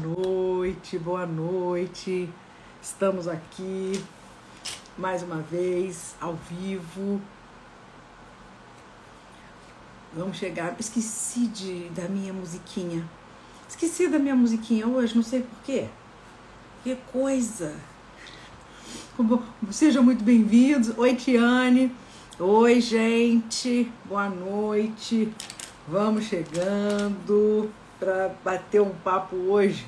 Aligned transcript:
noite, 0.00 0.98
boa 0.98 1.26
noite. 1.26 2.28
Estamos 2.80 3.26
aqui 3.26 4.00
mais 4.96 5.22
uma 5.22 5.42
vez 5.42 6.14
ao 6.20 6.34
vivo. 6.48 7.20
Vamos 10.14 10.36
chegar. 10.36 10.76
Esqueci 10.78 11.46
de, 11.48 11.88
da 11.90 12.08
minha 12.08 12.32
musiquinha. 12.32 13.04
Esqueci 13.68 14.08
da 14.08 14.18
minha 14.18 14.36
musiquinha 14.36 14.86
hoje, 14.86 15.14
não 15.16 15.22
sei 15.22 15.42
porquê. 15.42 15.86
Que 16.82 16.96
coisa! 17.12 17.74
Sejam 19.70 20.02
muito 20.02 20.22
bem-vindos. 20.22 20.96
Oi, 20.96 21.14
Tiane. 21.16 21.92
Oi, 22.38 22.80
gente. 22.80 23.90
Boa 24.04 24.28
noite. 24.28 25.32
Vamos 25.88 26.24
chegando 26.24 27.68
para 27.98 28.34
bater 28.44 28.80
um 28.80 28.90
papo 28.90 29.36
hoje 29.36 29.86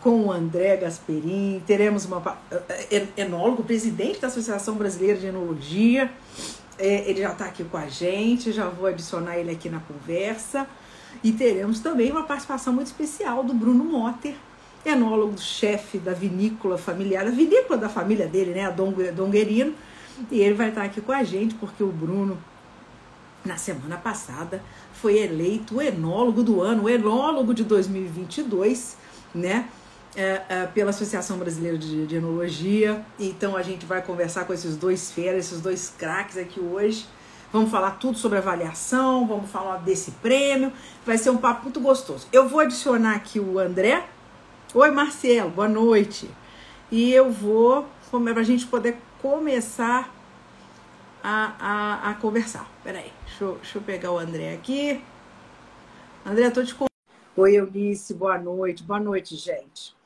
com 0.00 0.24
o 0.24 0.32
André 0.32 0.76
Gasperin. 0.76 1.62
Teremos 1.66 2.04
uma 2.04 2.36
é, 2.50 2.96
é, 2.96 3.08
enólogo, 3.16 3.62
presidente 3.62 4.20
da 4.20 4.26
Associação 4.26 4.74
Brasileira 4.74 5.18
de 5.18 5.26
Enologia. 5.26 6.10
É, 6.78 7.08
ele 7.08 7.22
já 7.22 7.32
está 7.32 7.44
aqui 7.44 7.62
com 7.64 7.76
a 7.76 7.86
gente, 7.86 8.50
já 8.50 8.68
vou 8.68 8.86
adicionar 8.86 9.36
ele 9.36 9.52
aqui 9.52 9.68
na 9.68 9.80
conversa. 9.80 10.66
E 11.22 11.30
teremos 11.30 11.80
também 11.80 12.10
uma 12.10 12.24
participação 12.24 12.72
muito 12.72 12.88
especial 12.88 13.44
do 13.44 13.54
Bruno 13.54 13.84
Motter, 13.84 14.34
enólogo-chefe 14.84 15.98
da 15.98 16.12
vinícola 16.12 16.76
familiar, 16.76 17.26
a 17.26 17.30
vinícola 17.30 17.78
da 17.78 17.88
família 17.88 18.26
dele, 18.26 18.52
né, 18.52 18.66
a 18.66 18.70
Donguerino. 18.70 19.74
E 20.30 20.40
ele 20.40 20.54
vai 20.54 20.70
estar 20.70 20.82
aqui 20.82 21.00
com 21.00 21.12
a 21.12 21.22
gente, 21.22 21.54
porque 21.54 21.82
o 21.82 21.92
Bruno, 21.92 22.38
na 23.44 23.56
semana 23.56 23.96
passada, 23.96 24.62
foi 25.02 25.18
eleito 25.18 25.78
o 25.78 25.82
enólogo 25.82 26.44
do 26.44 26.60
ano, 26.60 26.84
o 26.84 26.88
enólogo 26.88 27.52
de 27.52 27.64
2022, 27.64 28.96
né? 29.34 29.68
É, 30.14 30.42
é, 30.48 30.66
pela 30.66 30.90
Associação 30.90 31.38
Brasileira 31.38 31.76
de, 31.76 32.06
de, 32.06 32.16
Enologia. 32.16 33.04
Então 33.18 33.56
a 33.56 33.62
gente 33.62 33.84
vai 33.84 34.00
conversar 34.00 34.44
com 34.44 34.52
esses 34.52 34.76
dois 34.76 35.10
feras, 35.10 35.46
esses 35.46 35.60
dois 35.60 35.92
craques 35.98 36.36
aqui 36.36 36.60
hoje. 36.60 37.06
Vamos 37.52 37.70
falar 37.70 37.92
tudo 37.92 38.16
sobre 38.16 38.38
avaliação, 38.38 39.26
vamos 39.26 39.50
falar 39.50 39.78
desse 39.78 40.12
prêmio. 40.12 40.72
Vai 41.04 41.18
ser 41.18 41.30
um 41.30 41.36
papo 41.38 41.64
muito 41.64 41.80
gostoso. 41.80 42.28
Eu 42.32 42.48
vou 42.48 42.60
adicionar 42.60 43.16
aqui 43.16 43.40
o 43.40 43.58
André. 43.58 44.06
Oi, 44.72 44.90
Marcelo, 44.90 45.50
boa 45.50 45.68
noite. 45.68 46.30
E 46.90 47.12
eu 47.12 47.32
vou, 47.32 47.88
para 48.10 48.40
a 48.40 48.44
gente 48.44 48.66
poder 48.66 48.98
começar 49.20 50.14
a, 51.22 51.56
a, 51.58 52.10
a 52.10 52.14
conversar. 52.16 52.70
Peraí, 52.82 53.12
deixa 53.26 53.44
eu, 53.44 53.54
deixa 53.56 53.78
eu 53.78 53.82
pegar 53.82 54.12
o 54.12 54.18
André 54.18 54.54
aqui. 54.54 55.02
André, 56.24 56.50
tô 56.50 56.64
te 56.64 56.74
Oi, 57.34 57.56
Eunice, 57.56 58.12
boa 58.12 58.38
noite. 58.38 58.82
Boa 58.82 59.00
noite, 59.00 59.36
gente. 59.36 59.96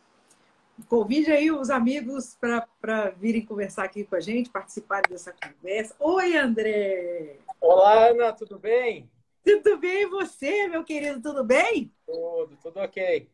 Convide 0.88 1.32
aí 1.32 1.50
os 1.50 1.70
amigos 1.70 2.36
para 2.40 3.10
virem 3.16 3.44
conversar 3.44 3.84
aqui 3.84 4.04
com 4.04 4.14
a 4.14 4.20
gente, 4.20 4.50
participarem 4.50 5.10
dessa 5.10 5.32
conversa. 5.32 5.96
Oi, 5.98 6.36
André! 6.36 7.38
Olá, 7.60 8.10
Ana, 8.10 8.32
tudo 8.32 8.58
bem? 8.58 9.10
Tudo 9.42 9.78
bem, 9.78 10.02
e 10.02 10.06
você, 10.06 10.68
meu 10.68 10.84
querido, 10.84 11.20
tudo 11.20 11.42
bem? 11.42 11.90
Tudo, 12.04 12.56
tudo 12.62 12.80
ok. 12.80 13.28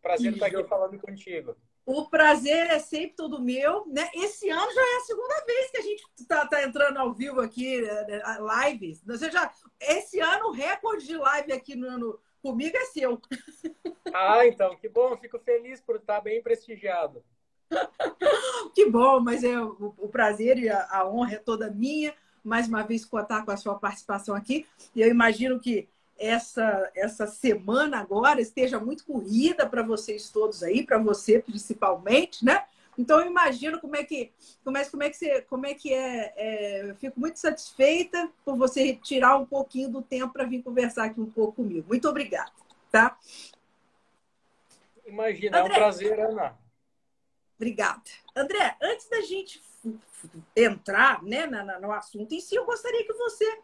Prazer 0.00 0.32
estar 0.32 0.46
aqui 0.46 0.64
falando 0.64 0.98
contigo. 0.98 1.56
O 1.86 2.04
prazer 2.10 2.66
é 2.66 2.80
sempre 2.80 3.14
todo 3.14 3.40
meu, 3.40 3.86
né? 3.86 4.10
Esse 4.12 4.50
ano 4.50 4.74
já 4.74 4.80
é 4.80 4.96
a 4.96 5.04
segunda 5.04 5.44
vez 5.46 5.70
que 5.70 5.76
a 5.76 5.82
gente 5.82 6.04
está 6.18 6.44
tá 6.44 6.64
entrando 6.64 6.96
ao 6.96 7.14
vivo 7.14 7.40
aqui, 7.40 7.80
né, 7.80 8.22
lives. 8.66 9.00
Você 9.04 9.30
já, 9.30 9.52
esse 9.80 10.18
ano 10.18 10.48
o 10.48 10.50
recorde 10.50 11.06
de 11.06 11.16
live 11.16 11.52
aqui 11.52 11.76
no, 11.76 11.96
no 11.96 12.20
comigo 12.42 12.76
é 12.76 12.84
seu. 12.86 13.20
Ah, 14.14 14.46
então, 14.46 14.74
que 14.76 14.88
bom. 14.88 15.14
Fico 15.18 15.38
feliz 15.38 15.80
por 15.80 15.96
estar 15.96 16.20
bem 16.22 16.42
prestigiado. 16.42 17.22
que 18.74 18.88
bom, 18.88 19.20
mas 19.20 19.44
é 19.44 19.60
o, 19.60 19.94
o 19.98 20.08
prazer 20.08 20.56
e 20.58 20.70
a, 20.70 20.88
a 20.90 21.06
honra 21.06 21.34
é 21.34 21.38
toda 21.38 21.70
minha. 21.70 22.14
Mais 22.42 22.66
uma 22.66 22.82
vez 22.82 23.04
contar 23.04 23.44
com 23.44 23.50
a 23.50 23.56
sua 23.58 23.74
participação 23.78 24.34
aqui. 24.34 24.64
E 24.94 25.02
eu 25.02 25.08
imagino 25.08 25.60
que 25.60 25.86
essa, 26.18 26.90
essa 26.94 27.26
semana 27.26 28.00
agora 28.00 28.40
esteja 28.40 28.78
muito 28.78 29.04
corrida 29.04 29.66
para 29.66 29.82
vocês 29.82 30.30
todos 30.30 30.62
aí, 30.62 30.84
para 30.84 30.98
você 30.98 31.40
principalmente, 31.40 32.44
né? 32.44 32.64
Então 32.98 33.20
eu 33.20 33.26
imagino 33.26 33.78
como 33.78 33.94
é 33.94 34.04
que 34.04 34.32
como 34.64 34.78
é, 34.78 34.84
como 34.86 35.02
é 35.02 35.10
que 35.10 35.16
você 35.16 35.42
como 35.42 35.66
é 35.66 35.74
que 35.74 35.92
é, 35.92 36.32
é 36.36 36.90
eu 36.90 36.96
fico 36.96 37.20
muito 37.20 37.38
satisfeita 37.38 38.30
por 38.44 38.56
você 38.56 38.94
tirar 38.94 39.36
um 39.36 39.44
pouquinho 39.44 39.90
do 39.90 40.00
tempo 40.00 40.32
para 40.32 40.44
vir 40.44 40.62
conversar 40.62 41.04
aqui 41.04 41.20
um 41.20 41.30
pouco 41.30 41.56
comigo. 41.56 41.86
Muito 41.88 42.08
obrigada, 42.08 42.50
tá? 42.90 43.18
Imagina, 45.06 45.60
André, 45.60 45.74
é 45.74 45.76
um 45.76 45.80
prazer, 45.80 46.20
Ana. 46.20 46.58
Obrigada. 47.56 48.02
André, 48.34 48.76
antes 48.82 49.08
da 49.08 49.20
gente 49.20 49.62
entrar 50.54 51.22
né, 51.22 51.46
no 51.80 51.92
assunto 51.92 52.32
em 52.32 52.40
si, 52.40 52.54
eu 52.54 52.64
gostaria 52.64 53.04
que 53.04 53.12
você 53.12 53.60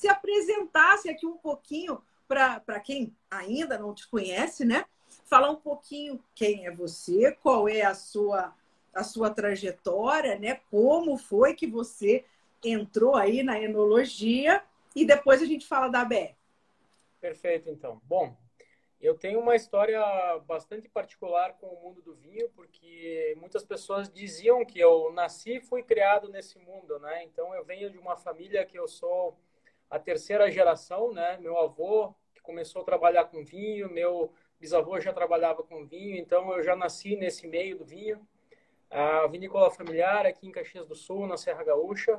se 0.00 0.08
apresentasse 0.08 1.10
aqui 1.10 1.26
um 1.26 1.36
pouquinho 1.36 2.00
para 2.26 2.80
quem 2.80 3.14
ainda 3.30 3.76
não 3.76 3.94
te 3.94 4.08
conhece, 4.08 4.64
né? 4.64 4.86
Falar 5.26 5.50
um 5.50 5.56
pouquinho 5.56 6.24
quem 6.34 6.66
é 6.66 6.70
você, 6.70 7.32
qual 7.42 7.68
é 7.68 7.82
a 7.82 7.94
sua 7.94 8.56
a 8.94 9.04
sua 9.04 9.28
trajetória, 9.28 10.38
né? 10.38 10.58
Como 10.70 11.18
foi 11.18 11.54
que 11.54 11.66
você 11.66 12.24
entrou 12.64 13.14
aí 13.14 13.42
na 13.42 13.60
enologia 13.60 14.64
e 14.96 15.04
depois 15.04 15.42
a 15.42 15.44
gente 15.44 15.66
fala 15.66 15.88
da 15.88 16.02
BR. 16.02 16.34
Perfeito, 17.20 17.68
então. 17.68 18.00
Bom, 18.04 18.34
eu 19.02 19.14
tenho 19.18 19.38
uma 19.38 19.54
história 19.54 20.00
bastante 20.46 20.88
particular 20.88 21.58
com 21.58 21.66
o 21.66 21.80
mundo 21.82 22.00
do 22.00 22.14
vinho, 22.14 22.48
porque 22.56 23.36
muitas 23.38 23.64
pessoas 23.64 24.10
diziam 24.10 24.64
que 24.64 24.80
eu 24.80 25.12
nasci 25.12 25.58
e 25.58 25.60
fui 25.60 25.82
criado 25.82 26.30
nesse 26.30 26.58
mundo, 26.58 26.98
né? 27.00 27.22
Então 27.24 27.54
eu 27.54 27.62
venho 27.62 27.90
de 27.90 27.98
uma 27.98 28.16
família 28.16 28.64
que 28.64 28.78
eu 28.78 28.88
sou 28.88 29.38
a 29.90 29.98
terceira 29.98 30.50
geração, 30.50 31.12
né? 31.12 31.36
Meu 31.38 31.58
avô 31.58 32.14
que 32.32 32.40
começou 32.40 32.82
a 32.82 32.84
trabalhar 32.84 33.24
com 33.24 33.44
vinho, 33.44 33.90
meu 33.90 34.32
bisavô 34.58 35.00
já 35.00 35.12
trabalhava 35.12 35.62
com 35.62 35.84
vinho, 35.84 36.16
então 36.16 36.52
eu 36.54 36.62
já 36.62 36.76
nasci 36.76 37.16
nesse 37.16 37.48
meio 37.48 37.76
do 37.76 37.84
vinho. 37.84 38.24
A 38.88 39.26
vinícola 39.26 39.70
familiar 39.70 40.26
aqui 40.26 40.46
em 40.46 40.52
Caxias 40.52 40.86
do 40.86 40.94
Sul, 40.94 41.26
na 41.26 41.36
Serra 41.36 41.64
Gaúcha. 41.64 42.16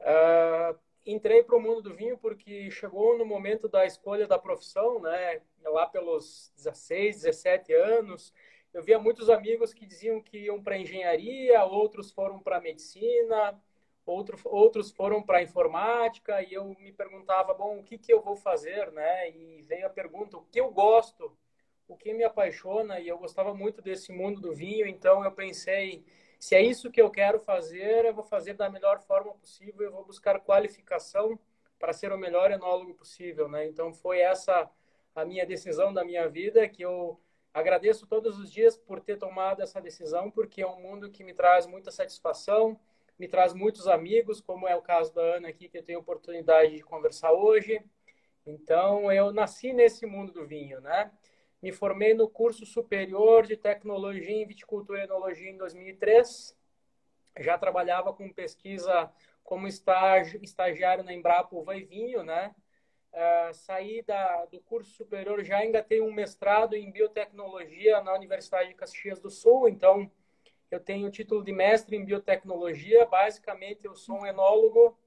Uh, 0.00 0.78
entrei 1.04 1.42
para 1.42 1.56
o 1.56 1.60
mundo 1.60 1.82
do 1.82 1.94
vinho 1.94 2.18
porque 2.18 2.70
chegou 2.70 3.16
no 3.16 3.24
momento 3.24 3.68
da 3.68 3.84
escolha 3.84 4.26
da 4.26 4.38
profissão, 4.38 5.00
né? 5.00 5.40
Lá 5.64 5.86
pelos 5.86 6.52
16, 6.56 7.22
17 7.22 7.72
anos, 7.74 8.32
eu 8.72 8.82
via 8.82 8.98
muitos 8.98 9.30
amigos 9.30 9.72
que 9.72 9.86
diziam 9.86 10.20
que 10.20 10.38
iam 10.38 10.62
para 10.62 10.78
engenharia, 10.78 11.64
outros 11.64 12.10
foram 12.10 12.38
para 12.38 12.60
medicina, 12.60 13.58
outro, 14.06 14.38
outros 14.44 14.90
foram 14.90 15.22
para 15.22 15.42
informática 15.42 16.42
e 16.42 16.54
eu 16.54 16.64
me 16.78 16.92
perguntava, 16.92 17.52
bom, 17.52 17.78
o 17.78 17.82
que 17.82 17.98
que 17.98 18.12
eu 18.12 18.20
vou 18.20 18.36
fazer, 18.36 18.90
né? 18.92 19.30
E 19.30 19.62
veio 19.62 19.86
a 19.86 19.90
pergunta, 19.90 20.36
o 20.36 20.44
que 20.44 20.60
eu 20.60 20.70
gosto, 20.70 21.36
o 21.88 21.96
que 21.96 22.12
me 22.12 22.24
apaixona 22.24 23.00
e 23.00 23.08
eu 23.08 23.18
gostava 23.18 23.54
muito 23.54 23.82
desse 23.82 24.12
mundo 24.12 24.40
do 24.40 24.54
vinho, 24.54 24.86
então 24.86 25.24
eu 25.24 25.32
pensei, 25.32 26.04
se 26.38 26.54
é 26.54 26.62
isso 26.62 26.90
que 26.90 27.00
eu 27.00 27.10
quero 27.10 27.38
fazer, 27.40 28.04
eu 28.04 28.14
vou 28.14 28.24
fazer 28.24 28.54
da 28.54 28.70
melhor 28.70 29.00
forma 29.00 29.34
possível, 29.34 29.86
eu 29.86 29.92
vou 29.92 30.04
buscar 30.04 30.40
qualificação 30.40 31.38
para 31.78 31.92
ser 31.92 32.12
o 32.12 32.18
melhor 32.18 32.50
enólogo 32.50 32.94
possível, 32.94 33.48
né? 33.48 33.66
Então 33.66 33.92
foi 33.92 34.20
essa 34.20 34.70
a 35.14 35.24
minha 35.24 35.46
decisão 35.46 35.92
da 35.92 36.04
minha 36.04 36.28
vida 36.28 36.68
que 36.68 36.82
eu 36.82 37.18
agradeço 37.52 38.06
todos 38.06 38.38
os 38.38 38.52
dias 38.52 38.76
por 38.76 39.00
ter 39.00 39.16
tomado 39.16 39.62
essa 39.62 39.80
decisão, 39.80 40.30
porque 40.30 40.60
é 40.60 40.66
um 40.66 40.80
mundo 40.80 41.10
que 41.10 41.24
me 41.24 41.32
traz 41.32 41.66
muita 41.66 41.90
satisfação, 41.90 42.78
me 43.18 43.28
traz 43.28 43.54
muitos 43.54 43.88
amigos, 43.88 44.40
como 44.40 44.68
é 44.68 44.76
o 44.76 44.82
caso 44.82 45.14
da 45.14 45.22
Ana 45.22 45.48
aqui, 45.48 45.68
que 45.68 45.78
eu 45.78 45.82
tenho 45.82 46.00
oportunidade 46.00 46.76
de 46.76 46.82
conversar 46.82 47.32
hoje. 47.32 47.82
Então, 48.46 49.10
eu 49.10 49.32
nasci 49.32 49.72
nesse 49.72 50.06
mundo 50.06 50.32
do 50.32 50.46
vinho, 50.46 50.80
né? 50.80 51.10
Me 51.62 51.72
formei 51.72 52.14
no 52.14 52.28
curso 52.28 52.66
superior 52.66 53.46
de 53.46 53.56
tecnologia 53.56 54.30
em 54.30 54.46
viticultura 54.46 55.00
e 55.00 55.04
enologia 55.04 55.50
em 55.50 55.56
2003. 55.56 56.56
Já 57.40 57.58
trabalhava 57.58 58.12
com 58.12 58.32
pesquisa 58.32 59.10
como 59.42 59.66
estagiário 59.66 61.04
na 61.04 61.12
Embrapa 61.12 61.56
Uva 61.56 61.76
e 61.76 61.84
Vinho, 61.84 62.22
né? 62.22 62.54
Uh, 63.12 63.54
saí 63.54 64.02
da, 64.02 64.44
do 64.46 64.60
curso 64.60 64.90
superior, 64.90 65.42
já 65.42 65.64
engatei 65.64 66.02
um 66.02 66.12
mestrado 66.12 66.74
em 66.74 66.90
biotecnologia 66.90 68.02
na 68.02 68.12
Universidade 68.12 68.68
de 68.68 68.74
Caxias 68.74 69.18
do 69.18 69.30
Sul, 69.30 69.68
então 69.68 70.10
eu 70.70 70.80
tenho 70.80 71.06
o 71.08 71.10
título 71.10 71.44
de 71.44 71.52
mestre 71.52 71.96
em 71.96 72.04
biotecnologia. 72.04 73.06
Basicamente, 73.06 73.84
eu 73.84 73.94
sou 73.94 74.20
um 74.20 74.26
enólogo 74.26 74.98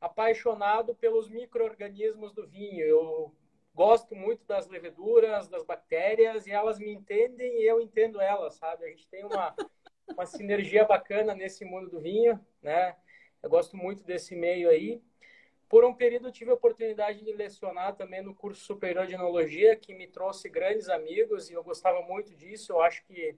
apaixonado 0.00 0.94
pelos 0.94 1.28
micro-organismos 1.28 2.32
do 2.32 2.46
vinho. 2.46 2.84
Eu 2.84 3.34
gosto 3.74 4.14
muito 4.14 4.44
das 4.44 4.68
leveduras, 4.68 5.48
das 5.48 5.64
bactérias, 5.64 6.46
e 6.46 6.52
elas 6.52 6.78
me 6.78 6.92
entendem 6.92 7.60
e 7.60 7.64
eu 7.66 7.80
entendo 7.80 8.20
elas, 8.20 8.54
sabe? 8.54 8.84
A 8.84 8.88
gente 8.88 9.08
tem 9.08 9.24
uma, 9.24 9.54
uma 10.12 10.26
sinergia 10.26 10.84
bacana 10.84 11.34
nesse 11.34 11.64
mundo 11.64 11.90
do 11.90 12.00
vinho, 12.00 12.38
né? 12.62 12.96
Eu 13.42 13.50
gosto 13.50 13.76
muito 13.76 14.02
desse 14.04 14.34
meio 14.34 14.68
aí. 14.68 15.02
por 15.68 15.84
um 15.84 15.94
período, 15.94 16.32
tive 16.32 16.50
a 16.50 16.54
oportunidade 16.54 17.24
de 17.24 17.32
lecionar 17.32 17.94
também 17.96 18.22
no 18.22 18.34
curso 18.34 18.64
superior 18.64 19.06
de 19.06 19.14
enologia, 19.14 19.76
que 19.76 19.94
me 19.94 20.06
trouxe 20.06 20.48
grandes 20.48 20.88
amigos 20.88 21.50
e 21.50 21.54
eu 21.54 21.62
gostava 21.64 22.00
muito 22.02 22.34
disso. 22.34 22.72
Eu 22.72 22.80
acho 22.80 23.04
que 23.04 23.36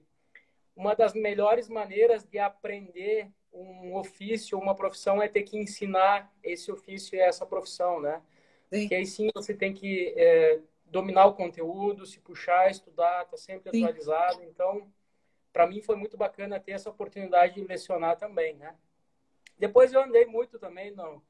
uma 0.77 0.95
das 0.95 1.13
melhores 1.15 1.67
maneiras 1.67 2.23
de 2.23 2.37
aprender 2.37 3.29
um 3.51 3.95
ofício, 3.95 4.59
uma 4.59 4.75
profissão, 4.75 5.19
é 5.21 5.27
ter 5.27 5.41
que 5.41 5.57
ensinar 5.57 6.31
esse 6.43 6.71
ofício 6.71 7.15
e 7.15 7.19
essa 7.19 7.47
profissão, 7.47 7.99
né? 7.99 8.21
Sim. 8.71 8.87
Que 8.87 8.93
aí 8.93 9.05
sim 9.05 9.29
você 9.33 9.55
tem 9.55 9.73
que 9.73 10.13
é, 10.15 10.59
dominar 10.85 11.25
o 11.25 11.33
conteúdo, 11.33 12.05
se 12.05 12.19
puxar, 12.19 12.69
estudar, 12.69 13.25
tá 13.25 13.35
sempre 13.35 13.71
sim. 13.71 13.83
atualizado. 13.83 14.43
Então, 14.43 14.87
para 15.51 15.65
mim 15.65 15.81
foi 15.81 15.95
muito 15.95 16.15
bacana 16.15 16.59
ter 16.59 16.73
essa 16.73 16.91
oportunidade 16.91 17.55
de 17.55 17.63
lecionar 17.63 18.15
também, 18.15 18.53
né? 18.55 18.75
Depois 19.57 19.91
eu 19.91 20.01
andei 20.01 20.27
muito 20.27 20.59
também 20.59 20.91
no, 20.91 21.23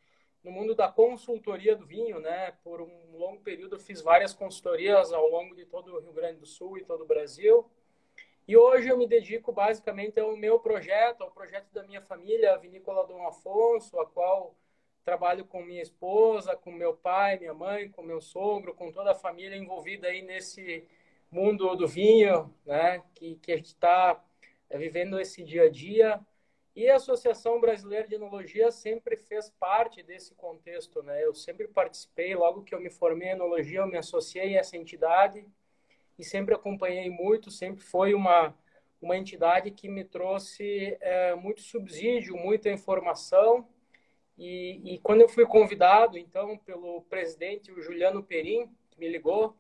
no 0.44 0.52
mundo 0.52 0.76
da 0.76 0.92
consultoria 0.92 1.74
do 1.74 1.86
vinho, 1.86 2.20
né? 2.20 2.52
Por 2.64 2.82
um 2.82 3.16
longo 3.16 3.42
período 3.42 3.78
eu 3.78 3.80
fiz 3.80 4.02
várias 4.02 4.34
consultorias 4.34 5.14
ao 5.14 5.30
longo 5.30 5.56
de 5.56 5.66
todo 5.66 5.96
o 5.96 6.00
Rio 6.00 6.12
Grande 6.12 6.40
do 6.40 6.46
Sul 6.46 6.78
e 6.78 6.84
todo 6.84 7.06
o 7.06 7.08
Brasil. 7.08 7.66
E 8.48 8.56
hoje 8.56 8.88
eu 8.88 8.98
me 8.98 9.06
dedico 9.06 9.52
basicamente 9.52 10.18
ao 10.22 10.38
meu 10.38 10.58
projeto, 10.58 11.22
ao 11.22 11.30
projeto 11.30 11.70
da 11.74 11.84
minha 11.84 12.02
família, 12.02 12.54
a 12.54 12.58
Vinícola 12.58 13.06
Dom 13.06 13.28
Afonso, 13.28 14.00
a 14.00 14.06
qual 14.06 14.56
trabalho 15.04 15.44
com 15.44 15.62
minha 15.62 15.82
esposa, 15.82 16.56
com 16.56 16.72
meu 16.72 16.96
pai, 16.96 17.38
minha 17.38 17.54
mãe, 17.54 17.90
com 17.90 18.02
meu 18.02 18.22
sogro, 18.22 18.74
com 18.74 18.90
toda 18.90 19.12
a 19.12 19.16
família 19.16 19.58
envolvida 19.58 20.08
aí 20.08 20.22
nesse 20.22 20.88
mundo 21.30 21.76
do 21.76 21.86
vinho, 21.86 22.54
né? 22.66 23.04
Que, 23.16 23.36
que 23.36 23.52
a 23.52 23.58
gente 23.58 23.68
está 23.68 24.24
é, 24.70 24.78
vivendo 24.78 25.20
esse 25.20 25.44
dia 25.44 25.64
a 25.64 25.70
dia. 25.70 26.18
E 26.74 26.90
a 26.90 26.96
Associação 26.96 27.60
Brasileira 27.60 28.08
de 28.08 28.16
Enologia 28.16 28.72
sempre 28.72 29.18
fez 29.18 29.50
parte 29.60 30.02
desse 30.02 30.34
contexto, 30.36 31.04
né? 31.04 31.22
Eu 31.22 31.34
sempre 31.34 31.68
participei, 31.68 32.34
logo 32.34 32.64
que 32.64 32.74
eu 32.74 32.80
me 32.80 32.90
formei 32.90 33.28
em 33.28 33.32
enologia, 33.32 33.80
eu 33.80 33.88
me 33.88 33.98
associei 33.98 34.56
a 34.56 34.62
essa 34.62 34.78
entidade 34.78 35.46
e 36.18 36.24
sempre 36.24 36.56
acompanhei 36.56 37.10
muito, 37.10 37.52
sempre 37.52 37.84
foi 37.84 38.14
uma, 38.14 38.56
uma 39.02 39.18
entidade 39.18 39.72
que 39.72 39.88
me 39.88 40.04
trouxe 40.04 40.98
é, 41.00 41.36
muito 41.36 41.62
subsídio, 41.62 42.36
muita 42.36 42.70
informação. 42.70 43.68
E, 44.38 44.96
e, 44.96 45.00
quando 45.00 45.22
eu 45.22 45.30
fui 45.30 45.46
convidado, 45.46 46.18
então, 46.18 46.58
pelo 46.60 47.02
presidente, 47.04 47.72
o 47.72 47.82
Juliano 47.82 48.24
Perim, 48.24 48.70
que 48.90 49.00
me 49.00 49.08
ligou, 49.08 49.56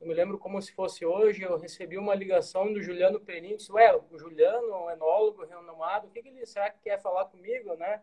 eu 0.00 0.06
me 0.06 0.14
lembro 0.14 0.38
como 0.38 0.60
se 0.60 0.72
fosse 0.72 1.04
hoje, 1.04 1.42
eu 1.42 1.56
recebi 1.58 1.96
uma 1.96 2.14
ligação 2.14 2.72
do 2.72 2.82
Juliano 2.82 3.20
Perim, 3.20 3.56
disse, 3.56 3.70
ué, 3.70 3.94
o 3.94 4.18
Juliano, 4.18 4.84
um 4.84 4.90
enólogo 4.90 5.44
renomado, 5.44 6.08
o 6.08 6.10
que, 6.10 6.22
que 6.22 6.28
ele 6.28 6.46
será 6.46 6.70
que 6.70 6.80
quer 6.80 7.00
falar 7.00 7.26
comigo, 7.26 7.74
né? 7.74 8.02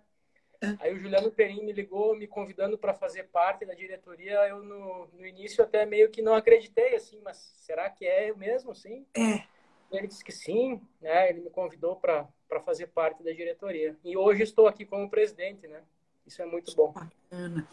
Aí 0.80 0.94
o 0.94 1.00
Juliano 1.00 1.32
Perim 1.32 1.64
me 1.64 1.72
ligou, 1.72 2.16
me 2.16 2.28
convidando 2.28 2.78
para 2.78 2.94
fazer 2.94 3.24
parte 3.26 3.66
da 3.66 3.74
diretoria. 3.74 4.48
Eu, 4.48 4.62
no, 4.62 5.08
no 5.14 5.26
início, 5.26 5.64
até 5.64 5.86
meio 5.86 6.10
que 6.10 6.22
não 6.22 6.36
acreditei, 6.36 6.96
assim, 6.96 7.20
mas 7.24 7.38
será 7.38 7.90
que 7.90 8.06
é 8.06 8.34
mesmo, 8.34 8.76
sim? 8.76 9.06
É. 9.16 9.44
Ele 9.92 10.08
disse 10.08 10.24
que 10.24 10.32
sim, 10.32 10.82
né? 11.02 11.30
Ele 11.30 11.42
me 11.42 11.50
convidou 11.50 11.96
para 11.96 12.28
fazer 12.66 12.88
parte 12.88 13.24
da 13.24 13.32
diretoria. 13.32 13.98
E 14.04 14.18
hoje 14.18 14.44
estou 14.44 14.68
aqui 14.68 14.86
como 14.86 15.10
presidente, 15.10 15.68
né? 15.68 15.82
Isso 16.28 16.42
é 16.42 16.46
muito 16.46 16.76
bom. 16.76 16.92
Bacana. 16.92 17.68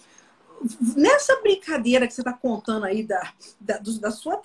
Nessa 0.97 1.41
brincadeira 1.43 2.07
que 2.07 2.15
você 2.15 2.23
está 2.23 2.33
contando 2.33 2.87
aí 2.87 3.03
da, 3.03 3.35
da, 3.61 3.79
da 3.79 4.11
sua 4.11 4.41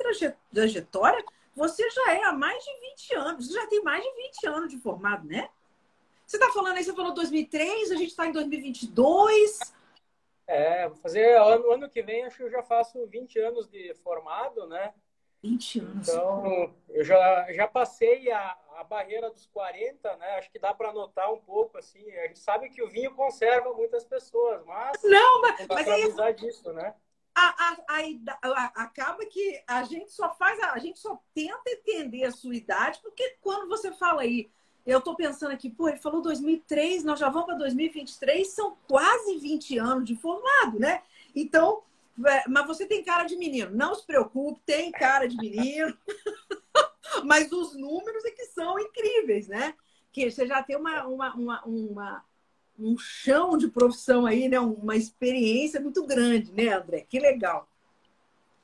trajetória, 0.51 1.23
você 1.55 1.89
já 1.89 2.13
é 2.13 2.23
há 2.23 2.33
mais 2.33 2.61
de 2.63 2.71
20 2.79 3.15
anos, 3.15 3.47
você 3.47 3.53
já 3.53 3.67
tem 3.67 3.81
mais 3.83 4.03
de 4.03 4.13
20 4.13 4.47
anos 4.47 4.69
de 4.69 4.77
formado, 4.79 5.25
né? 5.25 5.49
Você 6.31 6.37
está 6.37 6.49
falando 6.49 6.77
aí, 6.77 6.83
você 6.85 6.93
falou 6.93 7.13
2003, 7.13 7.91
a 7.91 7.95
gente 7.95 8.11
está 8.11 8.25
em 8.25 8.31
2022. 8.31 9.59
É, 10.47 10.87
vou 10.87 10.95
fazer 10.95 11.37
ano, 11.37 11.69
ano 11.73 11.89
que 11.89 12.01
vem, 12.01 12.23
acho 12.23 12.37
que 12.37 12.43
eu 12.43 12.49
já 12.49 12.63
faço 12.63 13.05
20 13.05 13.37
anos 13.37 13.67
de 13.67 13.93
formado, 13.95 14.65
né? 14.65 14.93
20 15.43 15.79
anos. 15.81 16.07
Então, 16.07 16.73
eu 16.87 17.03
já, 17.03 17.51
já 17.51 17.67
passei 17.67 18.31
a, 18.31 18.57
a 18.77 18.83
barreira 18.85 19.29
dos 19.29 19.45
40, 19.47 20.15
né? 20.15 20.37
Acho 20.37 20.49
que 20.49 20.57
dá 20.57 20.73
para 20.73 20.93
notar 20.93 21.33
um 21.33 21.41
pouco, 21.41 21.77
assim. 21.77 22.09
A 22.11 22.27
gente 22.27 22.39
sabe 22.39 22.69
que 22.69 22.81
o 22.81 22.87
vinho 22.87 23.13
conserva 23.13 23.73
muitas 23.73 24.05
pessoas, 24.05 24.63
mas. 24.63 25.03
Não, 25.03 25.41
mas. 25.41 25.59
Não 25.59 25.67
dá 25.67 25.75
mas 25.75 26.17
aí, 26.17 26.33
disso, 26.33 26.71
né? 26.71 26.95
A, 27.35 27.73
a, 27.73 27.77
a, 27.89 28.83
acaba 28.83 29.25
que 29.25 29.61
a 29.67 29.83
gente 29.83 30.13
só 30.13 30.33
faz, 30.33 30.57
a 30.61 30.79
gente 30.79 30.97
só 30.97 31.21
tenta 31.33 31.69
entender 31.71 32.23
a 32.23 32.31
sua 32.31 32.55
idade, 32.55 33.01
porque 33.01 33.37
quando 33.41 33.67
você 33.67 33.91
fala 33.91 34.21
aí 34.21 34.49
eu 34.85 34.99
estou 34.99 35.15
pensando 35.15 35.51
aqui, 35.51 35.69
pô, 35.69 35.87
ele 35.87 35.97
falou 35.97 36.21
2003, 36.21 37.03
nós 37.03 37.19
já 37.19 37.29
vamos 37.29 37.45
para 37.45 37.57
2023, 37.57 38.47
são 38.47 38.75
quase 38.87 39.37
20 39.37 39.77
anos 39.77 40.05
de 40.05 40.15
formado, 40.15 40.79
né? 40.79 41.01
Então, 41.35 41.83
é, 42.25 42.47
mas 42.47 42.67
você 42.67 42.85
tem 42.85 43.03
cara 43.03 43.23
de 43.23 43.35
menino, 43.35 43.71
não 43.71 43.95
se 43.95 44.05
preocupe, 44.05 44.59
tem 44.65 44.91
cara 44.91 45.27
de 45.27 45.37
menino, 45.37 45.95
mas 47.25 47.51
os 47.51 47.75
números 47.75 48.25
é 48.25 48.31
que 48.31 48.45
são 48.45 48.79
incríveis, 48.79 49.47
né? 49.47 49.75
Que 50.11 50.29
você 50.29 50.45
já 50.45 50.61
tem 50.63 50.75
uma, 50.75 51.05
uma, 51.05 51.33
uma, 51.35 51.65
uma 51.65 52.25
um 52.77 52.97
chão 52.97 53.57
de 53.57 53.67
profissão 53.67 54.25
aí, 54.25 54.49
né? 54.49 54.59
Uma 54.59 54.95
experiência 54.95 55.79
muito 55.79 56.05
grande, 56.05 56.51
né, 56.51 56.69
André? 56.69 57.05
Que 57.07 57.19
legal. 57.19 57.67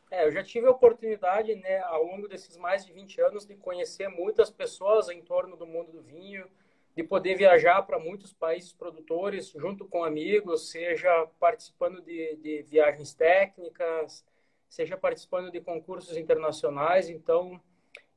É, 0.09 0.25
eu 0.25 0.31
já 0.31 0.41
tive 0.43 0.67
a 0.67 0.71
oportunidade, 0.71 1.53
né, 1.55 1.79
ao 1.79 2.03
longo 2.03 2.27
desses 2.27 2.55
mais 2.55 2.85
de 2.85 2.93
20 2.93 3.19
anos, 3.21 3.45
de 3.45 3.55
conhecer 3.55 4.07
muitas 4.07 4.49
pessoas 4.49 5.09
em 5.09 5.21
torno 5.21 5.57
do 5.57 5.67
mundo 5.67 5.91
do 5.91 6.01
vinho, 6.01 6.47
de 6.95 7.03
poder 7.03 7.35
viajar 7.35 7.81
para 7.83 7.99
muitos 7.99 8.33
países 8.33 8.71
produtores, 8.71 9.49
junto 9.49 9.85
com 9.85 10.03
amigos, 10.03 10.71
seja 10.71 11.27
participando 11.39 12.01
de, 12.01 12.37
de 12.37 12.63
viagens 12.63 13.13
técnicas, 13.13 14.25
seja 14.69 14.97
participando 14.97 15.51
de 15.51 15.61
concursos 15.61 16.17
internacionais. 16.17 17.09
Então, 17.09 17.61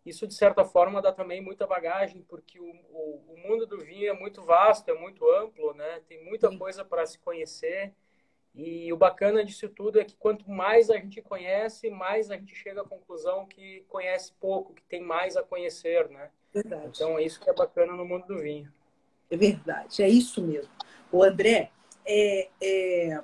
isso, 0.05 0.27
de 0.27 0.35
certa 0.35 0.65
forma, 0.65 1.03
dá 1.03 1.13
também 1.13 1.43
muita 1.43 1.67
bagagem, 1.67 2.23
porque 2.23 2.59
o, 2.59 2.73
o, 2.91 3.35
o 3.35 3.37
mundo 3.39 3.67
do 3.67 3.79
vinho 3.79 4.09
é 4.09 4.15
muito 4.15 4.43
vasto, 4.43 4.91
é 4.91 4.95
muito 4.95 5.29
amplo, 5.31 5.75
né? 5.75 6.01
tem 6.09 6.25
muita 6.25 6.57
coisa 6.57 6.85
para 6.85 7.05
se 7.05 7.19
conhecer. 7.19 7.93
E 8.55 8.93
o 8.93 8.97
bacana 8.97 9.44
disso 9.44 9.69
tudo 9.69 10.00
é 10.00 10.05
que 10.05 10.17
quanto 10.17 10.50
mais 10.50 10.91
a 10.91 10.97
gente 10.97 11.23
conhece, 11.23 11.88
mais 11.88 12.31
a 12.31 12.37
gente 12.37 12.55
chega 12.55 12.82
à 12.82 12.85
conclusão 12.85 13.47
que 13.47 13.85
conhece 13.88 14.32
pouco, 14.41 14.75
que 14.75 14.82
tem 14.82 15.00
mais 15.00 15.37
a 15.37 15.43
conhecer, 15.43 16.08
né? 16.08 16.31
Verdade. 16.52 16.91
Então 16.94 17.19
é 17.19 17.23
isso 17.23 17.41
que 17.41 17.49
é 17.49 17.55
bacana 17.55 17.93
no 17.93 18.05
mundo 18.05 18.26
do 18.26 18.38
vinho. 18.38 18.70
É 19.31 19.37
verdade, 19.37 20.02
é 20.02 20.08
isso 20.08 20.43
mesmo. 20.43 20.73
O 21.12 21.23
André, 21.23 21.70
é, 22.05 22.49
é, 22.61 23.23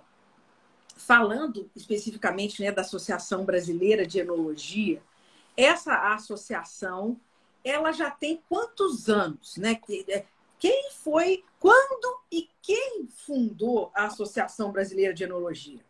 falando 0.96 1.68
especificamente 1.74 2.62
né, 2.62 2.70
da 2.70 2.82
Associação 2.82 3.44
Brasileira 3.44 4.06
de 4.06 4.20
Enologia, 4.20 5.02
essa 5.56 6.12
associação 6.14 7.20
ela 7.64 7.90
já 7.90 8.10
tem 8.12 8.40
quantos 8.48 9.08
anos, 9.08 9.56
né? 9.56 9.80
É, 10.08 10.24
quem 10.58 10.90
foi, 10.92 11.44
quando 11.66 12.20
e 12.30 12.48
quem 12.62 13.08
fundou 13.08 13.90
a 13.92 14.04
Associação 14.04 14.70
Brasileira 14.70 15.12
de 15.12 15.24
Enologia? 15.24 15.84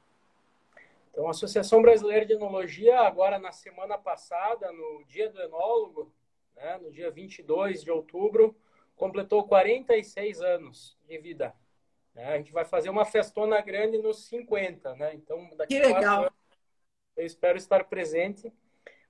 Então, 1.11 1.27
a 1.27 1.33
Associação 1.33 1.83
Brasileira 1.83 2.25
de 2.25 2.33
Enologia, 2.33 3.01
agora 3.01 3.39
na 3.39 3.53
semana 3.53 3.99
passada, 3.99 4.73
no 4.73 5.05
Dia 5.05 5.29
do 5.29 5.39
Enólogo, 5.39 6.11
né, 6.55 6.79
no 6.79 6.91
dia 6.91 7.11
22 7.11 7.85
de 7.85 7.91
outubro, 7.91 8.57
completou 8.97 9.47
46 9.47 10.41
anos 10.41 10.97
de 11.07 11.19
vida. 11.19 11.55
Né? 12.15 12.25
A 12.33 12.39
gente 12.39 12.53
vai 12.53 12.65
fazer 12.65 12.89
uma 12.89 13.05
festona 13.05 13.61
grande 13.61 13.99
nos 13.99 14.25
50, 14.29 14.95
né? 14.95 15.13
Então, 15.13 15.51
daqui 15.57 15.79
que 15.79 15.87
legal. 15.87 16.21
Anos, 16.21 16.33
eu 17.19 17.27
espero 17.27 17.59
estar 17.59 17.85
presente. 17.85 18.51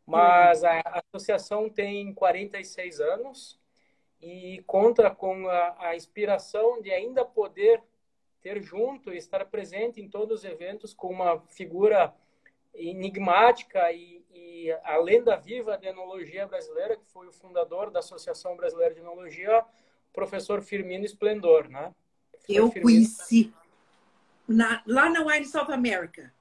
Mas 0.04 0.64
a 0.64 1.02
associação 1.12 1.68
tem 1.70 2.12
46 2.12 3.00
anos 3.00 3.60
e 4.20 4.62
conta 4.66 5.10
com 5.10 5.48
a, 5.48 5.88
a 5.88 5.96
inspiração 5.96 6.80
de 6.80 6.90
ainda 6.90 7.24
poder 7.24 7.82
ter 8.42 8.62
junto 8.62 9.12
e 9.12 9.16
estar 9.16 9.44
presente 9.46 10.00
em 10.00 10.08
todos 10.08 10.40
os 10.40 10.44
eventos 10.44 10.94
com 10.94 11.08
uma 11.08 11.40
figura 11.48 12.14
enigmática 12.74 13.90
e, 13.92 14.24
e, 14.32 14.70
a 14.84 14.96
lenda 14.98 15.36
viva 15.36 15.76
da 15.76 15.88
enologia 15.88 16.46
brasileira, 16.46 16.96
que 16.96 17.06
foi 17.06 17.26
o 17.26 17.32
fundador 17.32 17.90
da 17.90 18.00
Associação 18.00 18.56
Brasileira 18.56 18.94
de 18.94 19.00
Enologia, 19.00 19.64
professor 20.12 20.62
Firmino 20.62 21.04
Esplendor, 21.04 21.68
né? 21.68 21.92
Eu 22.48 22.70
Firmino... 22.70 22.82
conheci 22.82 23.52
na, 24.46 24.82
lá 24.86 25.08
na 25.10 25.24
Wine 25.24 25.46
South 25.46 25.72
America. 25.72 26.32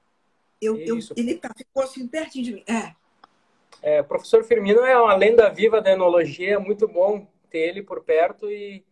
Eu, 0.60 0.76
eu, 0.78 0.98
ele 1.16 1.36
tá, 1.36 1.52
ficou 1.56 1.82
assim 1.82 2.06
pertinho 2.06 2.44
de 2.44 2.52
mim. 2.54 2.64
É. 2.66 2.94
É, 3.82 4.02
professor 4.02 4.44
Firmino 4.44 4.80
é 4.80 4.98
uma 4.98 5.14
lenda 5.14 5.48
viva 5.50 5.80
da 5.80 5.92
enologia, 5.92 6.58
muito 6.58 6.86
bom 6.88 7.26
ter 7.46 7.58
ele 7.58 7.82
por 7.82 8.02
perto 8.04 8.50
e 8.50 8.84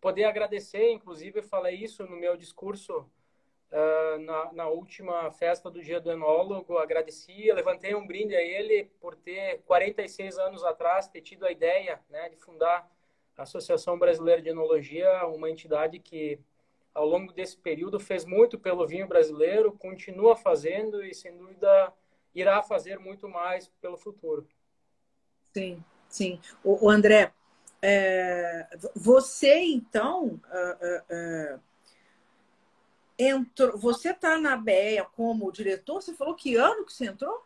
poder 0.00 0.24
agradecer. 0.24 0.90
Inclusive, 0.90 1.40
eu 1.40 1.44
falei 1.44 1.76
isso 1.76 2.04
no 2.06 2.16
meu 2.16 2.36
discurso 2.36 3.06
uh, 3.70 4.18
na, 4.20 4.52
na, 4.52 4.68
última 4.68 5.30
festa 5.30 5.70
do 5.70 5.82
Dia 5.82 6.00
do 6.00 6.10
Enólogo. 6.10 6.78
Agradeci, 6.78 7.50
levantei 7.52 7.94
um 7.94 8.06
brinde 8.06 8.34
a 8.34 8.42
ele 8.42 8.90
por 9.00 9.14
ter 9.16 9.62
46 9.62 10.38
anos 10.38 10.64
atrás 10.64 11.08
ter 11.08 11.20
tido 11.20 11.46
a 11.46 11.52
ideia 11.52 12.00
né, 12.08 12.28
de 12.28 12.36
fundar 12.36 12.90
a 13.36 13.42
Associação 13.42 13.98
Brasileira 13.98 14.42
de 14.42 14.50
Enologia, 14.50 15.26
uma 15.26 15.50
entidade 15.50 15.98
que 15.98 16.38
ao 16.94 17.06
longo 17.06 17.32
desse 17.32 17.56
período 17.56 17.98
fez 17.98 18.24
muito 18.24 18.58
pelo 18.58 18.86
vinho 18.86 19.06
brasileiro, 19.06 19.72
continua 19.72 20.36
fazendo 20.36 21.02
e 21.04 21.14
sem 21.14 21.36
dúvida 21.36 21.92
irá 22.34 22.62
fazer 22.62 22.98
muito 22.98 23.28
mais 23.28 23.68
pelo 23.80 23.96
futuro. 23.96 24.46
Sim, 25.54 25.82
sim. 26.08 26.40
O, 26.62 26.86
o 26.86 26.90
André, 26.90 27.32
é, 27.82 28.68
você 28.94 29.58
então 29.60 30.26
uh, 30.26 31.56
uh, 31.56 31.60
entrou, 33.18 33.78
você 33.78 34.10
está 34.10 34.38
na 34.38 34.56
BEA 34.56 35.04
como 35.04 35.50
diretor? 35.50 36.02
Você 36.02 36.14
falou 36.14 36.34
que 36.34 36.56
ano 36.56 36.84
que 36.84 36.92
você 36.92 37.06
entrou? 37.06 37.44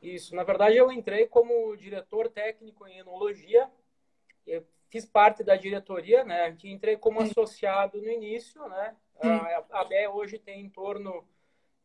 Isso, 0.00 0.34
na 0.36 0.44
verdade 0.44 0.76
eu 0.76 0.92
entrei 0.92 1.26
como 1.26 1.76
diretor 1.76 2.28
técnico 2.28 2.86
em 2.86 2.98
enologia. 2.98 3.68
Eu 4.46 4.64
fiz 4.90 5.04
parte 5.04 5.42
da 5.42 5.56
diretoria, 5.56 6.24
né? 6.24 6.56
Entrei 6.62 6.96
como 6.96 7.20
associado 7.20 8.00
no 8.00 8.08
início, 8.08 8.66
né? 8.68 8.96
A, 9.20 9.80
a 9.80 9.84
BEA 9.84 10.10
hoje 10.10 10.38
tem 10.38 10.60
em 10.60 10.68
torno 10.68 11.26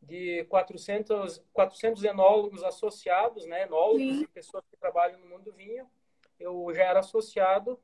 de 0.00 0.44
400, 0.44 1.42
400 1.52 2.04
enólogos 2.04 2.62
associados, 2.62 3.46
né? 3.46 3.62
Enólogos 3.62 4.20
e 4.22 4.26
pessoas 4.28 4.64
que 4.70 4.76
trabalham 4.76 5.18
no 5.18 5.26
mundo 5.26 5.44
do 5.44 5.52
vinho. 5.52 5.88
Eu 6.42 6.72
já 6.74 6.82
era 6.82 7.00
associado 7.00 7.78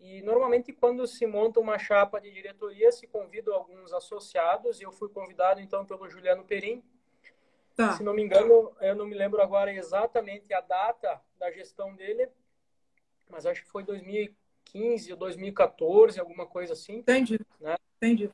e 0.00 0.20
normalmente 0.22 0.72
quando 0.72 1.06
se 1.06 1.26
monta 1.26 1.60
uma 1.60 1.78
chapa 1.78 2.20
de 2.20 2.30
diretoria 2.30 2.90
se 2.90 3.06
convida 3.06 3.52
alguns 3.54 3.92
associados 3.92 4.80
e 4.80 4.82
eu 4.82 4.92
fui 4.92 5.08
convidado 5.08 5.60
então 5.60 5.86
pelo 5.86 6.08
Juliano 6.08 6.44
Perim. 6.44 6.82
Tá. 7.76 7.92
Se 7.96 8.02
não 8.02 8.14
me 8.14 8.22
engano, 8.22 8.72
eu 8.80 8.94
não 8.94 9.06
me 9.06 9.14
lembro 9.14 9.40
agora 9.40 9.72
exatamente 9.72 10.52
a 10.52 10.60
data 10.60 11.20
da 11.38 11.50
gestão 11.50 11.94
dele, 11.94 12.28
mas 13.28 13.46
acho 13.46 13.62
que 13.62 13.68
foi 13.68 13.82
2015 13.82 15.12
ou 15.12 15.18
2014, 15.18 16.20
alguma 16.20 16.46
coisa 16.46 16.72
assim. 16.72 16.96
Entendi. 16.96 17.38
Né? 17.60 17.76
Entendi. 17.96 18.30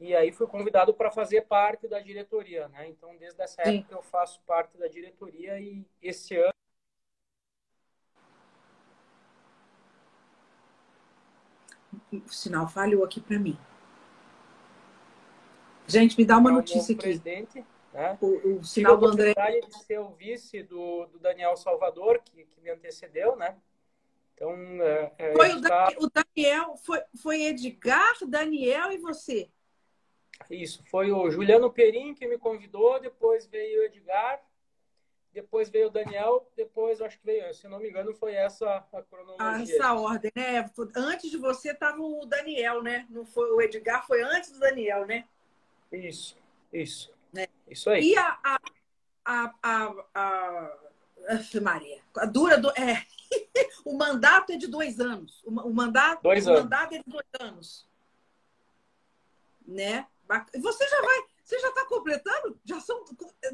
E 0.00 0.14
aí 0.14 0.30
fui 0.30 0.46
convidado 0.46 0.94
para 0.94 1.10
fazer 1.10 1.42
parte 1.42 1.88
da 1.88 2.00
diretoria, 2.00 2.68
né? 2.68 2.88
Então, 2.88 3.16
desde 3.16 3.42
essa 3.42 3.64
Sim. 3.64 3.78
época 3.78 3.94
eu 3.96 4.02
faço 4.02 4.40
parte 4.46 4.78
da 4.78 4.86
diretoria 4.86 5.58
e 5.58 5.84
esse 6.00 6.36
ano 6.36 6.52
o 12.12 12.28
sinal 12.28 12.68
falhou 12.68 13.04
aqui 13.04 13.20
para 13.20 13.38
mim. 13.38 13.58
Gente, 15.86 16.18
me 16.18 16.24
dá 16.24 16.36
uma 16.36 16.50
notícia 16.50 16.94
aqui. 16.94 17.02
Presidente, 17.02 17.64
né? 17.92 18.18
o, 18.20 18.58
o 18.58 18.64
sinal 18.64 18.96
do 18.96 19.06
André. 19.06 19.34
de 19.34 19.84
ser 19.84 19.98
o 19.98 20.10
vice 20.10 20.62
do, 20.62 21.06
do 21.06 21.18
Daniel 21.18 21.56
Salvador, 21.56 22.20
que, 22.24 22.44
que 22.44 22.60
me 22.60 22.70
antecedeu, 22.70 23.36
né? 23.36 23.56
Então, 24.34 24.52
é, 24.82 25.12
é, 25.18 25.32
foi 25.32 25.52
o, 25.52 25.62
tá... 25.62 25.92
o 25.98 26.08
Daniel, 26.08 26.76
foi, 26.76 27.02
foi 27.20 27.42
Edgar, 27.42 28.14
Daniel 28.28 28.92
e 28.92 28.98
você? 28.98 29.50
Isso, 30.48 30.84
foi 30.84 31.10
o 31.10 31.28
Juliano 31.30 31.72
Perim 31.72 32.14
que 32.14 32.26
me 32.26 32.38
convidou, 32.38 33.00
depois 33.00 33.46
veio 33.46 33.80
o 33.80 33.84
Edgar, 33.84 34.40
depois 35.32 35.68
veio 35.68 35.88
o 35.88 35.90
Daniel, 35.90 36.50
depois 36.56 37.00
acho 37.00 37.18
que 37.18 37.26
veio, 37.26 37.52
se 37.54 37.68
não 37.68 37.78
me 37.78 37.88
engano, 37.88 38.14
foi 38.14 38.32
essa 38.34 38.84
a 38.92 39.02
cronologia. 39.02 39.76
Essa 39.76 39.94
ordem, 39.94 40.32
né? 40.34 40.70
Antes 40.96 41.30
de 41.30 41.36
você 41.36 41.72
estava 41.72 42.00
o 42.00 42.24
Daniel, 42.26 42.82
né? 42.82 43.06
Não 43.10 43.24
foi 43.24 43.50
o 43.50 43.60
Edgar, 43.60 44.06
foi 44.06 44.22
antes 44.22 44.52
do 44.52 44.58
Daniel, 44.58 45.06
né? 45.06 45.26
Isso, 45.92 46.36
isso. 46.72 47.12
Né? 47.32 47.46
Isso 47.68 47.90
aí. 47.90 48.12
E 48.12 48.18
a, 48.18 48.38
a, 48.42 48.60
a, 49.24 49.54
a, 49.62 49.94
a... 50.14 51.60
Maria, 51.60 52.00
a 52.16 52.24
dura 52.24 52.58
do. 52.58 52.70
É, 52.70 53.04
o 53.84 53.96
mandato 53.96 54.52
é 54.52 54.56
de 54.56 54.66
dois 54.66 54.98
anos. 54.98 55.42
O, 55.44 55.50
o 55.50 55.74
mandato, 55.74 56.22
dois 56.22 56.46
o 56.46 56.50
anos. 56.50 56.62
mandato 56.62 56.94
é 56.94 56.98
de 56.98 57.04
dois 57.06 57.26
anos. 57.38 57.86
Né? 59.66 60.06
Você 60.58 60.88
já 60.88 61.00
vai, 61.00 61.24
você 61.48 61.58
já 61.60 61.68
está 61.68 61.86
completando? 61.86 62.60
Já 62.62 62.78
são, 62.78 63.02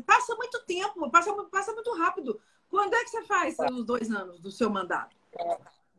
passa 0.04 0.34
muito 0.34 0.60
tempo, 0.64 1.08
passa, 1.10 1.32
passa 1.44 1.72
muito 1.72 1.94
rápido. 1.94 2.40
Quando 2.68 2.92
é 2.92 3.04
que 3.04 3.10
você 3.10 3.22
faz 3.22 3.56
os 3.70 3.84
dois 3.84 4.10
anos 4.10 4.40
do 4.40 4.50
seu 4.50 4.68
mandato? 4.68 5.16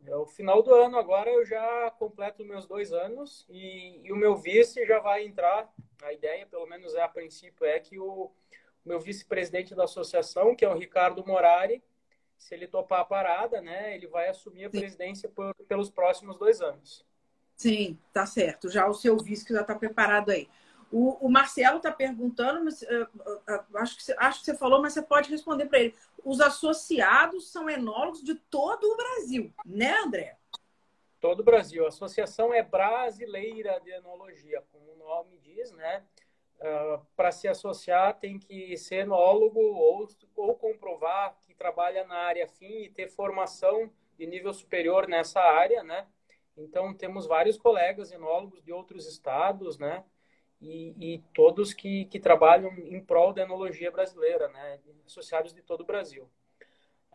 É 0.04 0.14
o 0.14 0.26
final 0.26 0.62
do 0.62 0.74
ano 0.74 0.98
agora 0.98 1.30
eu 1.30 1.44
já 1.46 1.90
completo 1.92 2.44
meus 2.44 2.66
dois 2.66 2.92
anos 2.92 3.46
e, 3.48 4.02
e, 4.04 4.12
o 4.12 4.16
meu 4.16 4.36
vice 4.36 4.86
já 4.86 5.00
vai 5.00 5.24
entrar. 5.24 5.72
A 6.02 6.12
ideia, 6.12 6.46
pelo 6.46 6.66
menos 6.66 6.94
é 6.94 7.00
a 7.00 7.08
princípio, 7.08 7.64
é 7.64 7.80
que 7.80 7.98
o, 7.98 8.04
o 8.04 8.32
meu 8.84 9.00
vice-presidente 9.00 9.74
da 9.74 9.84
associação, 9.84 10.54
que 10.54 10.66
é 10.66 10.68
o 10.68 10.76
Ricardo 10.76 11.26
Morari, 11.26 11.82
se 12.36 12.54
ele 12.54 12.66
topar 12.66 13.00
a 13.00 13.04
parada, 13.06 13.62
né, 13.62 13.94
ele 13.94 14.06
vai 14.06 14.28
assumir 14.28 14.66
a 14.66 14.70
Sim. 14.70 14.80
presidência 14.80 15.30
por, 15.30 15.54
pelos 15.66 15.88
próximos 15.88 16.36
dois 16.36 16.60
anos. 16.60 17.06
Sim, 17.56 17.98
tá 18.12 18.26
certo. 18.26 18.68
Já 18.68 18.86
o 18.86 18.92
seu 18.92 19.16
vice 19.16 19.46
que 19.46 19.54
já 19.54 19.62
está 19.62 19.74
preparado 19.74 20.30
aí. 20.30 20.46
O, 20.90 21.26
o 21.26 21.28
Marcelo 21.28 21.78
está 21.78 21.90
perguntando, 21.90 22.64
mas, 22.64 22.82
uh, 22.82 23.76
acho, 23.76 23.96
que, 23.96 24.12
acho 24.16 24.40
que 24.40 24.46
você 24.46 24.56
falou, 24.56 24.80
mas 24.80 24.92
você 24.92 25.02
pode 25.02 25.30
responder 25.30 25.66
para 25.66 25.80
ele. 25.80 25.94
Os 26.24 26.40
associados 26.40 27.50
são 27.50 27.68
enólogos 27.68 28.22
de 28.22 28.34
todo 28.34 28.84
o 28.84 28.96
Brasil, 28.96 29.52
né, 29.64 29.96
André? 29.98 30.36
Todo 31.20 31.40
o 31.40 31.44
Brasil. 31.44 31.84
A 31.84 31.88
associação 31.88 32.52
é 32.52 32.62
brasileira 32.62 33.80
de 33.80 33.90
enologia, 33.90 34.62
como 34.70 34.92
o 34.92 34.96
nome 34.96 35.38
diz, 35.38 35.72
né? 35.72 36.04
Uh, 36.58 37.04
para 37.14 37.30
se 37.32 37.46
associar 37.46 38.18
tem 38.18 38.38
que 38.38 38.76
ser 38.78 39.00
enólogo 39.00 39.60
ou, 39.60 40.08
ou 40.36 40.54
comprovar 40.54 41.36
que 41.42 41.54
trabalha 41.54 42.06
na 42.06 42.16
área 42.16 42.48
fim 42.48 42.84
e 42.84 42.88
ter 42.88 43.08
formação 43.08 43.90
de 44.16 44.26
nível 44.26 44.54
superior 44.54 45.06
nessa 45.06 45.40
área, 45.40 45.82
né? 45.82 46.06
Então 46.56 46.94
temos 46.94 47.26
vários 47.26 47.58
colegas 47.58 48.10
enólogos 48.10 48.62
de 48.62 48.72
outros 48.72 49.06
estados, 49.06 49.78
né? 49.78 50.02
E, 50.60 50.94
e 50.98 51.24
todos 51.34 51.74
que, 51.74 52.06
que 52.06 52.18
trabalham 52.18 52.72
em 52.78 53.00
prol 53.00 53.32
da 53.32 53.42
enologia 53.42 53.90
brasileira, 53.90 54.48
né, 54.48 54.80
associados 55.06 55.52
de 55.52 55.62
todo 55.62 55.82
o 55.82 55.86
Brasil. 55.86 56.28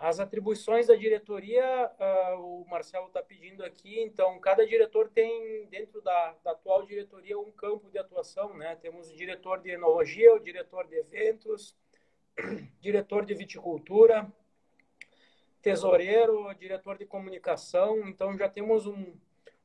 As 0.02 0.20
atribuições 0.20 0.88
da 0.88 0.96
diretoria, 0.96 1.64
uh, 2.00 2.64
o 2.64 2.66
Marcelo 2.68 3.06
está 3.06 3.22
pedindo 3.22 3.64
aqui, 3.64 4.02
então 4.02 4.40
cada 4.40 4.66
diretor 4.66 5.10
tem, 5.10 5.68
dentro 5.68 6.02
da, 6.02 6.36
da, 6.44 6.52
atual 6.52 6.84
diretoria, 6.88 7.38
um 7.38 7.52
campo 7.52 7.88
de 7.92 8.00
atuação. 8.00 8.52
Né? 8.58 8.76
Temos 8.78 9.12
o 9.12 9.16
diretor 9.16 9.62
de 9.62 9.70
enologia, 9.70 10.34
o 10.34 10.40
diretor 10.40 10.88
de 10.88 10.96
eventos, 10.96 11.76
diretor 12.82 13.24
de 13.24 13.36
viticultura, 13.36 14.28
tesoureiro, 15.62 16.52
diretor 16.56 16.98
de 16.98 17.06
comunicação. 17.06 18.08
Então 18.08 18.36
já 18.36 18.50
temos 18.50 18.88
um, 18.88 19.14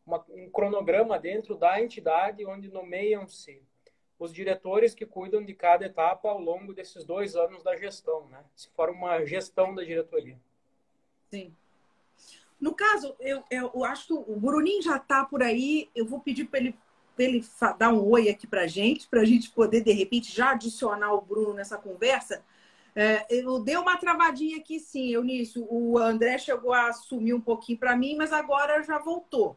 uma, 0.07 0.25
um 0.31 0.49
cronograma 0.49 1.19
dentro 1.19 1.57
da 1.57 1.83
entidade 1.83 2.47
onde 2.47 2.69
nomeiam-se 2.69 3.61
os 4.19 4.33
diretores 4.33 4.95
que 4.95 5.05
cuidam 5.05 5.45
de 5.45 5.53
cada 5.53 5.85
etapa 5.85 6.29
ao 6.29 6.41
longo 6.41 6.73
desses 6.73 7.05
dois 7.05 7.37
anos 7.37 7.63
da 7.63 7.77
gestão, 7.77 8.27
né? 8.29 8.43
Se 8.55 8.71
for 8.71 8.89
uma 8.89 9.25
gestão 9.27 9.75
da 9.75 9.83
diretoria. 9.83 10.39
Sim. 11.31 11.55
No 12.59 12.75
caso, 12.75 13.15
eu, 13.21 13.45
eu 13.51 13.85
acho 13.85 14.07
que 14.07 14.13
o 14.15 14.41
Bruninho 14.41 14.81
já 14.81 14.97
está 14.97 15.25
por 15.25 15.43
aí. 15.43 15.91
Eu 15.95 16.07
vou 16.07 16.21
pedir 16.21 16.47
para 16.47 16.61
ele, 16.61 16.75
ele 17.19 17.45
dar 17.77 17.93
um 17.93 18.09
oi 18.09 18.31
aqui 18.31 18.47
para 18.47 18.63
a 18.63 18.67
gente, 18.67 19.07
para 19.07 19.21
a 19.21 19.25
gente 19.25 19.51
poder, 19.51 19.83
de 19.83 19.93
repente, 19.93 20.35
já 20.35 20.53
adicionar 20.53 21.13
o 21.13 21.21
Bruno 21.21 21.53
nessa 21.53 21.77
conversa. 21.77 22.43
É, 22.95 23.27
eu 23.29 23.59
dei 23.59 23.77
uma 23.77 23.99
travadinha 23.99 24.57
aqui, 24.57 24.81
sim, 24.81 25.11
Eunício. 25.11 25.67
O 25.71 25.99
André 25.99 26.39
chegou 26.39 26.73
a 26.73 26.89
assumir 26.89 27.35
um 27.35 27.41
pouquinho 27.41 27.79
para 27.79 27.95
mim, 27.95 28.17
mas 28.17 28.33
agora 28.33 28.83
já 28.83 28.99
voltou. 28.99 29.55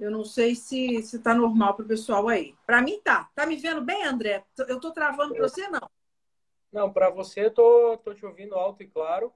Eu 0.00 0.10
não 0.10 0.24
sei 0.24 0.54
se 0.54 1.02
se 1.02 1.18
tá 1.18 1.34
normal 1.34 1.74
para 1.74 1.84
o 1.84 1.88
pessoal 1.88 2.26
aí. 2.26 2.56
Para 2.66 2.80
mim 2.80 2.98
tá. 3.04 3.30
Tá 3.34 3.44
me 3.44 3.56
vendo 3.56 3.82
bem, 3.82 4.02
André? 4.02 4.42
Eu 4.66 4.80
tô 4.80 4.90
travando 4.92 5.34
para 5.34 5.46
você 5.46 5.68
não? 5.68 5.90
Não, 6.72 6.90
para 6.90 7.10
você 7.10 7.44
eu 7.44 7.50
tô, 7.50 7.98
tô 7.98 8.14
te 8.14 8.24
ouvindo 8.24 8.54
alto 8.54 8.82
e 8.82 8.86
claro. 8.86 9.30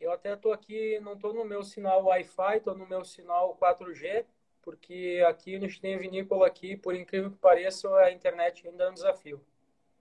Eu 0.00 0.12
até 0.12 0.36
tô 0.36 0.52
aqui, 0.52 1.00
não 1.00 1.18
tô 1.18 1.32
no 1.32 1.44
meu 1.44 1.64
sinal 1.64 2.04
Wi-Fi, 2.04 2.60
tô 2.60 2.74
no 2.74 2.86
meu 2.86 3.04
sinal 3.04 3.58
4G, 3.60 4.24
porque 4.62 5.24
aqui 5.26 5.56
a 5.56 5.58
gente 5.58 5.80
tem 5.80 5.98
vinícola 5.98 6.46
aqui, 6.46 6.76
por 6.76 6.94
incrível 6.94 7.32
que 7.32 7.38
pareça, 7.38 7.92
a 7.96 8.12
internet 8.12 8.68
ainda 8.68 8.84
é 8.84 8.90
um 8.90 8.94
desafio. 8.94 9.44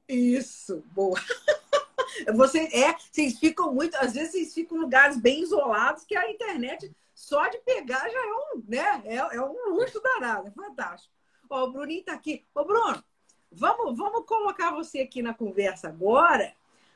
Isso, 0.08 0.84
boa. 0.92 1.20
Você 2.36 2.60
é, 2.74 2.96
vocês 3.12 3.38
ficam 3.38 3.72
muito, 3.74 3.96
às 3.96 4.14
vezes 4.14 4.32
vocês 4.32 4.54
ficam 4.54 4.78
em 4.78 4.82
lugares 4.82 5.22
bem 5.22 5.42
isolados 5.42 6.04
que 6.04 6.16
a 6.16 6.32
internet 6.32 6.92
só 7.18 7.48
de 7.48 7.58
pegar 7.62 8.08
já 8.12 8.20
é 8.20 8.32
um, 8.32 8.64
né? 8.68 9.02
É, 9.06 9.16
é 9.16 9.42
um 9.42 9.74
luxo 9.74 10.00
danado, 10.00 10.50
é 10.50 10.52
fantástico. 10.52 11.12
Ó, 11.50 11.64
o 11.64 11.72
Bruninho 11.72 12.04
tá 12.04 12.14
aqui. 12.14 12.46
Ô, 12.54 12.64
Bruno, 12.64 13.04
vamos, 13.52 13.98
vamos 13.98 14.24
colocar 14.28 14.70
você 14.70 15.00
aqui 15.00 15.24
na 15.24 15.34
conversa 15.34 15.88
agora 15.88 16.54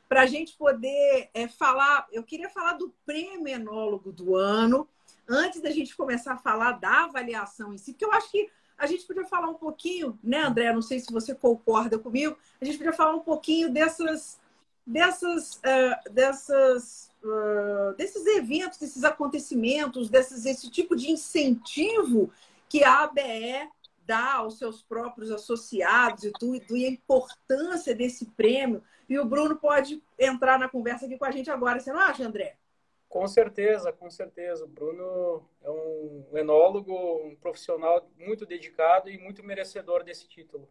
para 0.08 0.22
a 0.22 0.26
gente 0.26 0.56
poder 0.56 1.28
é, 1.34 1.48
falar. 1.48 2.06
Eu 2.12 2.22
queria 2.22 2.48
falar 2.48 2.74
do 2.74 2.94
prêmio 3.04 3.48
enólogo 3.48 4.12
do 4.12 4.36
ano, 4.36 4.88
antes 5.28 5.60
da 5.60 5.72
gente 5.72 5.96
começar 5.96 6.34
a 6.34 6.38
falar 6.38 6.78
da 6.78 7.02
avaliação 7.02 7.74
em 7.74 7.78
si, 7.78 7.92
porque 7.92 8.04
eu 8.04 8.12
acho 8.12 8.30
que 8.30 8.48
a 8.78 8.86
gente 8.86 9.04
podia 9.04 9.24
falar 9.24 9.48
um 9.48 9.54
pouquinho, 9.54 10.16
né, 10.22 10.38
André? 10.38 10.72
Não 10.72 10.82
sei 10.82 11.00
se 11.00 11.12
você 11.12 11.34
concorda 11.34 11.98
comigo, 11.98 12.38
a 12.60 12.64
gente 12.64 12.78
podia 12.78 12.92
falar 12.92 13.16
um 13.16 13.20
pouquinho 13.20 13.72
dessas, 13.72 14.40
dessas, 14.86 15.56
uh, 15.56 16.12
dessas 16.12 17.11
uh, 17.24 17.94
desses 17.96 18.26
eventos, 18.26 18.78
desses 18.78 19.04
acontecimentos, 19.04 20.08
desses, 20.08 20.44
esse 20.44 20.70
tipo 20.70 20.96
de 20.96 21.10
incentivo 21.10 22.30
que 22.68 22.82
a 22.84 23.04
ABE 23.04 23.70
dá 24.06 24.34
aos 24.34 24.58
seus 24.58 24.82
próprios 24.82 25.30
associados 25.30 26.24
e 26.24 26.32
tudo, 26.32 26.76
e 26.76 26.86
a 26.86 26.90
importância 26.90 27.94
desse 27.94 28.26
prêmio. 28.26 28.82
E 29.08 29.18
o 29.18 29.24
Bruno 29.24 29.56
pode 29.56 30.02
entrar 30.18 30.58
na 30.58 30.68
conversa 30.68 31.06
aqui 31.06 31.18
com 31.18 31.24
a 31.24 31.30
gente 31.30 31.50
agora, 31.50 31.78
você 31.78 31.92
não 31.92 32.00
acha, 32.00 32.26
André? 32.26 32.56
Com 33.08 33.28
certeza, 33.28 33.92
com 33.92 34.10
certeza. 34.10 34.64
O 34.64 34.68
Bruno 34.68 35.46
é 35.62 35.70
um 35.70 36.24
enólogo, 36.32 36.94
um 37.26 37.36
profissional 37.36 38.08
muito 38.16 38.46
dedicado 38.46 39.10
e 39.10 39.18
muito 39.18 39.42
merecedor 39.42 40.02
desse 40.02 40.26
título. 40.26 40.66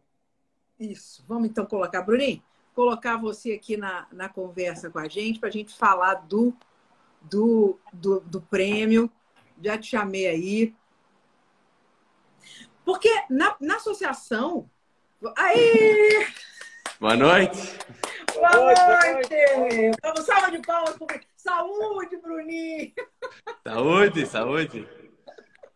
Isso. 0.78 1.24
Vamos 1.28 1.48
então 1.48 1.64
colocar, 1.64 2.02
Bruninho, 2.02 2.42
colocar 2.74 3.16
você 3.16 3.52
aqui 3.52 3.76
na, 3.76 4.06
na 4.12 4.28
conversa 4.28 4.90
com 4.90 4.98
a 4.98 5.08
gente, 5.08 5.38
para 5.38 5.48
a 5.48 5.52
gente 5.52 5.74
falar 5.74 6.14
do, 6.14 6.54
do, 7.20 7.78
do, 7.92 8.20
do 8.20 8.40
prêmio. 8.40 9.10
Já 9.62 9.78
te 9.78 9.88
chamei 9.88 10.26
aí. 10.26 10.74
Porque 12.84 13.10
na, 13.30 13.56
na 13.60 13.76
associação. 13.76 14.68
Aí! 15.36 16.26
Boa 16.98 17.16
noite! 17.16 17.78
Boa 18.34 18.50
noite! 18.50 19.34
Vamos, 20.02 20.26
salva 20.26 20.50
de 20.50 20.58
palmas. 20.60 20.96
Saúde, 21.36 22.16
Bruninho! 22.16 22.92
Saúde, 23.66 24.26
saúde! 24.26 24.88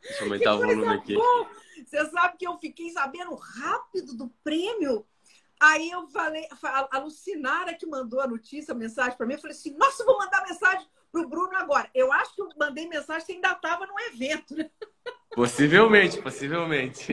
Deixa 0.01 0.21
eu 0.21 0.25
aumentar 0.25 0.55
o 0.55 0.59
volume 0.59 0.95
aqui. 0.95 1.15
Bom. 1.15 1.49
Você 1.85 2.05
sabe 2.11 2.37
que 2.37 2.47
eu 2.47 2.59
fiquei 2.59 2.91
sabendo 2.91 3.35
rápido 3.35 4.17
do 4.17 4.29
prêmio. 4.43 5.07
Aí 5.59 5.91
eu 5.91 6.07
falei, 6.09 6.47
a 6.91 6.99
Lucinara 6.99 7.75
que 7.75 7.87
mandou 7.87 8.21
a 8.21 8.27
notícia, 8.27 8.73
a 8.73 8.77
mensagem 8.77 9.17
para 9.17 9.27
mim, 9.27 9.35
eu 9.35 9.41
falei 9.41 9.57
assim: 9.57 9.75
nossa, 9.77 10.05
vou 10.05 10.19
mandar 10.19 10.45
mensagem 10.47 10.87
pro 11.11 11.29
Bruno 11.29 11.57
agora. 11.57 11.89
Eu 11.95 12.13
acho 12.13 12.35
que 12.35 12.43
eu 12.43 12.49
mandei 12.59 12.87
mensagem 12.87 13.27
que 13.27 13.33
ainda 13.33 13.53
estava 13.53 13.87
no 13.87 13.99
evento, 14.01 14.55
né? 14.55 14.71
Possivelmente, 15.35 16.21
possivelmente. 16.23 17.13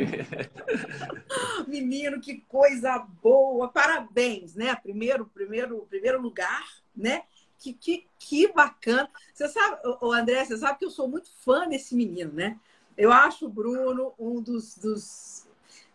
Menino, 1.68 2.22
que 2.22 2.42
coisa 2.48 2.98
boa! 3.22 3.68
Parabéns, 3.68 4.56
né? 4.56 4.76
Primeiro, 4.76 5.26
primeiro, 5.26 5.86
primeiro 5.90 6.22
lugar, 6.22 6.66
né? 6.96 7.24
Que, 7.60 7.74
que, 7.74 8.08
que 8.20 8.52
bacana. 8.52 9.10
Você 9.34 9.48
sabe, 9.50 9.78
o 10.02 10.12
André, 10.12 10.44
você 10.44 10.58
sabe 10.58 10.80
que 10.80 10.86
eu 10.86 10.90
sou 10.90 11.08
muito 11.08 11.30
fã 11.44 11.68
desse 11.68 11.96
menino, 11.96 12.32
né? 12.32 12.58
Eu 12.98 13.12
acho 13.12 13.46
o 13.46 13.50
Bruno 13.50 14.14
um 14.18 14.42
dos, 14.42 14.78
dos. 14.78 15.43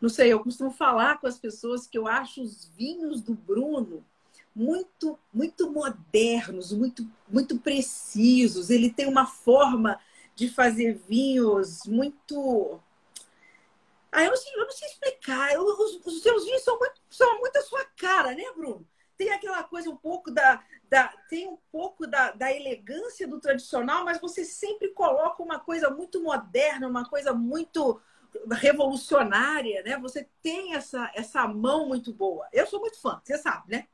Não 0.00 0.08
sei, 0.08 0.32
eu 0.32 0.40
costumo 0.40 0.70
falar 0.70 1.18
com 1.20 1.26
as 1.26 1.38
pessoas 1.38 1.86
que 1.86 1.98
eu 1.98 2.06
acho 2.06 2.42
os 2.42 2.66
vinhos 2.76 3.20
do 3.20 3.34
Bruno 3.34 4.04
muito 4.54 5.18
muito 5.32 5.70
modernos, 5.70 6.72
muito 6.72 7.08
muito 7.28 7.58
precisos. 7.58 8.70
Ele 8.70 8.90
tem 8.90 9.06
uma 9.06 9.26
forma 9.26 9.98
de 10.34 10.48
fazer 10.48 10.94
vinhos 11.08 11.84
muito 11.86 12.80
ah, 14.10 14.24
eu 14.24 14.30
não 14.30 14.36
sei, 14.36 14.52
eu 14.54 14.64
não 14.64 14.70
sei 14.70 14.88
explicar. 14.88 15.52
Eu, 15.52 15.62
os, 15.64 16.06
os, 16.06 16.22
seus 16.22 16.44
vinhos 16.44 16.62
são 16.62 16.78
muito, 16.78 17.00
são 17.10 17.38
muito 17.38 17.56
a 17.56 17.62
sua 17.62 17.84
cara, 17.96 18.34
né, 18.34 18.44
Bruno? 18.56 18.86
Tem 19.16 19.30
aquela 19.30 19.62
coisa 19.64 19.90
um 19.90 19.96
pouco 19.96 20.30
da, 20.30 20.62
da 20.88 21.08
tem 21.28 21.46
um 21.48 21.58
pouco 21.70 22.06
da, 22.06 22.30
da 22.30 22.52
elegância 22.52 23.28
do 23.28 23.40
tradicional, 23.40 24.04
mas 24.04 24.20
você 24.20 24.44
sempre 24.44 24.88
coloca 24.88 25.42
uma 25.42 25.58
coisa 25.58 25.90
muito 25.90 26.22
moderna, 26.22 26.88
uma 26.88 27.08
coisa 27.08 27.32
muito 27.34 28.00
revolucionária, 28.50 29.82
né? 29.82 29.98
Você 29.98 30.26
tem 30.42 30.74
essa, 30.74 31.10
essa 31.14 31.46
mão 31.46 31.86
muito 31.88 32.12
boa. 32.12 32.46
Eu 32.52 32.66
sou 32.66 32.80
muito 32.80 33.00
fã, 33.00 33.20
você 33.22 33.38
sabe, 33.38 33.72
né? 33.72 33.84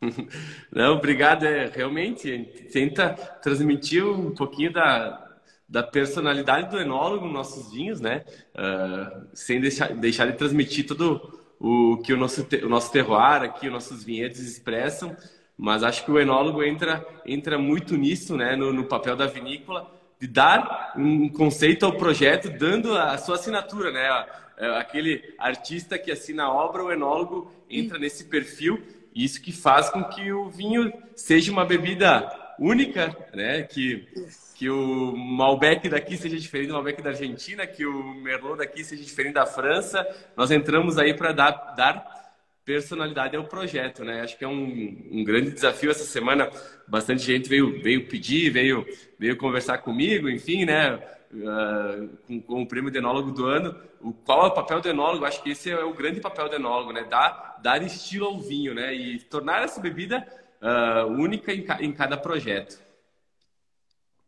Não, 0.70 0.96
obrigado. 0.96 1.44
É, 1.44 1.66
realmente, 1.66 2.68
tenta 2.72 3.14
transmitir 3.42 4.06
um 4.06 4.34
pouquinho 4.34 4.72
da, 4.72 5.38
da 5.68 5.82
personalidade 5.82 6.70
do 6.70 6.80
enólogo 6.80 7.24
nos 7.24 7.34
nossos 7.34 7.72
vinhos, 7.72 8.00
né? 8.00 8.24
Uh, 8.54 9.26
sem 9.32 9.60
deixar, 9.60 9.94
deixar 9.94 10.26
de 10.26 10.36
transmitir 10.36 10.86
tudo 10.86 11.40
o 11.58 11.98
que 11.98 12.12
o 12.12 12.16
nosso, 12.16 12.46
o 12.62 12.68
nosso 12.68 12.92
terroir 12.92 13.42
aqui, 13.42 13.66
os 13.66 13.72
nossos 13.72 14.04
vinhedos 14.04 14.38
expressam. 14.40 15.16
Mas 15.56 15.82
acho 15.82 16.04
que 16.04 16.10
o 16.10 16.18
enólogo 16.18 16.62
entra, 16.62 17.06
entra 17.24 17.56
muito 17.56 17.96
nisso, 17.96 18.36
né? 18.36 18.56
no, 18.56 18.72
no 18.72 18.84
papel 18.84 19.14
da 19.16 19.26
vinícola, 19.26 19.90
de 20.20 20.26
dar 20.26 20.92
um 20.96 21.28
conceito 21.28 21.84
ao 21.84 21.96
projeto, 21.96 22.50
dando 22.50 22.96
a 22.96 23.16
sua 23.18 23.36
assinatura, 23.36 23.90
né? 23.90 24.26
É, 24.56 24.78
aquele 24.78 25.34
artista 25.38 25.98
que 25.98 26.12
assina 26.12 26.44
a 26.44 26.52
obra, 26.52 26.84
o 26.84 26.92
enólogo 26.92 27.50
entra 27.68 27.98
nesse 27.98 28.24
perfil 28.24 28.80
isso 29.14 29.40
que 29.40 29.52
faz 29.52 29.90
com 29.90 30.02
que 30.04 30.32
o 30.32 30.48
vinho 30.48 30.92
seja 31.14 31.52
uma 31.52 31.64
bebida 31.64 32.28
única, 32.58 33.16
né? 33.32 33.62
Que, 33.62 34.08
que 34.56 34.68
o 34.68 35.16
Malbec 35.16 35.88
daqui 35.88 36.16
seja 36.16 36.36
diferente 36.36 36.68
do 36.68 36.74
Malbec 36.74 37.00
da 37.00 37.10
Argentina, 37.10 37.66
que 37.66 37.86
o 37.86 38.14
Merlot 38.14 38.58
daqui 38.58 38.82
seja 38.82 39.02
diferente 39.02 39.34
da 39.34 39.46
França. 39.46 40.06
Nós 40.36 40.50
entramos 40.50 40.98
aí 40.98 41.14
para 41.14 41.32
dar, 41.32 41.52
dar 41.76 42.23
personalidade 42.64 43.36
ao 43.36 43.44
projeto, 43.44 44.04
né? 44.04 44.22
Acho 44.22 44.38
que 44.38 44.44
é 44.44 44.48
um, 44.48 45.08
um 45.10 45.24
grande 45.24 45.50
desafio 45.50 45.90
essa 45.90 46.04
semana. 46.04 46.50
Bastante 46.88 47.22
gente 47.22 47.48
veio, 47.48 47.82
veio 47.82 48.06
pedir, 48.06 48.50
veio, 48.50 48.86
veio 49.18 49.36
conversar 49.36 49.78
comigo, 49.78 50.28
enfim, 50.28 50.64
né? 50.64 50.98
uh, 51.34 52.08
com, 52.26 52.40
com, 52.40 52.62
o 52.62 52.66
prêmio 52.66 52.90
de 52.90 52.98
enólogo 52.98 53.32
do 53.32 53.46
ano. 53.46 53.76
O, 54.00 54.12
qual 54.12 54.44
é 54.44 54.48
o 54.48 54.54
papel 54.54 54.80
do 54.80 54.88
enólogo? 54.88 55.24
Acho 55.24 55.42
que 55.42 55.50
esse 55.50 55.70
é 55.70 55.84
o 55.84 55.92
grande 55.92 56.20
papel 56.20 56.48
do 56.48 56.56
enólogo, 56.56 56.92
né? 56.92 57.04
Dar, 57.04 57.58
dar 57.62 57.82
estilo 57.82 58.26
ao 58.26 58.40
vinho, 58.40 58.74
né? 58.74 58.94
E 58.94 59.18
tornar 59.18 59.62
essa 59.62 59.80
bebida 59.80 60.26
uh, 60.62 61.06
única 61.06 61.52
em, 61.52 61.64
em, 61.80 61.92
cada 61.92 62.16
projeto. 62.16 62.78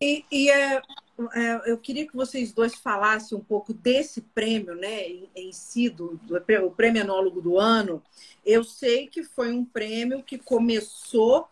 E, 0.00 0.24
e 0.30 0.50
é, 0.50 0.76
é, 0.76 0.82
eu 1.64 1.78
queria 1.78 2.06
que 2.06 2.14
vocês 2.14 2.52
dois 2.52 2.74
falassem 2.74 3.36
um 3.36 3.42
pouco 3.42 3.72
desse 3.72 4.20
prêmio, 4.20 4.74
né, 4.74 5.08
em, 5.08 5.30
em 5.34 5.52
si, 5.52 5.88
do, 5.88 6.20
do, 6.22 6.36
o 6.36 6.70
prêmio 6.70 7.00
enólogo 7.00 7.40
do 7.40 7.58
ano. 7.58 8.02
Eu 8.44 8.62
sei 8.62 9.06
que 9.06 9.22
foi 9.24 9.52
um 9.52 9.64
prêmio 9.64 10.22
que 10.22 10.38
começou 10.38 11.48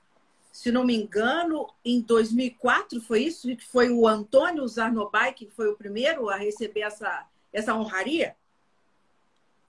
se 0.55 0.71
não 0.71 0.85
me 0.85 0.95
engano, 0.95 1.69
em 1.85 2.01
2004 2.01 3.01
foi 3.01 3.25
isso, 3.25 3.57
que 3.57 3.67
foi 3.67 3.91
o 3.91 4.07
Antônio 4.07 4.67
Zarnobai 4.69 5.33
que 5.33 5.51
foi 5.51 5.69
o 5.69 5.77
primeiro 5.77 6.29
a 6.31 6.37
receber 6.37 6.83
essa, 6.83 7.27
essa 7.53 7.75
honraria? 7.75 8.37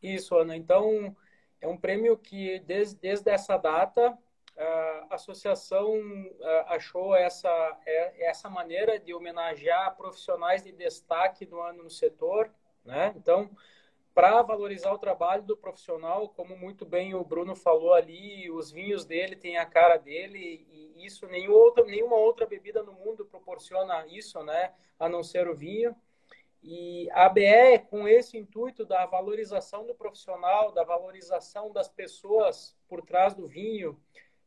Isso, 0.01 0.37
Ana. 0.37 0.55
Então, 0.55 1.15
é 1.59 1.67
um 1.67 1.75
prêmio 1.75 2.15
que 2.15 2.59
desde, 2.67 2.95
desde 2.97 3.31
essa 3.31 3.57
data 3.57 4.15
a 4.57 5.15
associação 5.15 6.01
achou 6.67 7.15
essa, 7.15 7.49
é, 7.85 8.27
essa 8.29 8.49
maneira 8.49 8.99
de 8.99 9.13
homenagear 9.13 9.95
profissionais 9.95 10.63
de 10.63 10.71
destaque 10.71 11.45
do 11.45 11.59
ano 11.59 11.83
no 11.83 11.89
setor, 11.89 12.49
né? 12.83 13.13
Então, 13.17 13.49
para 14.13 14.41
valorizar 14.41 14.93
o 14.93 14.97
trabalho 14.97 15.43
do 15.43 15.57
profissional, 15.57 16.29
como 16.29 16.55
muito 16.57 16.85
bem 16.85 17.13
o 17.13 17.23
Bruno 17.23 17.53
falou 17.53 17.93
ali, 17.93 18.49
os 18.49 18.71
vinhos 18.71 19.03
dele 19.03 19.35
têm 19.35 19.57
a 19.57 19.65
cara 19.65 19.97
dele 19.97 20.65
e 20.71 21.05
isso 21.05 21.27
nenhuma 21.27 21.57
outra, 21.57 21.83
nenhuma 21.83 22.15
outra 22.15 22.45
bebida 22.45 22.81
no 22.81 22.93
mundo 22.93 23.25
proporciona 23.25 24.07
isso, 24.07 24.41
né? 24.41 24.73
A 24.97 25.09
não 25.09 25.21
ser 25.21 25.49
o 25.49 25.55
vinho. 25.55 25.93
E 26.63 27.09
a 27.11 27.25
ABE, 27.25 27.85
com 27.89 28.07
esse 28.07 28.37
intuito 28.37 28.85
da 28.85 29.05
valorização 29.05 29.85
do 29.85 29.93
profissional, 29.93 30.71
da 30.71 30.83
valorização 30.83 31.71
das 31.71 31.89
pessoas 31.89 32.75
por 32.87 33.01
trás 33.01 33.35
do 33.35 33.45
vinho, 33.45 33.99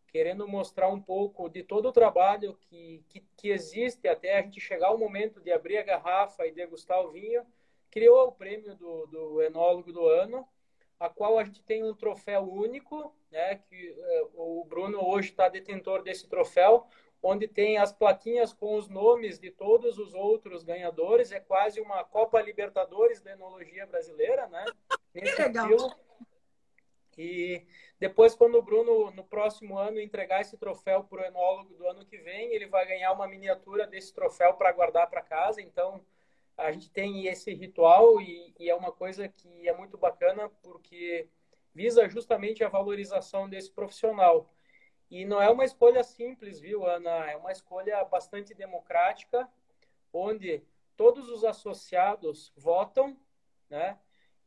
querendo 0.08 0.48
mostrar 0.48 0.88
um 0.88 1.00
pouco 1.00 1.48
de 1.48 1.62
todo 1.62 1.88
o 1.88 1.92
trabalho 1.92 2.58
que, 2.62 3.04
que, 3.08 3.24
que 3.36 3.50
existe 3.50 4.08
até 4.08 4.38
a 4.38 4.42
gente 4.42 4.60
chegar 4.60 4.88
ao 4.88 4.98
momento 4.98 5.40
de 5.40 5.52
abrir 5.52 5.78
a 5.78 5.82
garrafa 5.82 6.46
e 6.46 6.52
degustar 6.52 7.00
o 7.00 7.10
vinho, 7.10 7.44
criou 7.90 8.28
o 8.28 8.32
prêmio 8.32 8.74
do, 8.74 9.06
do 9.06 9.42
enólogo 9.42 9.92
do 9.92 10.06
ano, 10.06 10.46
a 10.98 11.08
qual 11.08 11.38
a 11.38 11.44
gente 11.44 11.62
tem 11.62 11.84
um 11.84 11.94
troféu 11.94 12.42
único, 12.42 13.14
né, 13.30 13.56
que 13.56 13.90
uh, 13.90 14.60
o 14.60 14.64
Bruno 14.64 15.06
hoje 15.06 15.30
está 15.30 15.48
detentor 15.48 16.02
desse 16.02 16.26
troféu, 16.28 16.86
onde 17.22 17.46
tem 17.46 17.78
as 17.78 17.92
plaquinhas 17.92 18.52
com 18.52 18.76
os 18.76 18.88
nomes 18.88 19.38
de 19.38 19.50
todos 19.50 19.98
os 19.98 20.14
outros 20.14 20.62
ganhadores, 20.62 21.32
é 21.32 21.40
quase 21.40 21.80
uma 21.80 22.04
Copa 22.04 22.40
Libertadores 22.40 23.20
da 23.20 23.32
enologia 23.32 23.86
brasileira, 23.86 24.46
né? 24.48 24.64
Nesse 25.14 25.42
legal. 25.42 25.70
Estilo. 25.70 25.94
E 27.16 27.66
depois, 27.98 28.34
quando 28.34 28.56
o 28.56 28.62
Bruno, 28.62 29.10
no 29.10 29.24
próximo 29.24 29.76
ano, 29.76 30.00
entregar 30.00 30.40
esse 30.40 30.56
troféu 30.56 31.02
para 31.02 31.22
o 31.22 31.24
enólogo 31.24 31.74
do 31.74 31.88
ano 31.88 32.04
que 32.04 32.16
vem, 32.18 32.52
ele 32.54 32.66
vai 32.66 32.86
ganhar 32.86 33.12
uma 33.12 33.26
miniatura 33.26 33.86
desse 33.88 34.14
troféu 34.14 34.54
para 34.54 34.70
guardar 34.70 35.10
para 35.10 35.20
casa. 35.20 35.60
Então, 35.60 36.04
a 36.56 36.70
gente 36.70 36.90
tem 36.90 37.26
esse 37.26 37.52
ritual 37.52 38.20
e, 38.20 38.54
e, 38.58 38.70
é 38.70 38.74
uma 38.74 38.92
coisa 38.92 39.28
que 39.28 39.68
é 39.68 39.76
muito 39.76 39.98
bacana 39.98 40.48
porque 40.62 41.28
visa 41.74 42.08
justamente 42.08 42.62
a 42.62 42.68
valorização 42.68 43.48
desse 43.48 43.70
profissional. 43.70 44.48
E 45.10 45.24
não 45.24 45.42
é 45.42 45.50
uma 45.50 45.64
escolha 45.64 46.04
simples, 46.04 46.60
viu, 46.60 46.86
Ana? 46.86 47.30
É 47.30 47.36
uma 47.36 47.50
escolha 47.50 48.04
bastante 48.04 48.54
democrática, 48.54 49.48
onde 50.12 50.62
todos 50.96 51.28
os 51.30 51.44
associados 51.44 52.52
votam, 52.56 53.16
né? 53.68 53.98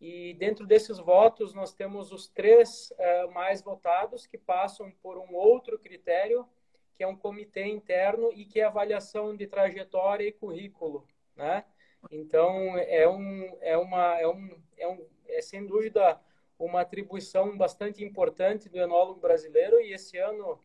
E 0.01 0.33
dentro 0.33 0.65
desses 0.65 0.97
votos 0.97 1.53
nós 1.53 1.75
temos 1.75 2.11
os 2.11 2.27
três 2.27 2.91
uh, 2.91 3.31
mais 3.31 3.61
votados 3.61 4.25
que 4.25 4.35
passam 4.35 4.91
por 5.03 5.15
um 5.15 5.35
outro 5.35 5.77
critério, 5.77 6.49
que 6.95 7.03
é 7.03 7.07
um 7.07 7.15
comitê 7.15 7.67
interno 7.67 8.33
e 8.33 8.43
que 8.43 8.59
é 8.59 8.63
avaliação 8.63 9.35
de 9.35 9.45
trajetória 9.45 10.27
e 10.27 10.31
currículo, 10.31 11.07
né? 11.35 11.63
Então, 12.09 12.75
é, 12.79 13.07
um, 13.07 13.57
é, 13.61 13.77
uma, 13.77 14.19
é, 14.19 14.27
um, 14.27 14.61
é, 14.75 14.87
um, 14.87 15.05
é 15.27 15.39
sem 15.39 15.67
dúvida 15.67 16.19
uma 16.57 16.81
atribuição 16.81 17.55
bastante 17.55 18.03
importante 18.03 18.69
do 18.69 18.79
enólogo 18.79 19.19
brasileiro 19.19 19.79
e 19.79 19.93
esse 19.93 20.17
ano, 20.17 20.59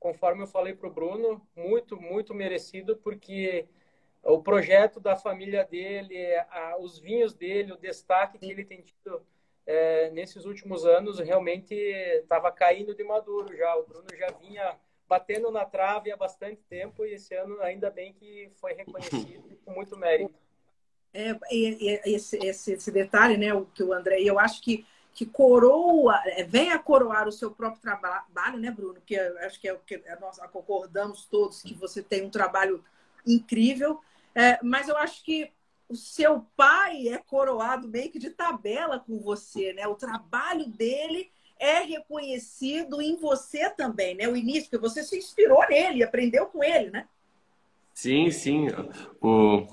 conforme 0.00 0.42
eu 0.42 0.46
falei 0.48 0.74
para 0.74 0.88
o 0.88 0.92
Bruno, 0.92 1.40
muito, 1.54 2.00
muito 2.00 2.34
merecido, 2.34 2.96
porque 2.96 3.68
o 4.22 4.42
projeto 4.42 5.00
da 5.00 5.16
família 5.16 5.64
dele, 5.64 6.16
a, 6.50 6.76
os 6.78 6.98
vinhos 6.98 7.34
dele, 7.34 7.72
o 7.72 7.78
destaque 7.78 8.38
que 8.38 8.50
ele 8.50 8.64
tem 8.64 8.82
tido 8.82 9.22
é, 9.66 10.10
nesses 10.10 10.44
últimos 10.44 10.84
anos, 10.84 11.18
realmente 11.18 11.74
estava 11.74 12.50
caindo 12.52 12.94
de 12.94 13.04
maduro 13.04 13.56
já. 13.56 13.76
O 13.76 13.86
Bruno 13.86 14.06
já 14.16 14.30
vinha 14.32 14.76
batendo 15.08 15.50
na 15.50 15.64
trave 15.64 16.10
há 16.10 16.16
bastante 16.16 16.62
tempo 16.68 17.04
e 17.04 17.14
esse 17.14 17.34
ano 17.34 17.60
ainda 17.60 17.90
bem 17.90 18.12
que 18.14 18.50
foi 18.56 18.72
reconhecido 18.72 19.58
com 19.64 19.72
muito 19.72 19.96
mérito. 19.96 20.34
É, 21.12 21.36
esse, 22.06 22.38
esse, 22.38 22.72
esse, 22.72 22.90
detalhe, 22.90 23.36
né, 23.36 23.52
o 23.52 23.66
que 23.66 23.82
o 23.82 23.92
André, 23.92 24.22
eu 24.22 24.38
acho 24.38 24.62
que 24.62 24.86
que 25.14 25.26
coroa, 25.26 26.18
é, 26.24 26.42
vem 26.42 26.70
a 26.70 26.78
coroar 26.78 27.28
o 27.28 27.32
seu 27.32 27.50
próprio 27.50 27.82
trabalho, 27.82 28.58
né, 28.58 28.70
Bruno? 28.70 29.00
Que 29.04 29.18
acho 29.18 29.60
que 29.60 29.68
é 29.68 29.74
o 29.74 29.78
que 29.78 30.02
nós 30.20 30.38
concordamos 30.50 31.26
todos 31.26 31.62
que 31.62 31.74
você 31.74 32.02
tem 32.02 32.24
um 32.24 32.30
trabalho 32.30 32.82
incrível, 33.26 34.00
é, 34.34 34.58
mas 34.62 34.88
eu 34.88 34.96
acho 34.96 35.22
que 35.24 35.50
o 35.88 35.94
seu 35.94 36.46
pai 36.56 37.08
é 37.08 37.18
coroado 37.18 37.88
meio 37.88 38.10
que 38.10 38.18
de 38.18 38.30
tabela 38.30 38.98
com 38.98 39.18
você, 39.18 39.72
né? 39.72 39.86
O 39.86 39.94
trabalho 39.94 40.66
dele 40.66 41.30
é 41.58 41.80
reconhecido 41.80 43.00
em 43.00 43.16
você 43.16 43.70
também, 43.70 44.14
né? 44.14 44.26
O 44.26 44.36
início, 44.36 44.70
porque 44.70 44.78
você 44.78 45.02
se 45.02 45.16
inspirou 45.16 45.66
nele, 45.68 46.02
aprendeu 46.02 46.46
com 46.46 46.64
ele, 46.64 46.90
né? 46.90 47.06
Sim, 47.94 48.30
sim. 48.30 48.68
O 49.20 49.66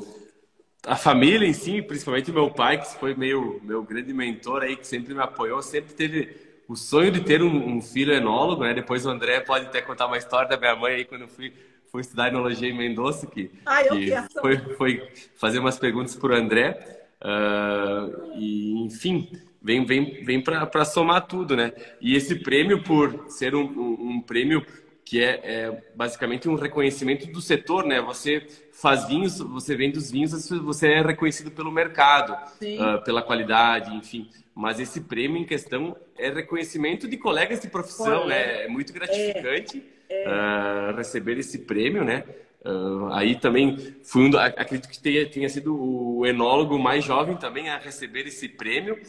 a 0.86 0.95
família 0.95 1.48
em 1.48 1.54
si, 1.54 1.82
principalmente 1.82 2.32
meu 2.32 2.50
pai, 2.50 2.80
que 2.80 2.88
foi 2.98 3.13
meu, 3.13 3.60
meu 3.63 3.84
grande 3.84 4.13
mentor 4.13 4.63
aí, 4.63 4.76
que 4.76 4.88
sempre 4.88 5.13
me 5.13 5.22
apoiou, 5.22 5.62
sempre 5.62 5.93
teve 5.93 6.36
o 6.67 6.76
sonho 6.76 7.12
de 7.12 7.22
ter 7.22 7.41
um, 7.41 7.78
um 7.78 7.82
filho 7.82 8.13
enólogo, 8.13 8.63
né? 8.63 8.74
Depois 8.74 9.06
o 9.06 9.10
André 9.10 9.41
pode 9.41 9.65
até 9.65 9.82
contar 9.82 10.08
uma 10.08 10.17
história 10.17 10.48
da 10.48 10.58
minha 10.58 10.76
mãe 10.76 10.95
aí 10.95 11.06
quando 11.06 11.22
eu 11.22 11.28
fui, 11.28 11.54
fui 11.91 12.02
estudar 12.02 12.30
enologia 12.30 12.69
em 12.69 12.78
Mendoza, 12.78 13.28
que, 13.28 13.52
ah, 13.65 13.84
que 13.84 14.39
foi, 14.39 14.58
foi 14.75 15.10
fazer 15.36 15.60
umas 15.60 15.78
perguntas 15.78 16.15
para 16.15 16.34
o 16.34 16.36
André. 16.36 16.97
Uh, 17.21 18.32
e, 18.38 18.73
enfim, 18.86 19.30
vem, 19.62 19.86
vem, 19.86 20.23
vem 20.23 20.41
para 20.41 20.86
somar 20.86 21.28
tudo, 21.28 21.56
né? 21.56 21.73
E 21.99 22.15
esse 22.15 22.36
prêmio, 22.36 22.82
por 22.82 23.25
ser 23.30 23.56
um, 23.56 23.63
um, 23.63 24.10
um 24.10 24.21
prêmio 24.21 24.65
que 25.04 25.23
é, 25.23 25.41
é, 25.43 25.84
basicamente 25.95 26.47
um 26.47 26.54
reconhecimento 26.54 27.25
do 27.28 27.41
setor, 27.41 27.84
né? 27.84 27.99
Você 27.99 28.45
faz 28.71 29.08
vinhos, 29.08 29.39
você 29.39 29.75
vende 29.75 29.97
os 29.97 30.12
vinhos, 30.12 30.49
você 30.49 30.88
é 30.88 31.02
reconhecido 31.02 31.49
pelo 31.49 31.71
mercado, 31.71 32.34
uh, 32.34 33.04
pela 33.04 33.21
qualidade, 33.21 33.93
enfim. 33.95 34.30
Mas 34.54 34.80
esse 34.80 35.02
prêmio 35.02 35.38
em 35.38 35.45
questão 35.45 35.97
é 36.17 36.30
reconhecimento 36.30 37.08
de 37.08 37.17
colegas 37.17 37.60
de 37.60 37.67
profissão, 37.67 38.28
né? 38.28 38.65
É 38.65 38.67
muito 38.67 38.93
gratificante 38.93 39.80
é, 39.80 39.98
é. 40.10 40.93
Receber 40.95 41.38
esse 41.38 41.60
prêmio, 41.60 42.04
né? 42.04 42.24
Uh, 42.65 43.08
aí 43.12 43.36
também 43.36 43.95
fui 44.04 44.24
um, 44.24 44.38
acredito 44.38 44.89
que 44.89 45.00
tenha, 45.00 45.26
tenha 45.30 45.48
sido 45.48 45.76
o 45.76 46.26
enólogo 46.26 46.78
mais 46.78 47.06
jovem 47.06 47.38
também 47.38 47.69
a 47.69 47.78
receber 47.78 48.28
esse 48.28 48.50
prêmio. 48.50 49.00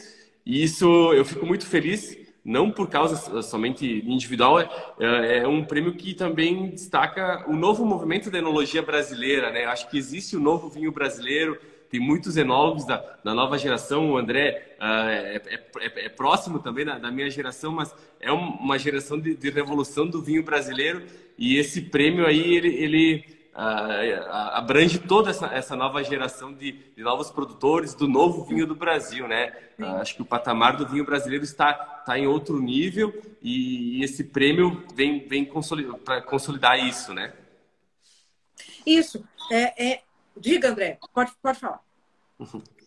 E 0.45 0.63
isso 0.63 1.13
eu 1.13 1.25
fico 1.25 1.45
muito 1.45 1.65
feliz 1.65 2.17
não 2.43 2.71
por 2.71 2.89
causa 2.89 3.41
somente 3.43 3.85
individual, 4.05 4.59
é, 4.59 4.67
é, 4.99 5.37
é, 5.39 5.47
um 5.47 5.63
prêmio 5.63 5.93
que 5.93 6.13
também 6.13 6.71
destaca 6.71 7.45
o 7.47 7.53
novo 7.53 7.85
movimento 7.85 8.31
da 8.31 8.39
enologia 8.39 8.81
brasileira, 8.81 9.51
né? 9.51 9.65
Acho 9.65 9.87
que 9.89 9.97
existe 9.97 10.35
o 10.35 10.39
novo 10.39 10.67
vinho 10.67 10.91
brasileiro, 10.91 11.57
tem 11.89 11.99
muitos 11.99 12.37
enólogos 12.37 12.85
da, 12.85 12.97
da 13.23 13.33
nova 13.33 13.57
geração, 13.57 14.11
o 14.11 14.17
André 14.17 14.75
uh, 14.79 15.09
é, 15.09 15.41
é, 15.45 16.05
é, 16.05 16.09
próximo 16.09 16.57
também 16.59 16.85
da, 16.85 16.97
da, 16.97 17.11
minha 17.11 17.29
geração, 17.29 17.71
mas 17.73 17.93
é 18.21 18.31
uma 18.31 18.77
geração 18.77 19.19
de, 19.19 19.35
de, 19.35 19.49
revolução 19.49 20.07
do 20.07 20.21
vinho 20.21 20.43
brasileiro 20.43 21.05
e 21.37 21.57
esse 21.57 21.81
prêmio 21.81 22.25
aí, 22.25 22.55
ele, 22.55 22.67
ele 22.75 23.41
abrange 23.53 24.97
toda 24.99 25.29
essa, 25.29 25.47
essa 25.47 25.75
nova 25.75 26.03
geração 26.03 26.53
de, 26.53 26.71
de, 26.71 27.03
novos 27.03 27.29
produtores 27.29 27.93
do 27.93 28.07
novo 28.07 28.45
vinho 28.45 28.65
do 28.65 28.75
Brasil, 28.75 29.27
né? 29.27 29.53
acho 29.99 30.15
que 30.15 30.21
o 30.21 30.25
patamar 30.25 30.77
do 30.77 30.87
vinho 30.87 31.03
brasileiro 31.03 31.43
está, 31.43 31.99
está 31.99 32.17
em 32.17 32.27
outro 32.27 32.61
nível 32.61 33.13
e, 33.41 34.01
esse 34.03 34.23
prêmio 34.23 34.85
vem, 34.95 35.27
vem 35.27 35.43
consolidar, 35.43 35.97
para 35.97 36.21
consolidar 36.21 36.79
isso, 36.79 37.13
né? 37.13 37.33
Isso. 38.85 39.23
É, 39.51 39.91
é... 39.93 40.01
Diga, 40.37 40.69
André, 40.69 40.97
pode, 41.13 41.31
pode 41.41 41.59
falar. 41.59 41.81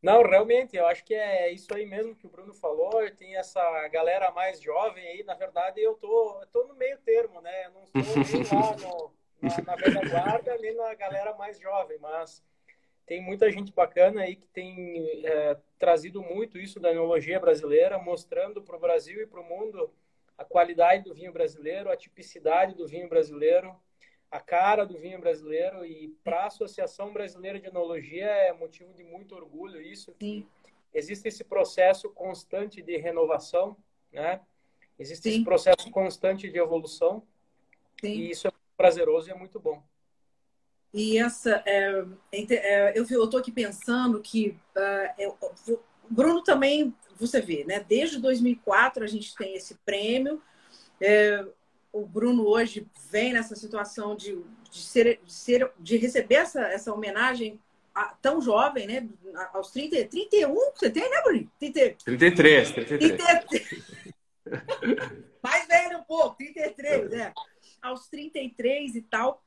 Não, 0.00 0.22
realmente, 0.22 0.76
eu 0.76 0.86
acho 0.86 1.04
que 1.04 1.14
é 1.14 1.50
isso 1.50 1.74
aí 1.74 1.84
mesmo 1.84 2.14
que 2.14 2.26
o 2.26 2.30
Bruno 2.30 2.54
falou. 2.54 2.92
Tem 3.16 3.36
essa 3.36 3.60
galera 3.88 4.30
mais 4.30 4.60
jovem 4.60 5.04
aí. 5.06 5.24
Na 5.24 5.34
verdade, 5.34 5.80
eu 5.80 5.94
tô, 5.94 6.40
eu 6.40 6.46
tô 6.46 6.64
no 6.64 6.74
meio 6.74 6.98
termo, 6.98 7.40
né? 7.40 7.66
Eu 7.66 7.70
não 7.72 7.82
estou 7.82 8.58
lá 8.60 8.76
no, 8.76 9.12
na, 9.42 9.62
na 9.64 9.76
velha 9.76 10.08
guarda, 10.08 10.52
ali 10.52 10.72
na 10.72 10.94
galera 10.94 11.34
mais 11.34 11.58
jovem, 11.58 11.98
mas 11.98 12.42
tem 13.06 13.22
muita 13.22 13.50
gente 13.50 13.72
bacana 13.72 14.20
aí 14.20 14.36
que 14.36 14.46
tem 14.48 15.26
é, 15.26 15.56
trazido 15.78 16.22
muito 16.22 16.58
isso 16.58 16.78
da 16.78 16.90
enologia 16.90 17.40
brasileira, 17.40 17.98
mostrando 17.98 18.62
para 18.62 18.76
o 18.76 18.80
Brasil 18.80 19.22
e 19.22 19.26
para 19.26 19.40
o 19.40 19.44
mundo 19.44 19.90
a 20.36 20.44
qualidade 20.44 21.04
do 21.04 21.14
vinho 21.14 21.32
brasileiro, 21.32 21.90
a 21.90 21.96
tipicidade 21.96 22.74
do 22.74 22.86
vinho 22.86 23.08
brasileiro, 23.08 23.74
a 24.30 24.40
cara 24.40 24.84
do 24.84 24.98
vinho 24.98 25.18
brasileiro 25.18 25.84
e 25.84 26.08
para 26.22 26.42
a 26.42 26.46
Associação 26.46 27.12
Brasileira 27.12 27.58
de 27.58 27.66
Enologia 27.66 28.26
é 28.26 28.52
motivo 28.52 28.92
de 28.92 29.02
muito 29.02 29.34
orgulho 29.34 29.80
isso 29.80 30.12
que 30.18 30.46
existe 30.92 31.28
esse 31.28 31.44
processo 31.44 32.10
constante 32.10 32.82
de 32.82 32.96
renovação, 32.98 33.76
né? 34.12 34.40
Existe 34.98 35.24
Sim. 35.24 35.36
esse 35.36 35.44
processo 35.44 35.90
constante 35.90 36.50
de 36.50 36.58
evolução 36.58 37.22
Sim. 38.00 38.08
e 38.08 38.30
isso 38.30 38.48
é 38.48 38.52
prazeroso 38.76 39.28
e 39.28 39.32
é 39.32 39.34
muito 39.34 39.58
bom. 39.58 39.82
E 40.92 41.18
essa, 41.18 41.62
é, 41.66 42.04
é, 42.32 42.98
eu 42.98 43.04
estou 43.04 43.38
aqui 43.38 43.52
pensando 43.52 44.20
que 44.20 44.58
uh, 45.20 45.36
o 45.70 45.78
Bruno 46.08 46.42
também, 46.42 46.94
você 47.16 47.40
vê, 47.40 47.64
né? 47.64 47.80
Desde 47.80 48.18
2004 48.18 49.04
a 49.04 49.06
gente 49.06 49.34
tem 49.34 49.54
esse 49.54 49.74
prêmio. 49.84 50.42
É, 51.00 51.44
o 51.98 52.06
Bruno 52.06 52.46
hoje 52.46 52.86
vem 53.10 53.32
nessa 53.32 53.56
situação 53.56 54.14
de, 54.14 54.38
de, 54.70 54.78
ser, 54.78 55.20
de, 55.24 55.32
ser, 55.32 55.70
de 55.78 55.96
receber 55.96 56.36
essa, 56.36 56.60
essa 56.62 56.92
homenagem 56.92 57.60
a, 57.94 58.14
tão 58.22 58.40
jovem, 58.40 58.86
né? 58.86 59.08
Aos 59.52 59.70
30, 59.70 60.04
31, 60.06 60.54
você 60.74 60.90
tem, 60.90 61.10
né, 61.10 61.22
Bruno? 61.22 61.50
30, 61.58 61.96
33, 62.04 62.70
33. 62.72 62.98
33. 62.98 63.84
Mais 65.42 65.66
velho 65.66 65.98
um 65.98 66.04
pouco, 66.04 66.36
33, 66.36 67.12
é. 67.12 67.32
Aos 67.82 68.08
33 68.08 68.94
e 68.94 69.02
tal. 69.02 69.42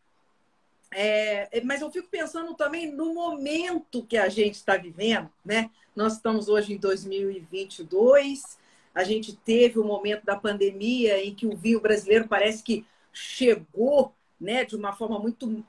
É, 0.94 1.48
é, 1.58 1.62
mas 1.64 1.82
eu 1.82 1.90
fico 1.90 2.10
pensando 2.10 2.54
também 2.54 2.92
no 2.92 3.14
momento 3.14 4.06
que 4.06 4.18
a 4.18 4.28
gente 4.28 4.56
está 4.56 4.76
vivendo, 4.76 5.30
né? 5.44 5.70
Nós 5.96 6.14
estamos 6.14 6.50
hoje 6.50 6.74
em 6.74 6.78
2022, 6.78 8.60
a 8.94 9.04
gente 9.04 9.36
teve 9.36 9.80
o 9.80 9.84
momento 9.84 10.26
da 10.26 10.36
pandemia 10.36 11.24
em 11.24 11.34
que 11.34 11.48
o 11.48 11.56
vinho 11.56 11.80
brasileiro 11.80 12.28
parece 12.28 12.64
que 12.64 12.86
chegou, 13.14 14.14
né, 14.40 14.66
de 14.66 14.76
uma 14.76 14.94
forma 14.94 15.20
muito 15.20 15.64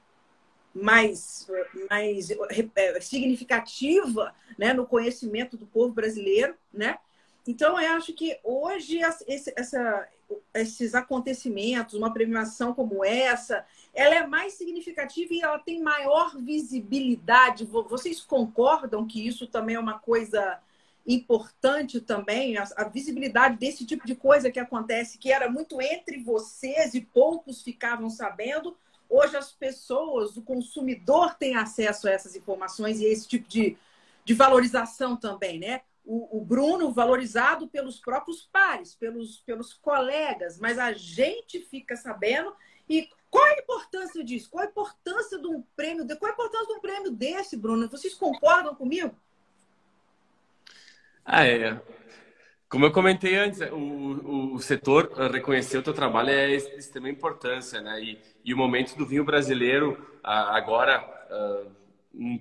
mais, 0.75 1.49
mais 1.91 2.31
é, 2.75 3.01
significativa, 3.01 4.35
né, 4.59 4.73
no 4.73 4.87
conhecimento 4.87 5.57
do 5.57 5.67
povo 5.67 5.93
brasileiro, 5.93 6.55
né? 6.73 6.99
Então, 7.47 7.81
eu 7.81 7.93
acho 7.95 8.13
que 8.13 8.39
hoje 8.45 9.01
esse, 9.27 9.53
essa, 9.57 10.09
esses 10.55 10.95
acontecimentos, 10.95 11.95
uma 11.95 12.13
premiação 12.13 12.73
como 12.73 13.05
essa, 13.05 13.67
ela 13.93 14.15
é 14.15 14.27
mais 14.27 14.55
significativa 14.55 15.35
e 15.35 15.41
ela 15.41 15.59
tem 15.59 15.83
maior 15.83 16.37
visibilidade. 16.39 17.65
Vocês 17.65 18.21
concordam 18.21 19.07
que 19.07 19.27
isso 19.27 19.47
também 19.47 19.75
é 19.75 19.81
uma 19.81 19.99
coisa 19.99 20.61
importante 21.07 22.01
também, 22.01 22.57
a, 22.57 22.65
a, 22.77 22.89
visibilidade 22.89 23.57
desse 23.57 23.85
tipo 23.85 24.07
de 24.07 24.15
coisa 24.15 24.51
que 24.51 24.61
acontece, 24.61 25.19
que 25.19 25.33
era 25.33 25.51
muito 25.51 25.81
entre 25.81 26.23
vocês 26.23 26.95
e 26.95 27.01
poucos 27.01 27.63
ficavam 27.63 28.09
sabendo. 28.09 28.77
Hoje 29.09 29.37
as 29.37 29.53
pessoas, 29.53 30.37
o 30.37 30.43
consumidor 30.43 31.35
tem 31.35 31.57
acesso 31.57 32.09
a 32.09 32.13
essas 32.13 32.37
informações 32.37 33.01
e 33.01 33.07
a 33.07 33.09
esse 33.11 33.27
tipo 33.27 33.49
de, 33.49 33.77
de 34.25 34.35
valorização 34.35 35.17
também, 35.17 35.59
né? 35.59 35.83
O, 36.05 36.39
o 36.39 36.45
Bruno 36.45 36.93
valorizado 36.93 37.69
pelos 37.69 38.01
próprios 38.01 38.43
pares, 38.43 38.95
pelos, 38.95 39.39
pelos 39.41 39.73
colegas, 39.75 40.59
mas 40.59 40.79
a 40.79 40.93
gente 40.93 41.61
fica 41.61 41.95
sabendo 41.97 42.55
e 42.89 43.09
qual 43.31 43.45
a 43.45 43.59
importância 43.59 44.23
disso? 44.23 44.51
Qual 44.51 44.63
a 44.63 44.69
importância 44.69 45.39
de 45.39 45.47
um 45.47 45.63
prêmio? 45.75 46.07
Qual 46.19 46.31
a 46.31 46.35
importância 46.35 46.67
de 46.67 46.73
um 46.75 46.81
prêmio 46.81 47.11
desse, 47.11 47.57
Bruno? 47.57 47.89
Vocês 47.89 48.15
concordam 48.15 48.75
comigo? 48.75 49.17
Ah, 51.35 51.47
é. 51.47 51.81
Como 52.69 52.85
eu 52.85 52.93
comentei 52.93 53.37
antes, 53.37 53.59
o, 53.73 54.55
o 54.55 54.59
setor 54.59 55.11
reconhecer 55.31 55.79
o 55.79 55.83
teu 55.83 55.95
trabalho 55.95 56.29
é 56.29 56.49
de 56.49 56.77
extrema 56.77 57.09
importância, 57.09 57.81
né? 57.81 58.03
E, 58.03 58.19
e 58.45 58.53
o 58.53 58.57
momento 58.59 58.95
do 58.99 59.07
vinho 59.07 59.25
brasileiro 59.25 59.97
agora 60.23 61.03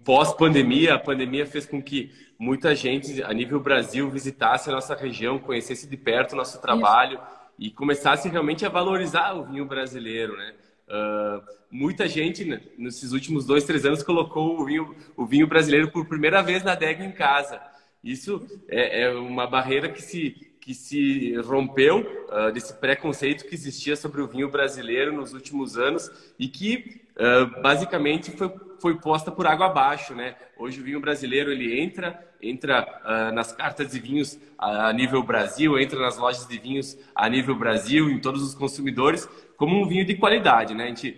pós-pandemia, 0.03 0.95
a 0.95 0.99
pandemia 0.99 1.45
fez 1.45 1.65
com 1.65 1.81
que 1.81 2.11
muita 2.37 2.75
gente 2.75 3.23
a 3.23 3.31
nível 3.33 3.61
Brasil 3.61 4.09
visitasse 4.09 4.69
a 4.69 4.73
nossa 4.73 4.93
região, 4.93 5.39
conhecesse 5.39 5.87
de 5.87 5.95
perto 5.95 6.33
o 6.33 6.35
nosso 6.35 6.61
trabalho 6.61 7.13
Isso. 7.13 7.23
e 7.57 7.71
começasse 7.71 8.27
realmente 8.27 8.65
a 8.65 8.69
valorizar 8.69 9.31
o 9.31 9.45
vinho 9.45 9.63
brasileiro, 9.63 10.35
né? 10.35 10.53
Uh, 10.89 11.41
muita 11.71 12.09
gente 12.09 12.43
né, 12.43 12.59
nesses 12.77 13.13
últimos 13.13 13.45
dois, 13.45 13.63
três 13.63 13.85
anos 13.85 14.03
colocou 14.03 14.59
o 14.59 14.65
vinho, 14.65 14.93
o 15.15 15.25
vinho 15.25 15.47
brasileiro 15.47 15.89
por 15.89 16.05
primeira 16.05 16.43
vez 16.43 16.61
na 16.61 16.73
adega 16.73 17.05
em 17.05 17.13
casa. 17.13 17.70
Isso 18.03 18.45
é, 18.67 19.03
é 19.03 19.11
uma 19.11 19.47
barreira 19.47 19.89
que 19.89 20.01
se 20.01 20.51
que 20.61 20.75
se 20.75 21.35
rompeu 21.37 22.27
uh, 22.29 22.51
desse 22.51 22.73
preconceito 22.75 23.45
que 23.47 23.55
existia 23.55 23.95
sobre 23.95 24.21
o 24.21 24.27
vinho 24.27 24.47
brasileiro 24.47 25.11
nos 25.11 25.33
últimos 25.33 25.75
anos 25.75 26.09
e 26.37 26.47
que 26.47 27.01
uh, 27.17 27.61
basicamente 27.63 28.29
foi, 28.29 28.53
foi 28.79 28.95
posta 28.99 29.31
por 29.31 29.47
água 29.47 29.65
abaixo, 29.65 30.13
né? 30.13 30.35
Hoje 30.55 30.79
o 30.79 30.83
vinho 30.83 31.01
brasileiro 31.01 31.51
ele 31.51 31.81
entra 31.81 32.27
entra 32.41 33.01
uh, 33.03 33.33
nas 33.33 33.51
cartas 33.51 33.91
de 33.91 33.99
vinhos 33.99 34.39
a 34.57 34.91
nível 34.93 35.21
Brasil, 35.23 35.79
entra 35.79 35.99
nas 35.99 36.17
lojas 36.17 36.47
de 36.47 36.57
vinhos 36.57 36.97
a 37.13 37.29
nível 37.29 37.55
Brasil, 37.55 38.09
em 38.09 38.19
todos 38.19 38.41
os 38.41 38.55
consumidores, 38.55 39.29
como 39.57 39.79
um 39.79 39.87
vinho 39.87 40.05
de 40.05 40.15
qualidade, 40.15 40.73
né? 40.73 40.85
A 40.85 40.87
gente 40.87 41.17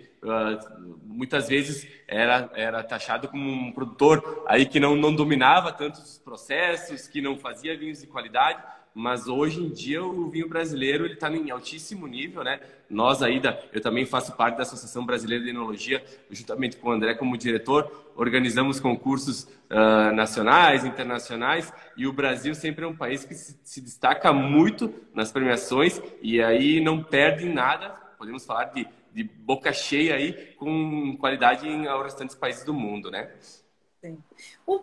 muitas 1.04 1.48
vezes 1.48 1.86
era, 2.08 2.50
era 2.54 2.82
taxado 2.82 3.28
como 3.28 3.50
um 3.50 3.72
produtor 3.72 4.44
aí 4.46 4.66
que 4.66 4.80
não, 4.80 4.96
não 4.96 5.14
dominava 5.14 5.72
tanto 5.72 6.00
os 6.00 6.18
processos, 6.18 7.06
que 7.06 7.20
não 7.20 7.36
fazia 7.36 7.76
vinhos 7.76 8.00
de 8.00 8.06
qualidade, 8.06 8.62
mas 8.94 9.26
hoje 9.26 9.60
em 9.60 9.70
dia 9.70 10.04
o 10.04 10.30
vinho 10.30 10.48
brasileiro 10.48 11.04
ele 11.04 11.14
está 11.14 11.28
em 11.28 11.50
altíssimo 11.50 12.06
nível, 12.06 12.44
né? 12.44 12.60
Nós 12.88 13.22
aí 13.22 13.40
da, 13.40 13.58
eu 13.72 13.80
também 13.80 14.06
faço 14.06 14.36
parte 14.36 14.56
da 14.56 14.62
Associação 14.62 15.04
Brasileira 15.04 15.42
de 15.42 15.50
Enologia, 15.50 16.04
juntamente 16.30 16.76
com 16.76 16.88
o 16.90 16.92
André 16.92 17.14
como 17.14 17.36
diretor, 17.36 18.12
organizamos 18.14 18.78
concursos 18.78 19.48
uh, 19.68 20.14
nacionais, 20.14 20.84
internacionais 20.84 21.72
e 21.96 22.06
o 22.06 22.12
Brasil 22.12 22.54
sempre 22.54 22.84
é 22.84 22.88
um 22.88 22.94
país 22.94 23.24
que 23.24 23.34
se, 23.34 23.58
se, 23.64 23.80
destaca 23.80 24.32
muito 24.32 24.94
nas 25.12 25.32
premiações 25.32 26.00
e 26.22 26.40
aí 26.40 26.80
não 26.80 27.02
perde 27.02 27.48
nada. 27.48 27.88
Podemos 28.16 28.46
falar 28.46 28.66
de, 28.66 28.86
de 29.14 29.22
boca 29.22 29.72
cheia 29.72 30.16
aí 30.16 30.54
com 30.56 31.16
qualidade 31.16 31.68
em 31.68 31.86
restantes 32.02 32.34
países 32.34 32.64
do 32.64 32.74
mundo, 32.74 33.10
né? 33.10 33.32
Sim. 34.00 34.22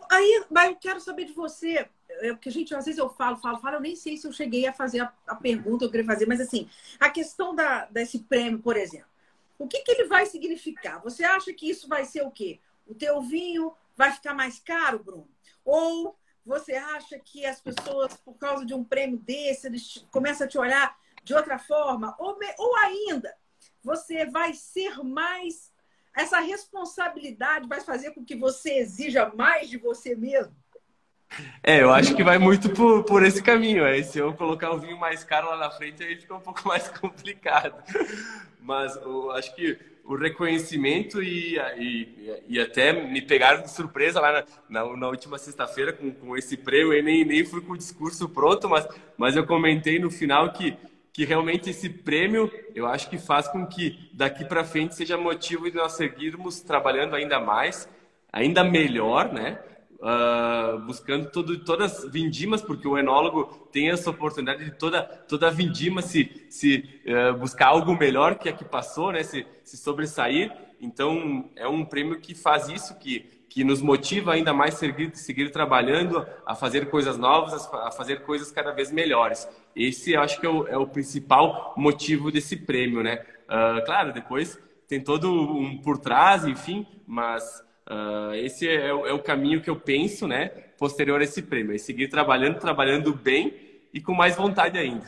Aí, 0.10 0.44
eu 0.67 0.76
quero 0.78 1.00
saber 1.00 1.26
de 1.26 1.34
você 1.34 1.88
é, 2.20 2.34
porque, 2.34 2.50
gente, 2.50 2.76
às 2.76 2.86
vezes 2.86 3.00
eu 3.00 3.10
falo, 3.10 3.38
falo, 3.38 3.60
falo, 3.60 3.78
eu 3.78 3.82
nem 3.82 3.96
sei 3.96 4.17
se 4.17 4.28
eu 4.28 4.34
cheguei 4.34 4.67
a 4.67 4.74
fazer 4.74 5.02
a, 5.02 5.13
a 5.28 5.36
pergunta 5.36 5.80
que 5.80 5.86
eu 5.86 5.91
queria 5.91 6.06
fazer, 6.06 6.28
mas 6.28 6.41
assim, 6.41 6.70
a 7.00 7.10
questão 7.10 7.56
da, 7.56 7.86
desse 7.86 8.20
prêmio, 8.20 8.60
por 8.60 8.78
exemplo, 8.78 9.10
o 9.58 9.67
que, 9.67 9.80
que 9.82 9.91
ele 9.91 10.06
vai 10.06 10.26
significar? 10.26 11.02
Você 11.02 11.24
acha 11.24 11.54
que 11.54 11.70
isso 11.70 11.88
vai 11.88 12.06
ser 12.06 12.24
o 12.24 12.32
quê? 12.32 12.60
O 12.88 12.94
teu 12.94 13.22
vinho 13.22 13.74
vai 13.96 14.12
ficar 14.12 14.34
mais 14.34 14.60
caro, 14.60 15.00
Bruno? 15.00 15.28
Ou 15.63 16.17
você 16.46 16.74
acha 16.74 17.20
que 17.20 17.46
as 17.46 17.62
pessoas, 17.62 18.15
por 18.17 18.34
causa 18.34 18.65
de 18.65 18.74
um 18.74 18.84
prêmio 18.84 19.17
desse, 19.17 19.67
eles 19.67 20.06
começam 20.12 20.46
a 20.46 20.50
te 20.50 20.58
olhar 20.58 20.98
de 21.24 21.34
outra 21.34 21.60
forma? 21.60 22.15
Ou, 22.20 22.38
ou 22.58 22.76
ainda, 22.78 23.36
você 23.84 24.26
vai 24.26 24.54
ser 24.54 25.04
mais. 25.04 25.72
Essa 26.15 26.39
responsabilidade 26.39 27.67
vai 27.67 27.82
fazer 27.82 28.12
com 28.12 28.24
que 28.24 28.36
você 28.36 28.74
exija 28.74 29.32
mais 29.34 29.70
de 29.70 29.78
você 29.78 30.15
mesmo? 30.15 30.56
É, 31.63 31.82
eu 31.82 31.91
acho 31.91 32.15
que 32.15 32.24
vai 32.24 32.38
muito 32.38 32.70
por, 32.72 33.04
por 33.04 33.24
esse 33.24 33.41
caminho. 33.41 33.86
Aí, 33.86 34.04
se 34.04 34.20
eu 34.20 34.34
colocar 34.34 34.72
o 34.72 34.80
vinho 34.80 34.98
mais 34.98 35.24
caro 35.24 35.50
lá 35.50 35.58
na 35.58 35.72
frente, 35.72 36.04
aí 36.04 36.15
fica 36.15 36.36
um 36.36 36.41
pouco 36.41 36.62
mais 36.67 36.88
complicado. 36.89 37.82
Mas 38.60 38.96
eu 38.98 39.32
acho 39.32 39.56
que 39.56 39.80
o 40.04 40.15
reconhecimento 40.15 41.22
e, 41.22 41.58
e, 41.78 42.44
e 42.50 42.60
até 42.60 42.91
me 42.91 43.22
pegaram 43.22 43.62
de 43.62 43.72
surpresa 43.72 44.20
lá 44.20 44.32
na, 44.70 44.84
na, 44.84 44.98
na 44.98 45.08
última 45.08 45.38
sexta-feira 45.38 45.94
com, 45.94 46.12
com 46.12 46.36
esse 46.36 46.58
prêmio. 46.58 46.94
Eu 46.94 47.04
nem, 47.04 47.24
nem 47.24 47.46
fui 47.46 47.62
com 47.62 47.74
o 47.74 47.78
discurso 47.78 48.28
pronto, 48.28 48.67
mas, 48.67 48.88
mas 49.17 49.36
eu 49.36 49.46
comentei 49.46 50.00
no 50.00 50.12
final 50.12 50.52
que, 50.52 50.76
que 51.13 51.26
realmente 51.26 51.69
esse 51.69 51.89
prêmio 51.89 52.52
eu 52.74 52.88
acho 52.88 53.10
que 53.10 53.17
faz 53.17 53.47
com 53.47 53.65
que 53.65 54.10
daqui 54.13 54.45
para 54.45 54.63
frente 54.63 54.95
seja 54.95 55.17
motivo 55.17 55.69
de 55.69 55.76
nós 55.76 55.93
seguirmos 55.93 56.62
trabalhando 56.62 57.15
ainda 57.15 57.39
mais, 57.39 57.89
ainda 58.32 58.63
melhor, 58.63 59.32
né? 59.32 59.60
uh, 60.02 60.80
buscando 60.80 61.30
todo, 61.30 61.63
todas 61.63 62.04
as 62.04 62.12
vindimas, 62.12 62.62
porque 62.62 62.88
o 62.88 62.97
enólogo 62.97 63.45
tem 63.71 63.89
essa 63.89 64.10
oportunidade 64.10 64.65
de 64.65 64.71
toda, 64.71 65.04
toda 65.04 65.52
vindima 65.52 66.02
se, 66.02 66.45
se 66.50 67.02
uh, 67.06 67.38
buscar 67.38 67.67
algo 67.67 67.95
melhor 67.95 68.36
que 68.36 68.50
a 68.50 68.54
que 68.54 68.65
passou, 68.65 69.12
né? 69.12 69.24
se, 69.24 69.45
se 69.63 69.78
sobressair. 69.78 70.52
Então, 70.80 71.50
é 71.56 71.67
um 71.67 71.86
prêmio 71.86 72.19
que 72.19 72.34
faz 72.34 72.67
isso, 72.67 72.97
que, 72.97 73.30
que 73.51 73.65
nos 73.65 73.81
motiva 73.81 74.31
ainda 74.31 74.53
mais 74.53 74.75
seguir, 74.75 75.13
seguir 75.13 75.51
trabalhando, 75.51 76.25
a 76.45 76.55
fazer 76.55 76.89
coisas 76.89 77.17
novas, 77.17 77.69
a 77.73 77.91
fazer 77.91 78.21
coisas 78.21 78.49
cada 78.49 78.71
vez 78.71 78.89
melhores. 78.89 79.45
Esse, 79.75 80.13
eu 80.13 80.21
acho 80.21 80.39
que 80.39 80.45
é 80.45 80.49
o, 80.49 80.67
é 80.69 80.77
o 80.77 80.87
principal 80.87 81.73
motivo 81.75 82.31
desse 82.31 82.55
prêmio, 82.55 83.03
né? 83.03 83.25
Uh, 83.43 83.85
claro, 83.85 84.13
depois 84.13 84.57
tem 84.87 85.03
todo 85.03 85.29
um 85.29 85.77
por 85.81 85.97
trás, 85.97 86.45
enfim, 86.45 86.87
mas 87.05 87.61
Uh, 87.91 88.33
esse 88.35 88.69
é 88.69 88.93
o, 88.93 89.05
é, 89.05 89.11
o 89.11 89.19
caminho 89.19 89.61
que 89.61 89.69
eu 89.69 89.75
penso, 89.75 90.25
né? 90.25 90.47
Posterior 90.77 91.19
a 91.19 91.25
esse 91.25 91.41
prêmio. 91.41 91.75
É 91.75 91.77
seguir 91.77 92.07
trabalhando, 92.07 92.57
trabalhando 92.57 93.13
bem 93.13 93.81
e 93.93 93.99
com 93.99 94.13
mais 94.13 94.37
vontade 94.37 94.77
ainda. 94.77 95.05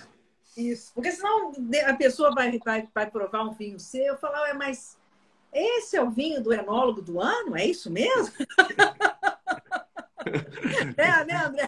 Isso. 0.57 0.91
Porque 0.93 1.11
senão 1.11 1.53
a 1.87 1.93
pessoa 1.93 2.31
vai, 2.31 2.59
vai, 2.59 2.85
vai 2.93 3.09
provar 3.09 3.43
um 3.43 3.51
vinho 3.51 3.79
seu 3.79 4.15
e 4.15 4.17
falar, 4.17 4.49
é, 4.49 4.53
mas 4.53 4.97
esse 5.53 5.95
é 5.95 6.01
o 6.01 6.09
vinho 6.09 6.41
do 6.41 6.53
enólogo 6.53 7.01
do 7.01 7.19
ano? 7.19 7.55
É 7.55 7.65
isso 7.65 7.89
mesmo? 7.91 8.33
é, 10.97 11.25
né, 11.25 11.45
André? 11.45 11.67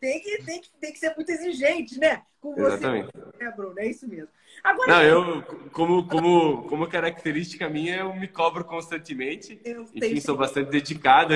tem, 0.00 0.20
que, 0.20 0.42
tem, 0.44 0.60
que, 0.60 0.70
tem 0.80 0.92
que 0.92 0.98
ser 0.98 1.14
muito 1.14 1.30
exigente, 1.30 1.98
né? 1.98 2.22
Com 2.40 2.54
você, 2.54 2.74
Exatamente. 2.74 3.10
né, 3.38 3.52
Bruno? 3.56 3.78
É 3.78 3.86
isso 3.86 4.08
mesmo. 4.08 4.28
Agora, 4.62 4.92
não, 4.92 5.02
eu, 5.02 5.42
como, 5.72 6.06
como, 6.06 6.62
como 6.64 6.86
característica 6.88 7.68
minha, 7.68 7.96
eu 7.96 8.14
me 8.14 8.28
cobro 8.28 8.64
constantemente. 8.64 9.60
Eu 9.64 9.86
Enfim, 9.94 10.20
sou 10.20 10.36
bastante 10.36 10.70
dedicado. 10.70 11.34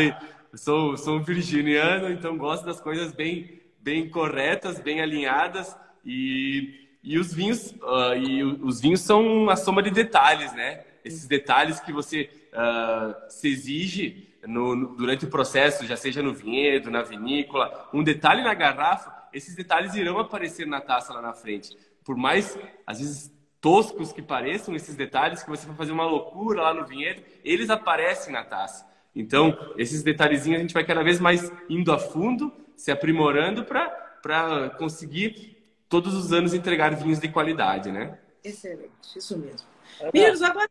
Sou, 0.55 0.97
sou 0.97 1.17
um 1.17 1.23
virginiano, 1.23 2.11
então 2.11 2.37
gosto 2.37 2.65
das 2.65 2.81
coisas 2.81 3.13
bem, 3.13 3.63
bem 3.81 4.09
corretas, 4.09 4.79
bem 4.81 5.01
alinhadas. 5.01 5.77
E, 6.05 6.89
e 7.03 7.19
os 7.19 7.33
vinhos 7.33 7.73
uh, 7.83 8.15
e 8.17 8.43
os 8.43 8.81
vinhos 8.81 9.01
são 9.01 9.49
a 9.49 9.57
soma 9.57 9.83
de 9.83 9.91
detalhes, 9.91 10.53
né? 10.53 10.85
Esses 11.05 11.27
detalhes 11.27 11.81
que 11.81 11.93
você 11.93 12.31
uh, 12.53 13.31
se 13.31 13.49
exige 13.49 14.29
no, 14.47 14.75
no, 14.75 14.97
durante 14.97 15.25
o 15.25 15.31
processo, 15.31 15.87
já 15.87 15.97
seja 15.97 16.23
no 16.23 16.33
vinhedo, 16.33 16.91
na 16.91 17.03
vinícola, 17.03 17.89
um 17.93 18.03
detalhe 18.03 18.43
na 18.43 18.55
garrafa, 18.55 19.13
esses 19.33 19.55
detalhes 19.55 19.95
irão 19.95 20.19
aparecer 20.19 20.67
na 20.67 20.81
taça 20.81 21.13
lá 21.13 21.23
na 21.23 21.33
frente 21.33 21.77
por 22.05 22.17
mais, 22.17 22.59
às 22.87 22.99
vezes, 22.99 23.33
toscos 23.61 24.13
que 24.13 24.23
pareçam 24.23 24.75
esses 24.75 24.95
detalhes, 24.95 25.43
que 25.43 25.51
você 25.51 25.67
vai 25.67 25.77
fazer 25.77 25.93
uma 25.93 26.07
loucura 26.07 26.63
lá 26.63 26.75
no 26.75 26.85
vinhedo, 26.85 27.23
eles 27.45 27.71
aparecem 27.71 28.33
na 28.33 28.45
taça. 28.45 28.87
Então, 29.15 29.57
esses 29.77 30.03
detalhezinhos 30.03 30.59
a 30.59 30.63
gente 30.63 30.75
vai 30.75 30.85
cada 30.85 31.03
vez 31.03 31.21
mais 31.21 31.53
indo 31.69 31.93
a 31.93 31.99
fundo, 31.99 32.53
se 32.77 32.91
aprimorando 32.91 33.65
para 33.65 34.71
conseguir 34.79 35.57
todos 35.89 36.15
os 36.15 36.33
anos 36.33 36.55
entregar 36.55 36.95
vinhos 36.97 37.21
de 37.21 37.29
qualidade, 37.29 37.93
né? 37.93 38.19
Excelente, 38.43 39.17
isso 39.17 39.39
mesmo. 39.39 39.69
Meninos, 40.13 40.43
agora. 40.43 40.69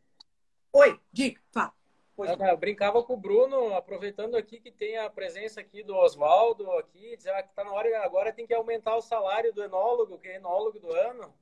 Oi, 0.73 0.99
diga, 1.11 1.39
fala. 1.51 1.73
Eu 2.17 2.57
brincava 2.57 3.01
com 3.03 3.13
o 3.13 3.17
Bruno, 3.17 3.73
aproveitando 3.73 4.35
aqui 4.35 4.59
que 4.59 4.71
tem 4.71 4.97
a 4.97 5.09
presença 5.09 5.59
aqui 5.59 5.81
do 5.83 5.95
Oswaldo 5.95 6.71
aqui, 6.73 7.17
dizer 7.17 7.33
que 7.43 7.49
está 7.49 7.63
na 7.63 7.71
hora 7.71 8.03
agora 8.03 8.31
tem 8.31 8.45
que 8.45 8.53
aumentar 8.53 8.95
o 8.95 9.01
salário 9.01 9.51
do 9.51 9.63
enólogo, 9.63 10.19
que 10.19 10.27
é 10.27 10.35
enólogo 10.35 10.79
do 10.79 10.93
ano. 10.93 11.33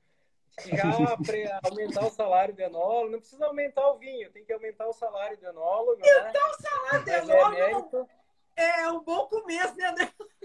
Já 0.65 0.83
aumentar 1.63 2.05
o 2.05 2.09
salário 2.09 2.53
do 2.53 2.61
enólogo, 2.61 3.11
não 3.11 3.19
precisa 3.19 3.45
aumentar 3.45 3.87
o 3.89 3.97
vinho, 3.97 4.31
tem 4.31 4.43
que 4.45 4.53
aumentar 4.53 4.87
o 4.87 4.93
salário 4.93 5.37
do 5.37 5.47
enólogo. 5.47 5.99
Né? 5.99 6.29
Então, 6.29 6.49
o 6.49 6.61
salário 6.61 7.05
do 7.05 7.11
é 7.11 7.71
enólogo 7.71 8.09
é, 8.61 8.81
é 8.81 8.91
um 8.91 9.03
bom 9.03 9.27
começo, 9.27 9.75
né? 9.75 9.93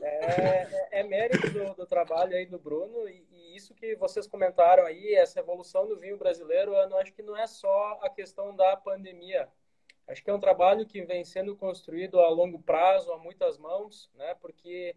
É, 0.00 0.09
é, 0.09 0.88
é 1.00 1.03
mérito 1.03 1.50
do, 1.50 1.74
do, 1.74 1.87
trabalho 1.87 2.37
aí 2.37 2.46
do 2.46 2.59
Bruno 2.59 3.09
e, 3.09 3.27
e, 3.31 3.57
isso 3.57 3.74
que 3.74 3.96
vocês 3.96 4.27
comentaram 4.27 4.85
aí, 4.85 5.14
essa 5.14 5.40
evolução 5.40 5.87
do 5.87 5.98
vinho 5.98 6.18
brasileiro, 6.18 6.74
eu 6.74 6.88
não 6.88 6.98
acho 6.98 7.12
que 7.12 7.22
não 7.22 7.37
é 7.37 7.46
só 7.46 7.98
a 8.03 8.11
questão 8.11 8.55
da 8.55 8.77
pandemia, 8.77 9.48
Acho 10.07 10.22
que 10.22 10.31
é 10.31 10.35
um 10.35 10.40
trabalho 10.40 10.87
que 10.87 11.03
vem 11.03 11.24
sendo 11.24 11.57
construído 11.57 12.20
a 12.20 12.29
longo 12.29 12.59
prazo, 12.62 13.11
a 13.12 13.18
muitas 13.18 13.57
mãos, 13.57 14.11
né? 14.14 14.35
porque 14.35 14.94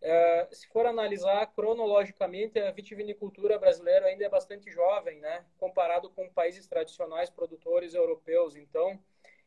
é, 0.00 0.48
se 0.52 0.68
for 0.68 0.86
analisar 0.86 1.44
cronologicamente, 1.48 2.58
a 2.60 2.70
vitivinicultura 2.70 3.58
brasileira 3.58 4.06
ainda 4.06 4.24
é 4.24 4.28
bastante 4.28 4.70
jovem, 4.70 5.18
né? 5.18 5.44
comparado 5.58 6.08
com 6.10 6.28
países 6.28 6.66
tradicionais 6.66 7.28
produtores 7.28 7.94
europeus. 7.94 8.54
Então, 8.54 9.00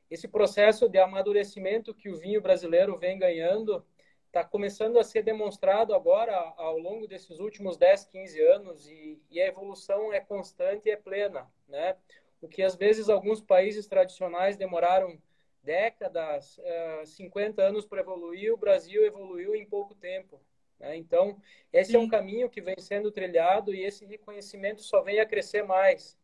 esse 0.09 0.27
processo 0.27 0.89
de 0.89 0.97
amadurecimento 0.97 1.93
que 1.93 2.09
o 2.09 2.17
vinho 2.17 2.41
brasileiro 2.41 2.97
vem 2.97 3.17
ganhando 3.17 3.85
está 4.27 4.43
começando 4.43 4.99
a 4.99 5.03
ser 5.03 5.23
demonstrado 5.23 5.93
agora 5.93 6.35
ao 6.55 6.77
longo 6.77 7.07
desses 7.07 7.39
últimos 7.39 7.77
10, 7.77 8.05
15 8.05 8.41
anos 8.41 8.87
e, 8.87 9.19
e 9.31 9.41
a 9.41 9.47
evolução 9.47 10.13
é 10.13 10.19
constante 10.19 10.87
e 10.87 10.91
é 10.91 10.95
plena. 10.95 11.47
Né? 11.67 11.95
o 12.41 12.47
que 12.47 12.63
às 12.63 12.75
vezes 12.75 13.09
alguns 13.09 13.41
países 13.41 13.87
tradicionais 13.87 14.57
demoraram 14.57 15.17
décadas, 15.61 16.59
50 17.05 17.61
anos 17.61 17.85
para 17.85 17.99
evoluir, 17.99 18.53
o 18.53 18.57
Brasil 18.57 19.05
evoluiu 19.05 19.53
em 19.55 19.65
pouco 19.65 19.93
tempo. 19.93 20.41
Né? 20.79 20.95
Então, 20.95 21.39
esse 21.71 21.91
Sim. 21.91 21.97
é 21.97 21.99
um 21.99 22.07
caminho 22.07 22.49
que 22.49 22.61
vem 22.61 22.75
sendo 22.79 23.11
trilhado 23.11 23.73
e 23.73 23.83
esse 23.83 24.05
reconhecimento 24.05 24.81
só 24.81 25.01
vem 25.01 25.19
a 25.19 25.25
crescer 25.25 25.63
mais. 25.63 26.17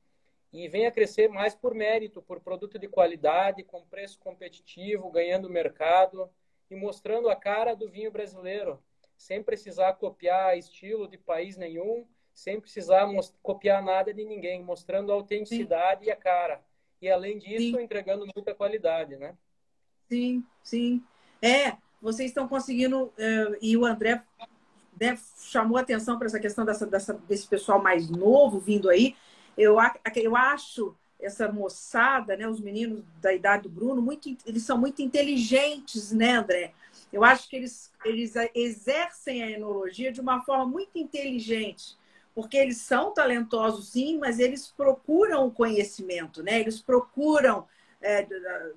E 0.56 0.70
vem 0.70 0.86
a 0.86 0.92
crescer 0.92 1.28
mais 1.28 1.54
por 1.54 1.76
mérito, 1.76 2.22
por 2.22 2.40
produto 2.40 2.80
de 2.80 2.88
qualidade, 2.88 3.62
com 3.62 3.86
preço 3.86 4.18
competitivo, 4.20 5.12
ganhando 5.12 5.50
mercado 5.50 6.30
e 6.72 6.76
mostrando 6.76 7.28
a 7.30 7.36
cara 7.36 7.76
do 7.76 7.90
vinho 7.90 8.10
brasileiro, 8.10 8.82
sem 9.18 9.44
precisar 9.44 9.94
copiar 9.94 10.58
estilo 10.58 11.10
de 11.10 11.18
país 11.18 11.58
nenhum, 11.58 12.08
sem 12.34 12.60
precisar 12.60 13.06
copiar 13.44 13.84
nada 13.84 14.14
de 14.14 14.24
ninguém, 14.24 14.64
mostrando 14.64 15.12
a 15.12 15.16
autenticidade 15.16 16.06
sim. 16.06 16.10
e 16.10 16.12
a 16.12 16.16
cara. 16.16 16.62
E 17.02 17.10
além 17.10 17.38
disso, 17.38 17.78
sim. 17.78 17.84
entregando 17.84 18.26
muita 18.34 18.56
qualidade, 18.56 19.18
né? 19.18 19.36
Sim, 20.10 20.42
sim. 20.64 21.04
É, 21.42 21.76
vocês 22.02 22.30
estão 22.30 22.48
conseguindo, 22.48 23.08
uh, 23.08 23.58
e 23.62 23.76
o 23.76 23.86
André 23.86 24.24
né, 25.00 25.18
chamou 25.38 25.78
atenção 25.78 26.18
para 26.18 26.28
essa 26.28 26.40
questão 26.40 26.64
dessa, 26.64 26.86
dessa, 26.86 27.14
desse 27.14 27.46
pessoal 27.46 27.82
mais 27.82 28.10
novo 28.10 28.58
vindo 28.58 28.90
aí. 28.90 29.16
Eu, 29.58 29.78
eu 30.16 30.36
acho 30.36 30.96
essa 31.20 31.52
moçada, 31.52 32.36
né, 32.36 32.48
os 32.48 32.60
meninos 32.60 33.04
da 33.22 33.34
idade 33.34 33.64
do 33.64 33.70
Bruno, 33.70 34.02
muito, 34.02 34.36
eles 34.46 34.64
são 34.64 34.78
muito 34.78 35.02
inteligentes, 35.02 36.12
né, 36.12 36.34
André? 36.34 36.74
Eu 37.12 37.24
acho 37.24 37.50
que 37.50 37.56
eles, 37.56 37.92
eles 38.04 38.34
exercem 38.54 39.42
a 39.42 39.50
enologia 39.50 40.12
de 40.12 40.20
uma 40.22 40.44
forma 40.44 40.66
muito 40.66 40.98
inteligente 40.98 41.98
porque 42.36 42.58
eles 42.58 42.78
são 42.78 43.14
talentosos, 43.14 43.88
sim, 43.88 44.20
mas 44.20 44.40
eles 44.40 44.68
procuram 44.68 45.48
o 45.48 45.52
conhecimento, 45.52 46.44
né? 46.44 46.60
Eles 46.60 46.82
procuram 46.82 47.66
é, 48.02 48.28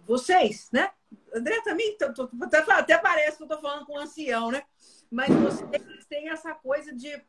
vocês, 0.06 0.70
né? 0.70 0.92
André 1.34 1.60
também, 1.62 1.96
até, 2.70 2.96
parece 2.96 3.36
que 3.36 3.42
eu 3.42 3.46
estou 3.46 3.60
falando 3.60 3.84
com 3.84 3.94
um 3.94 3.98
ancião, 3.98 4.52
né? 4.52 4.62
Mas 5.10 5.28
vocês 5.34 6.06
têm 6.08 6.28
essa 6.28 6.54
coisa 6.54 6.94
de, 6.94 7.20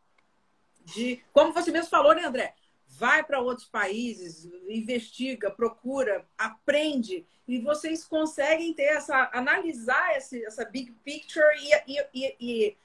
de 0.85 1.23
como 1.33 1.51
você 1.51 1.71
mesmo 1.71 1.89
falou, 1.89 2.13
né, 2.13 2.23
André? 2.23 2.53
Vai 2.91 3.23
para 3.23 3.39
outros 3.39 3.67
países, 3.67 4.45
investiga, 4.67 5.51
procura, 5.51 6.25
aprende, 6.37 7.25
e 7.47 7.59
vocês 7.59 8.03
conseguem 8.03 8.73
ter 8.73 8.83
essa, 8.83 9.29
analisar 9.31 10.17
esse, 10.17 10.43
essa 10.43 10.65
big 10.65 10.91
picture 11.03 11.45
e, 11.57 11.93
e, 11.93 12.07
e, 12.13 12.35
e 12.39 12.77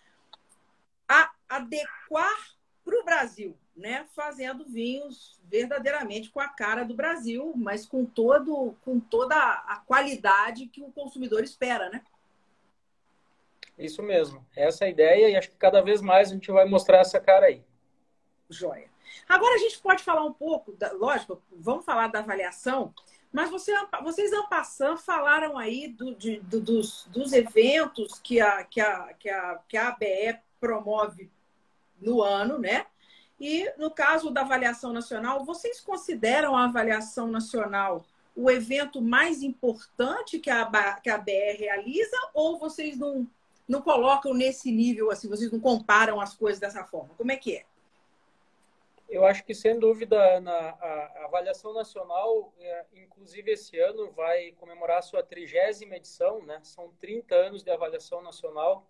a, 1.09 1.33
adequar 1.49 2.55
para 2.85 3.01
o 3.01 3.05
Brasil, 3.05 3.57
né? 3.75 4.07
Fazendo 4.15 4.65
vinhos 4.65 5.41
verdadeiramente 5.45 6.31
com 6.31 6.41
a 6.41 6.49
cara 6.49 6.85
do 6.85 6.95
Brasil, 6.95 7.53
mas 7.57 7.87
com 7.87 8.05
todo, 8.05 8.77
com 8.85 9.01
toda 9.01 9.35
a 9.37 9.83
qualidade 9.87 10.67
que 10.67 10.83
o 10.83 10.93
consumidor 10.93 11.43
espera, 11.43 11.89
né? 11.89 12.03
Isso 13.79 14.03
mesmo. 14.03 14.47
Essa 14.55 14.85
é 14.85 14.87
a 14.87 14.91
ideia 14.91 15.29
e 15.31 15.37
acho 15.37 15.51
que 15.51 15.57
cada 15.57 15.81
vez 15.81 16.01
mais 16.01 16.31
a 16.31 16.35
gente 16.35 16.51
vai 16.51 16.65
mostrar 16.65 16.99
essa 16.99 17.21
cara 17.21 17.47
aí. 17.47 17.65
Joia. 18.49 18.94
Agora 19.29 19.55
a 19.55 19.59
gente 19.59 19.79
pode 19.79 20.03
falar 20.03 20.25
um 20.25 20.33
pouco, 20.33 20.73
da, 20.73 20.93
lógico, 20.93 21.41
vamos 21.53 21.85
falar 21.85 22.09
da 22.09 22.21
avaliação, 22.21 22.95
mas 23.33 23.51
você, 23.51 23.73
vocês, 24.03 24.33
ano 24.33 24.49
passando, 24.49 24.99
falaram 24.99 25.59
aí 25.59 25.89
do, 25.89 26.15
de, 26.15 26.39
do, 26.41 26.61
dos, 26.61 27.07
dos 27.11 27.33
eventos 27.33 28.19
que 28.21 28.41
a, 28.41 28.63
que, 28.63 28.81
a, 28.81 29.13
que, 29.15 29.29
a, 29.29 29.61
que 29.69 29.77
a 29.77 29.89
ABE 29.89 30.39
promove 30.61 31.31
no 32.01 32.23
ano, 32.23 32.59
né? 32.59 32.87
E 33.41 33.73
no 33.77 33.91
caso 33.91 34.31
da 34.31 34.43
avaliação 34.43 34.93
nacional, 34.93 35.45
vocês 35.45 35.81
consideram 35.81 36.55
a 36.55 36.65
avaliação 36.65 37.27
nacional 37.27 38.05
o 38.37 38.51
evento 38.51 39.01
mais 39.01 39.43
importante 39.43 40.39
que 40.39 40.51
a, 40.51 40.65
que 41.01 41.09
a 41.09 41.19
BR 41.19 41.59
realiza 41.59 42.17
ou 42.33 42.59
vocês 42.59 42.99
não, 42.99 43.29
não 43.69 43.81
colocam 43.81 44.35
nesse 44.35 44.73
nível 44.73 45.11
assim, 45.11 45.29
vocês 45.29 45.51
não 45.53 45.61
comparam 45.61 46.21
as 46.21 46.35
coisas 46.35 46.59
dessa 46.59 46.85
forma? 46.85 47.15
Como 47.17 47.31
é 47.31 47.37
que 47.37 47.57
é? 47.57 47.65
Eu 49.09 49.25
acho 49.25 49.45
que, 49.45 49.55
sem 49.55 49.79
dúvida, 49.79 50.41
na, 50.41 50.71
a, 50.71 51.25
avaliação 51.25 51.73
nacional, 51.73 52.53
é, 52.59 52.87
inclusive 52.95 53.53
esse 53.53 53.79
ano, 53.79 54.11
vai 54.13 54.53
comemorar 54.53 54.99
a 54.99 55.03
sua 55.03 55.23
trigésima 55.23 55.97
edição, 55.97 56.43
né? 56.43 56.61
São 56.63 56.93
30 57.01 57.35
anos 57.35 57.63
de 57.63 57.71
avaliação 57.71 58.23
nacional 58.23 58.89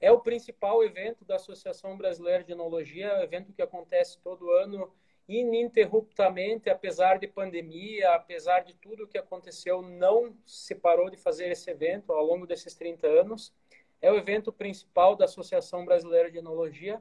é 0.00 0.10
o 0.10 0.18
principal 0.18 0.82
evento 0.82 1.24
da 1.26 1.36
Associação 1.36 1.96
Brasileira 1.96 2.42
de 2.42 2.52
Enologia, 2.52 3.08
é 3.08 3.18
um 3.18 3.22
evento 3.22 3.52
que 3.52 3.60
acontece 3.60 4.18
todo 4.20 4.50
ano 4.50 4.90
ininterruptamente, 5.28 6.70
apesar 6.70 7.18
de 7.18 7.28
pandemia, 7.28 8.10
apesar 8.14 8.60
de 8.60 8.74
tudo 8.74 9.06
que 9.06 9.18
aconteceu, 9.18 9.82
não 9.82 10.34
se 10.44 10.74
parou 10.74 11.10
de 11.10 11.16
fazer 11.16 11.50
esse 11.50 11.70
evento 11.70 12.12
ao 12.12 12.24
longo 12.24 12.46
desses 12.46 12.74
30 12.74 13.06
anos. 13.06 13.52
É 14.00 14.10
o 14.10 14.16
evento 14.16 14.50
principal 14.50 15.14
da 15.14 15.26
Associação 15.26 15.84
Brasileira 15.84 16.30
de 16.30 16.38
Enologia. 16.38 17.00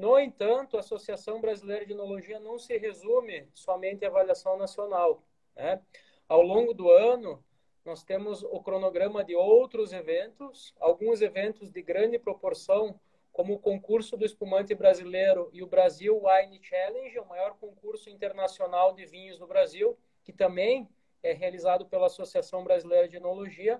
No 0.00 0.18
entanto, 0.18 0.78
a 0.78 0.80
Associação 0.80 1.42
Brasileira 1.42 1.84
de 1.84 1.92
Enologia 1.92 2.40
não 2.40 2.58
se 2.58 2.74
resume 2.78 3.46
somente 3.52 4.02
à 4.02 4.08
avaliação 4.08 4.56
nacional. 4.56 5.22
Né? 5.54 5.78
Ao 6.26 6.40
longo 6.40 6.72
do 6.72 6.90
ano, 6.90 7.44
nós 7.84 8.02
temos 8.02 8.42
o 8.42 8.62
cronograma 8.62 9.22
de 9.22 9.36
outros 9.36 9.92
eventos, 9.92 10.74
alguns 10.80 11.20
eventos 11.20 11.70
de 11.70 11.82
grande 11.82 12.18
proporção, 12.18 12.98
como 13.30 13.52
o 13.52 13.58
concurso 13.58 14.16
do 14.16 14.24
espumante 14.24 14.74
brasileiro 14.74 15.50
e 15.52 15.62
o 15.62 15.66
Brasil 15.66 16.18
Wine 16.18 16.62
Challenge, 16.62 17.18
o 17.18 17.26
maior 17.26 17.58
concurso 17.58 18.08
internacional 18.08 18.94
de 18.94 19.04
vinhos 19.04 19.38
no 19.38 19.46
Brasil, 19.46 19.98
que 20.24 20.32
também 20.32 20.88
é 21.22 21.34
realizado 21.34 21.84
pela 21.84 22.06
Associação 22.06 22.64
Brasileira 22.64 23.06
de 23.06 23.16
Enologia. 23.16 23.78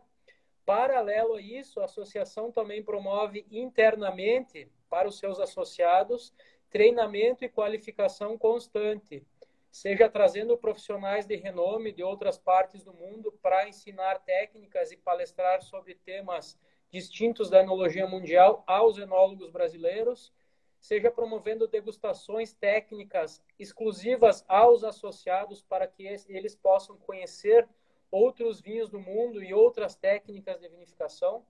Paralelo 0.67 1.37
a 1.37 1.41
isso, 1.41 1.81
a 1.81 1.87
associação 1.87 2.53
também 2.53 2.83
promove 2.83 3.47
internamente 3.51 4.71
para 4.91 5.09
os 5.09 5.19
seus 5.19 5.41
associados 5.41 6.35
treinamento 6.69 7.45
e 7.45 7.49
qualificação 7.49 8.37
constante 8.37 9.25
seja 9.71 10.09
trazendo 10.09 10.59
profissionais 10.59 11.27
de 11.27 11.37
renome 11.37 11.93
de 11.93 12.03
outras 12.03 12.37
partes 12.37 12.83
do 12.83 12.93
mundo 12.93 13.33
para 13.41 13.69
ensinar 13.69 14.19
técnicas 14.21 14.91
e 14.91 14.97
palestrar 14.97 15.63
sobre 15.63 15.95
temas 15.95 16.59
distintos 16.91 17.49
da 17.49 17.61
enologia 17.61 18.07
mundial 18.07 18.65
aos 18.67 18.99
enólogos 18.99 19.49
brasileiros, 19.51 20.33
seja 20.81 21.11
promovendo 21.11 21.69
degustações 21.69 22.53
técnicas 22.53 23.41
exclusivas 23.59 24.45
aos 24.49 24.83
associados 24.83 25.63
para 25.63 25.87
que 25.87 26.05
eles 26.29 26.57
possam 26.57 26.97
conhecer 26.97 27.69
outros 28.11 28.61
vinhos 28.61 28.89
do 28.89 28.99
mundo 28.99 29.41
e 29.41 29.55
outras 29.55 29.95
técnicas 29.95 30.59
de 30.59 30.69
vinificação. 30.69 31.45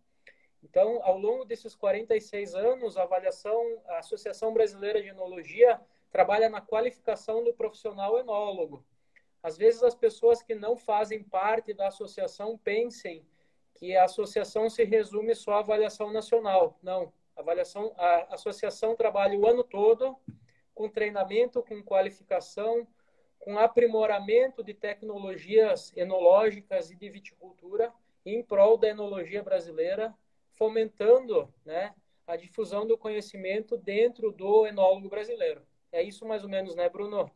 Então, 0.62 1.00
ao 1.02 1.18
longo 1.18 1.44
desses 1.44 1.74
46 1.74 2.54
anos, 2.54 2.96
a 2.96 3.02
avaliação, 3.02 3.80
a 3.86 3.98
Associação 3.98 4.52
Brasileira 4.52 5.00
de 5.00 5.08
Enologia 5.08 5.80
trabalha 6.10 6.48
na 6.48 6.60
qualificação 6.60 7.42
do 7.42 7.52
profissional 7.54 8.18
enólogo. 8.18 8.84
Às 9.42 9.56
vezes 9.56 9.82
as 9.82 9.94
pessoas 9.94 10.42
que 10.42 10.54
não 10.54 10.76
fazem 10.76 11.22
parte 11.22 11.72
da 11.72 11.88
associação 11.88 12.58
pensem 12.58 13.24
que 13.74 13.96
a 13.96 14.04
associação 14.04 14.68
se 14.68 14.84
resume 14.84 15.34
só 15.34 15.52
à 15.52 15.58
avaliação 15.60 16.12
nacional. 16.12 16.78
Não, 16.82 17.12
a 17.34 17.40
avaliação, 17.40 17.94
a 17.96 18.34
associação 18.34 18.94
trabalha 18.94 19.38
o 19.38 19.46
ano 19.46 19.64
todo 19.64 20.16
com 20.74 20.88
treinamento, 20.88 21.62
com 21.62 21.82
qualificação, 21.82 22.86
com 23.38 23.58
aprimoramento 23.58 24.62
de 24.62 24.74
tecnologias 24.74 25.96
enológicas 25.96 26.90
e 26.90 26.96
de 26.96 27.08
viticultura 27.08 27.92
em 28.24 28.42
prol 28.42 28.76
da 28.76 28.88
enologia 28.88 29.42
brasileira, 29.42 30.14
fomentando 30.60 31.48
né, 31.64 31.94
a 32.26 32.36
difusão 32.36 32.86
do 32.86 32.98
conhecimento 32.98 33.78
dentro 33.78 34.30
do 34.30 34.66
enólogo 34.66 35.08
brasileiro. 35.08 35.62
É 35.90 36.02
isso 36.02 36.28
mais 36.28 36.44
ou 36.44 36.50
menos, 36.50 36.76
né, 36.76 36.86
Bruno? 36.90 37.30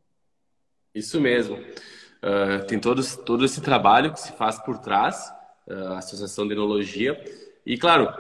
Isso 0.94 1.18
mesmo. 1.18 1.56
Uh, 1.56 2.66
tem 2.68 2.78
todo, 2.78 3.02
todo 3.24 3.42
esse 3.46 3.62
trabalho 3.62 4.12
que 4.12 4.20
se 4.20 4.30
faz 4.32 4.58
por 4.58 4.76
trás, 4.76 5.32
uh, 5.66 5.94
a 5.94 5.98
Associação 5.98 6.46
de 6.46 6.52
Enologia. 6.52 7.18
E, 7.64 7.78
claro, 7.78 8.10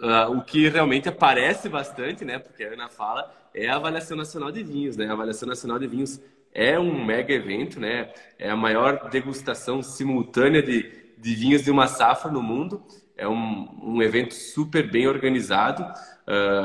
uh, 0.00 0.30
o 0.30 0.44
que 0.44 0.68
realmente 0.68 1.08
aparece 1.08 1.68
bastante, 1.68 2.24
né, 2.24 2.38
porque 2.38 2.62
a 2.62 2.72
Ana 2.72 2.88
fala, 2.88 3.34
é 3.52 3.68
a 3.68 3.74
Avaliação 3.74 4.16
Nacional 4.16 4.52
de 4.52 4.62
Vinhos. 4.62 4.96
Né? 4.96 5.08
A 5.08 5.12
Avaliação 5.12 5.48
Nacional 5.48 5.80
de 5.80 5.88
Vinhos 5.88 6.20
é 6.54 6.78
um 6.78 7.04
mega 7.04 7.34
evento, 7.34 7.80
né? 7.80 8.12
é 8.38 8.48
a 8.48 8.56
maior 8.56 9.10
degustação 9.10 9.82
simultânea 9.82 10.62
de, 10.62 10.88
de 11.18 11.34
vinhos 11.34 11.64
de 11.64 11.70
uma 11.70 11.88
safra 11.88 12.30
no 12.30 12.40
mundo. 12.40 12.80
É 13.22 13.28
um, 13.28 13.68
um 13.80 14.02
evento 14.02 14.34
super 14.34 14.90
bem 14.90 15.06
organizado. 15.06 15.84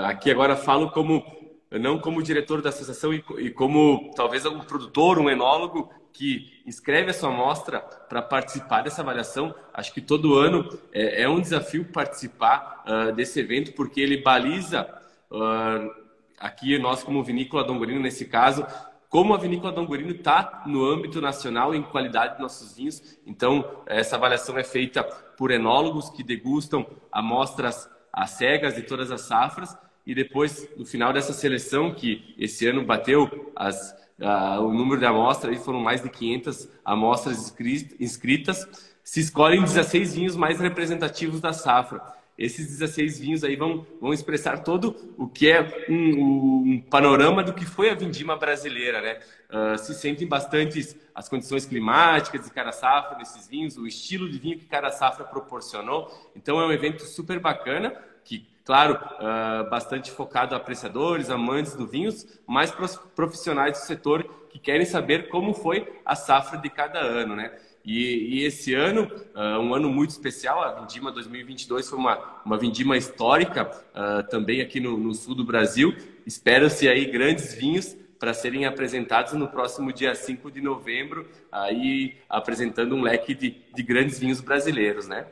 aqui 0.05 0.31
agora 0.31 0.55
falo 0.55 0.89
como 0.89 1.23
não 1.71 1.99
como 1.99 2.23
diretor 2.23 2.61
da 2.61 2.69
associação 2.69 3.13
e, 3.13 3.23
e 3.39 3.49
como 3.49 4.11
talvez 4.15 4.45
um 4.45 4.59
produtor, 4.59 5.19
um 5.19 5.29
enólogo 5.29 5.89
que 6.17 6.63
inscreve 6.65 7.11
a 7.11 7.13
sua 7.13 7.29
amostra 7.29 7.79
para 7.79 8.23
participar 8.23 8.81
dessa 8.81 9.03
avaliação. 9.03 9.53
Acho 9.71 9.93
que 9.93 10.01
todo 10.01 10.35
ano 10.35 10.67
é, 10.91 11.23
é 11.23 11.29
um 11.29 11.39
desafio 11.39 11.85
participar 11.85 12.83
uh, 12.87 13.11
desse 13.13 13.39
evento, 13.39 13.73
porque 13.73 14.01
ele 14.01 14.17
baliza, 14.21 14.87
uh, 15.31 15.91
aqui 16.39 16.79
nós 16.79 17.03
como 17.03 17.23
Vinícola 17.23 17.63
Dongorino, 17.63 17.99
nesse 17.99 18.25
caso, 18.25 18.65
como 19.09 19.33
a 19.33 19.37
Vinícola 19.37 19.71
Dongorino 19.71 20.11
está 20.11 20.63
no 20.65 20.85
âmbito 20.85 21.21
nacional 21.21 21.73
em 21.73 21.81
qualidade 21.81 22.35
de 22.35 22.41
nossos 22.41 22.75
vinhos. 22.75 23.01
Então, 23.25 23.83
essa 23.85 24.15
avaliação 24.15 24.57
é 24.57 24.63
feita 24.63 25.03
por 25.37 25.51
enólogos 25.51 26.09
que 26.09 26.23
degustam 26.23 26.85
amostras 27.11 27.89
às 28.11 28.31
cegas 28.31 28.75
de 28.75 28.81
todas 28.81 29.11
as 29.11 29.21
safras 29.21 29.77
e 30.07 30.15
depois, 30.15 30.69
no 30.77 30.85
final 30.85 31.11
dessa 31.11 31.33
seleção, 31.33 31.93
que 31.93 32.33
esse 32.37 32.65
ano 32.65 32.85
bateu 32.85 33.51
as, 33.53 33.91
uh, 34.17 34.61
o 34.61 34.73
número 34.73 34.99
de 35.01 35.05
amostras, 35.05 35.63
foram 35.65 35.81
mais 35.81 36.01
de 36.01 36.09
500 36.09 36.69
amostras 36.85 37.53
inscritas, 37.99 38.65
se 39.03 39.19
escolhem 39.19 39.61
16 39.61 40.15
vinhos 40.15 40.35
mais 40.37 40.61
representativos 40.61 41.41
da 41.41 41.51
safra. 41.51 42.01
Esses 42.37 42.67
16 42.67 43.19
vinhos 43.19 43.43
aí 43.43 43.55
vão, 43.55 43.85
vão 43.99 44.13
expressar 44.13 44.63
todo 44.63 44.95
o 45.17 45.27
que 45.27 45.49
é 45.49 45.85
um, 45.89 46.73
um 46.73 46.81
panorama 46.81 47.43
do 47.43 47.53
que 47.53 47.65
foi 47.65 47.89
a 47.89 47.95
vindima 47.95 48.37
brasileira, 48.37 49.01
né? 49.01 49.19
Uh, 49.49 49.77
se 49.77 49.95
sentem 49.95 50.27
bastante 50.27 50.95
as 51.15 51.27
condições 51.27 51.65
climáticas 51.65 52.45
de 52.45 52.51
cada 52.51 52.71
safra 52.71 53.17
nesses 53.17 53.47
vinhos, 53.47 53.75
o 53.77 53.87
estilo 53.87 54.29
de 54.29 54.37
vinho 54.37 54.59
que 54.59 54.65
cada 54.65 54.91
safra 54.91 55.25
proporcionou. 55.25 56.11
Então 56.35 56.61
é 56.61 56.65
um 56.65 56.71
evento 56.71 57.03
super 57.05 57.39
bacana 57.39 57.95
que 58.23 58.45
claro, 58.67 58.95
uh, 58.95 59.69
bastante 59.69 60.11
focado 60.11 60.53
a 60.53 60.57
apreciadores, 60.57 61.29
amantes 61.29 61.73
do 61.73 61.87
vinhos, 61.87 62.27
mas 62.45 62.69
profissionais 63.15 63.79
do 63.79 63.85
setor 63.85 64.23
que 64.49 64.59
querem 64.59 64.85
saber 64.85 65.29
como 65.29 65.53
foi 65.53 66.01
a 66.05 66.15
safra 66.15 66.59
de 66.59 66.69
cada 66.69 66.99
ano, 66.99 67.33
né? 67.33 67.57
E, 67.87 68.39
e 68.39 68.43
esse 68.43 68.73
ano, 68.73 69.09
uh, 69.33 69.61
um 69.61 69.73
ano 69.73 69.89
muito 69.89 70.09
especial, 70.09 70.61
a 70.61 70.73
Vindima 70.73 71.09
2022 71.09 71.87
foi 71.89 71.97
uma, 71.97 72.41
uma 72.43 72.57
vindima 72.57 72.97
histórica 72.97 73.65
uh, 73.65 74.29
também 74.29 74.59
aqui 74.59 74.81
no, 74.81 74.97
no, 74.97 75.13
sul 75.13 75.33
do 75.33 75.45
Brasil. 75.45 75.95
Espera-se 76.25 76.89
aí 76.89 77.05
grandes 77.05 77.53
vinhos 77.53 77.95
para 78.19 78.33
serem 78.33 78.65
apresentados 78.65 79.31
no 79.31 79.47
próximo 79.47 79.93
dia 79.93 80.13
5 80.13 80.51
de 80.51 80.59
novembro, 80.59 81.31
aí 81.49 82.17
apresentando 82.27 82.93
um 82.93 83.01
leque 83.03 83.33
de, 83.33 83.51
de 83.51 83.83
grandes 83.83 84.19
vinhos 84.19 84.41
brasileiros, 84.41 85.07
né? 85.07 85.25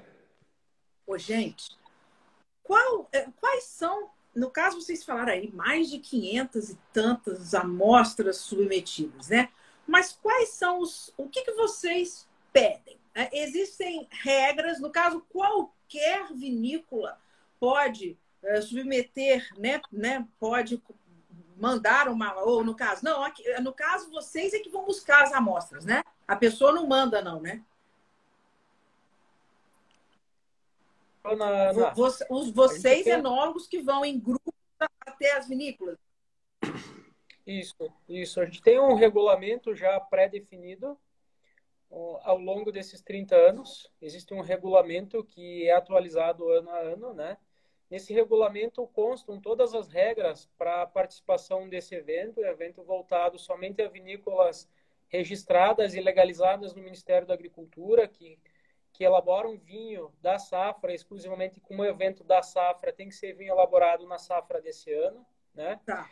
Ô, 1.06 1.18
gente, 1.18 1.78
qual, 2.64 3.10
eh, 3.12 3.28
quais 3.36 3.66
são, 3.66 4.12
no 4.34 4.50
caso 4.50 4.80
vocês 4.80 5.04
falaram 5.04 5.34
aí, 5.34 5.52
mais 5.54 5.90
de 5.90 6.00
500 6.00 6.70
e 6.70 6.78
tantas 6.94 7.54
amostras 7.54 8.38
submetidas, 8.38 9.28
né? 9.28 9.50
Mas 9.86 10.18
quais 10.22 10.50
são 10.50 10.80
os, 10.80 11.14
o 11.18 11.28
que, 11.28 11.42
que 11.42 11.52
vocês 11.52 12.26
pedem. 12.56 12.98
Né? 13.14 13.30
Existem 13.34 14.08
regras, 14.10 14.80
no 14.80 14.90
caso, 14.90 15.26
qualquer 15.30 16.32
vinícola 16.34 17.20
pode 17.60 18.18
uh, 18.42 18.62
submeter, 18.62 19.46
né, 19.58 19.82
né, 19.92 20.26
pode 20.40 20.82
mandar 21.58 22.08
uma, 22.08 22.34
ou 22.44 22.64
no 22.64 22.74
caso, 22.74 23.04
não, 23.04 23.22
aqui, 23.24 23.44
no 23.60 23.74
caso 23.74 24.10
vocês 24.10 24.54
é 24.54 24.60
que 24.60 24.70
vão 24.70 24.86
buscar 24.86 25.24
as 25.24 25.34
amostras, 25.34 25.86
né? 25.86 26.04
A 26.28 26.36
pessoa 26.36 26.72
não 26.72 26.88
manda, 26.88 27.22
não, 27.22 27.42
né? 27.42 27.64
Na, 31.24 31.74
na... 31.74 31.94
Os, 32.30 32.52
vocês 32.52 33.06
tem... 33.06 33.14
enólogos 33.14 33.68
que 33.68 33.82
vão 33.82 34.06
em 34.06 34.20
grupo 34.20 34.54
até 35.00 35.38
as 35.38 35.48
vinícolas. 35.48 35.98
Isso, 37.48 37.92
isso. 38.08 38.40
A 38.40 38.46
gente 38.46 38.62
tem 38.62 38.80
um 38.80 38.96
regulamento 38.96 39.76
já 39.76 40.00
pré-definido 40.00 40.98
ao 41.90 42.38
longo 42.38 42.72
desses 42.72 43.02
30 43.02 43.36
anos, 43.36 43.92
existe 44.02 44.34
um 44.34 44.42
regulamento 44.42 45.24
que 45.24 45.68
é 45.68 45.72
atualizado 45.72 46.50
ano 46.50 46.70
a 46.70 46.80
ano, 46.80 47.14
né? 47.14 47.38
Nesse 47.90 48.14
regulamento 48.14 48.86
constam 48.88 49.40
todas 49.40 49.74
as 49.76 49.88
regras 49.88 50.50
para 50.58 50.82
a 50.82 50.88
participação 50.88 51.70
desse 51.70 51.94
evento, 51.94 52.44
evento 52.44 52.84
voltado 52.84 53.38
somente 53.38 53.82
a 53.82 53.88
vinícolas 53.88 54.68
registradas 55.08 55.94
e 55.94 56.02
legalizadas 56.02 56.74
no 56.74 56.82
Ministério 56.82 57.28
da 57.28 57.36
Agricultura, 57.36 58.08
que, 58.08 58.40
que 58.92 59.04
elaboram 59.04 59.58
vinho 59.58 60.12
da 60.20 60.40
safra, 60.40 60.94
exclusivamente 60.94 61.60
como 61.60 61.86
evento 61.86 62.24
da 62.24 62.42
safra 62.42 62.92
tem 62.92 63.08
que 63.08 63.16
ser 63.16 63.34
vinho 63.34 63.54
elaborado 63.54 64.08
na 64.08 64.18
safra 64.18 64.60
desse 64.60 64.92
ano, 64.92 65.24
né? 65.54 65.80
Tá. 65.86 66.10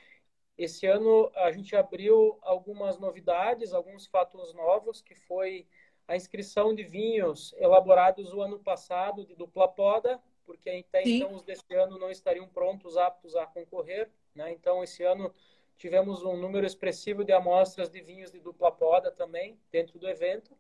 Esse 0.58 0.86
ano 0.86 1.32
a 1.36 1.52
gente 1.52 1.76
abriu 1.76 2.38
algumas 2.42 3.00
novidades, 3.00 3.74
alguns 3.74 4.06
fatos 4.06 4.54
novos, 4.54 5.02
que 5.02 5.16
foi 5.16 5.68
a 6.08 6.16
inscrição 6.16 6.76
de 6.76 6.84
vinhos 6.84 7.54
elaborados 7.58 8.34
o 8.34 8.42
ano 8.42 8.60
passado 8.60 9.26
de 9.26 9.36
dupla 9.36 9.68
poda, 9.68 10.22
porque 10.46 10.70
até 10.70 11.04
Sim. 11.04 11.18
então 11.18 11.34
os 11.34 11.44
desse 11.44 11.74
ano 11.74 11.98
não 11.98 12.12
estariam 12.12 12.48
prontos, 12.48 12.98
aptos 12.98 13.36
a 13.36 13.46
concorrer. 13.46 14.10
Né? 14.36 14.52
Então, 14.52 14.84
esse 14.84 15.04
ano 15.04 15.34
tivemos 15.78 16.24
um 16.24 16.38
número 16.38 16.66
expressivo 16.66 17.24
de 17.24 17.32
amostras 17.32 17.90
de 17.90 18.02
vinhos 18.02 18.32
de 18.32 18.40
dupla 18.40 18.72
poda 18.72 19.12
também 19.12 19.58
dentro 19.72 19.98
do 19.98 20.08
evento. 20.08 20.56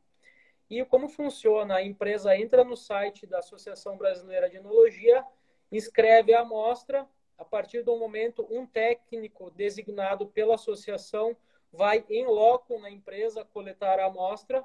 E 0.69 0.83
como 0.85 1.07
funciona? 1.07 1.75
A 1.75 1.83
empresa 1.83 2.35
entra 2.35 2.63
no 2.63 2.75
site 2.75 3.27
da 3.27 3.39
Associação 3.39 3.97
Brasileira 3.97 4.49
de 4.49 4.57
Enologia, 4.57 5.23
inscreve 5.71 6.33
a 6.33 6.41
amostra, 6.41 7.07
a 7.37 7.45
partir 7.45 7.83
do 7.83 7.97
momento, 7.97 8.47
um 8.49 8.65
técnico 8.65 9.51
designado 9.51 10.27
pela 10.27 10.55
associação 10.55 11.35
vai 11.71 12.05
em 12.09 12.25
loco 12.25 12.79
na 12.79 12.89
empresa 12.89 13.43
coletar 13.43 13.99
a 13.99 14.05
amostra, 14.05 14.63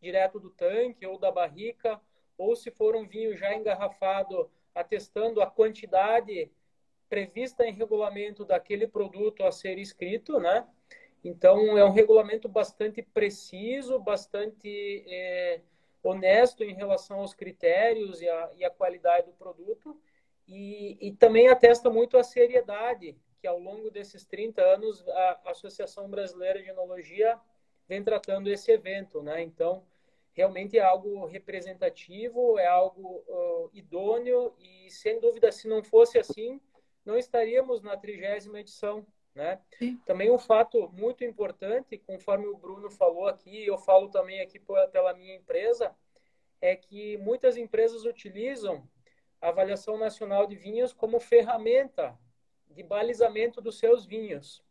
direto 0.00 0.40
do 0.40 0.50
tanque 0.50 1.06
ou 1.06 1.18
da 1.18 1.30
barrica, 1.30 2.00
ou 2.36 2.54
se 2.54 2.70
for 2.70 2.96
um 2.96 3.06
vinho 3.06 3.36
já 3.36 3.54
engarrafado, 3.54 4.50
atestando 4.74 5.40
a 5.40 5.46
quantidade 5.46 6.50
prevista 7.08 7.64
em 7.64 7.72
regulamento 7.72 8.44
daquele 8.44 8.86
produto 8.86 9.44
a 9.44 9.50
ser 9.50 9.78
escrito, 9.78 10.38
né? 10.38 10.66
Então, 11.24 11.76
é 11.76 11.84
um 11.84 11.90
regulamento 11.90 12.48
bastante 12.48 13.02
preciso, 13.02 13.98
bastante 13.98 15.04
é, 15.08 15.60
honesto 16.02 16.62
em 16.62 16.74
relação 16.74 17.20
aos 17.20 17.34
critérios 17.34 18.20
e 18.20 18.64
a 18.64 18.70
qualidade 18.70 19.26
do 19.26 19.32
produto. 19.32 20.00
E, 20.48 20.96
e, 21.00 21.12
também 21.12 21.48
atesta 21.48 21.90
muito 21.90 22.16
a 22.16 22.24
seriedade 22.24 23.14
que, 23.38 23.46
ao 23.46 23.58
longo 23.58 23.90
desses 23.90 24.24
30 24.24 24.62
anos, 24.62 25.06
a 25.06 25.40
Associação 25.50 26.08
Brasileira 26.08 26.62
de 26.62 26.70
Enologia 26.70 27.38
vem 27.86 28.02
tratando 28.02 28.48
esse 28.48 28.72
evento. 28.72 29.22
Né? 29.22 29.42
Então, 29.42 29.84
realmente 30.32 30.78
é 30.78 30.82
algo 30.82 31.26
representativo, 31.26 32.58
é 32.58 32.66
algo 32.66 33.22
uh, 33.28 33.70
idôneo 33.74 34.54
e, 34.58 34.90
sem 34.90 35.20
dúvida, 35.20 35.52
se 35.52 35.68
não 35.68 35.82
fosse 35.82 36.18
assim, 36.18 36.58
não 37.04 37.18
estaríamos 37.18 37.82
na 37.82 37.96
trigésima 37.96 38.60
edição. 38.60 39.06
Né? 39.34 39.60
Também 40.06 40.30
um 40.30 40.38
fato 40.38 40.88
muito 40.92 41.24
importante, 41.24 41.98
conforme 41.98 42.46
o 42.46 42.56
Bruno 42.56 42.90
falou 42.90 43.26
aqui, 43.26 43.66
eu 43.66 43.76
falo 43.76 44.08
também 44.08 44.40
aqui 44.40 44.58
pela 44.58 45.12
minha 45.14 45.36
empresa, 45.36 45.94
é 46.60 46.74
que 46.74 47.18
muitas 47.18 47.56
empresas 47.56 48.04
utilizam 48.04 48.82
a 49.40 49.48
avaliação 49.48 49.96
nacional 49.96 50.46
de 50.46 50.56
vinhos 50.56 50.92
como 50.92 51.20
ferramenta 51.20 52.18
de 52.70 52.82
balizamento 52.82 53.60
dos 53.60 53.78
seus 53.78 54.04
vinhos. 54.04 54.62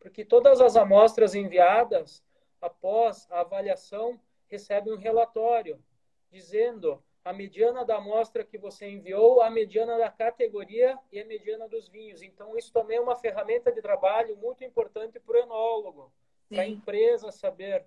Porque 0.00 0.24
todas 0.24 0.60
as 0.60 0.76
amostras 0.76 1.34
enviadas 1.34 2.22
após 2.60 3.26
a 3.30 3.40
avaliação 3.40 4.20
recebem 4.48 4.92
um 4.92 4.98
relatório 4.98 5.82
dizendo 6.30 7.02
a 7.24 7.32
mediana 7.32 7.84
da 7.84 7.96
amostra 7.96 8.44
que 8.44 8.56
você 8.56 8.88
enviou, 8.88 9.42
a 9.42 9.50
mediana 9.50 9.98
da 9.98 10.10
categoria 10.10 10.98
e 11.12 11.20
a 11.20 11.24
mediana 11.26 11.68
dos 11.68 11.88
vinhos. 11.88 12.22
Então, 12.22 12.56
isso 12.56 12.72
também 12.72 12.96
é 12.96 13.00
uma 13.00 13.16
ferramenta 13.16 13.70
de 13.70 13.82
trabalho 13.82 14.36
muito 14.36 14.64
importante 14.64 15.20
para 15.20 15.36
o 15.36 15.42
enólogo, 15.42 16.12
para 16.48 16.62
a 16.62 16.66
empresa 16.66 17.30
saber, 17.30 17.84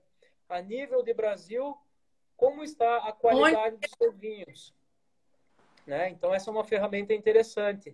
a 0.47 0.61
nível 0.61 1.01
de 1.01 1.13
Brasil, 1.13 1.76
como 2.38 2.63
está 2.63 2.97
a 2.97 3.11
qualidade 3.11 3.78
dos 3.78 3.91
seus 3.97 4.15
vinhos. 4.15 4.76
Né? 5.91 6.09
Então, 6.09 6.33
essa 6.33 6.49
é 6.49 6.53
uma 6.53 6.63
ferramenta 6.63 7.13
interessante. 7.13 7.93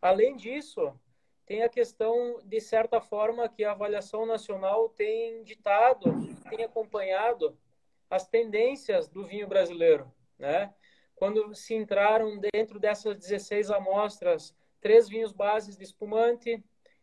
Além 0.00 0.36
disso, 0.36 0.96
tem 1.44 1.64
a 1.64 1.68
questão, 1.68 2.38
de 2.44 2.60
certa 2.60 3.00
forma, 3.00 3.48
que 3.48 3.64
a 3.64 3.72
avaliação 3.72 4.24
nacional 4.24 4.88
tem 4.90 5.42
ditado, 5.42 6.04
tem 6.48 6.62
acompanhado 6.62 7.58
as 8.08 8.28
tendências 8.28 9.08
do 9.08 9.26
vinho 9.26 9.48
brasileiro. 9.48 10.08
Né? 10.38 10.72
Quando 11.16 11.52
se 11.56 11.74
entraram 11.74 12.38
dentro 12.38 12.78
dessas 12.78 13.16
16 13.16 13.72
amostras, 13.72 14.54
três 14.80 15.08
vinhos 15.08 15.32
bases 15.32 15.76
de 15.76 15.82
espumante, 15.82 16.62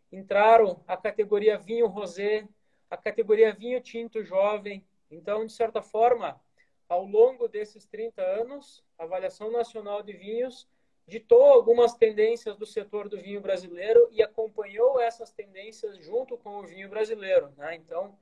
entraram 0.09 0.81
a 0.87 0.95
categoria 0.95 1.57
vinho 1.57 1.87
rosé, 1.87 2.47
a 2.89 2.95
categoria 2.95 3.53
vinho 3.53 3.81
tinto 3.81 4.23
jovem. 4.23 4.87
Então, 5.11 5.45
de 5.45 5.51
certa 5.51 5.81
forma, 5.81 6.39
ao 6.87 7.05
longo 7.05 7.47
desses 7.47 7.85
30 7.85 8.21
anos, 8.21 8.83
a 8.97 9.03
Avaliação 9.03 9.51
Nacional 9.51 10.03
de 10.03 10.13
Vinhos 10.13 10.67
ditou 11.07 11.43
algumas 11.43 11.93
tendências 11.93 12.57
do 12.57 12.65
setor 12.65 13.07
do 13.07 13.17
vinho 13.17 13.41
brasileiro 13.41 14.07
e 14.11 14.23
acompanhou 14.23 14.99
essas 14.99 15.31
tendências 15.31 15.97
junto 15.97 16.37
com 16.37 16.57
o 16.57 16.63
vinho 16.63 16.89
brasileiro. 16.89 17.51
Né? 17.57 17.75
Então, 17.75 18.17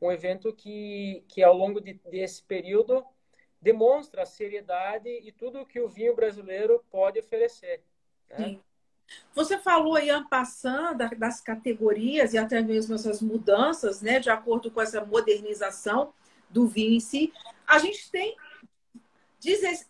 um 0.00 0.10
evento 0.10 0.52
que, 0.52 1.24
que 1.28 1.42
ao 1.42 1.56
longo 1.56 1.80
de, 1.80 1.94
desse 2.10 2.42
período 2.42 3.04
demonstra 3.60 4.22
a 4.22 4.26
seriedade 4.26 5.08
e 5.08 5.32
tudo 5.32 5.60
o 5.60 5.66
que 5.66 5.80
o 5.80 5.88
vinho 5.88 6.14
brasileiro 6.14 6.84
pode 6.90 7.18
oferecer. 7.18 7.82
Né? 8.28 8.58
Você 9.34 9.58
falou 9.58 9.94
aí, 9.94 10.08
passando 10.28 11.08
das 11.16 11.40
categorias 11.40 12.34
e 12.34 12.38
até 12.38 12.60
mesmo 12.60 12.94
essas 12.94 13.22
mudanças, 13.22 14.02
né, 14.02 14.18
de 14.18 14.30
acordo 14.30 14.70
com 14.70 14.80
essa 14.80 15.04
modernização 15.04 16.12
do 16.56 16.66
vinho 16.66 16.94
em 16.94 17.00
si. 17.00 17.32
A 17.66 17.78
gente 17.78 18.10
tem. 18.10 18.34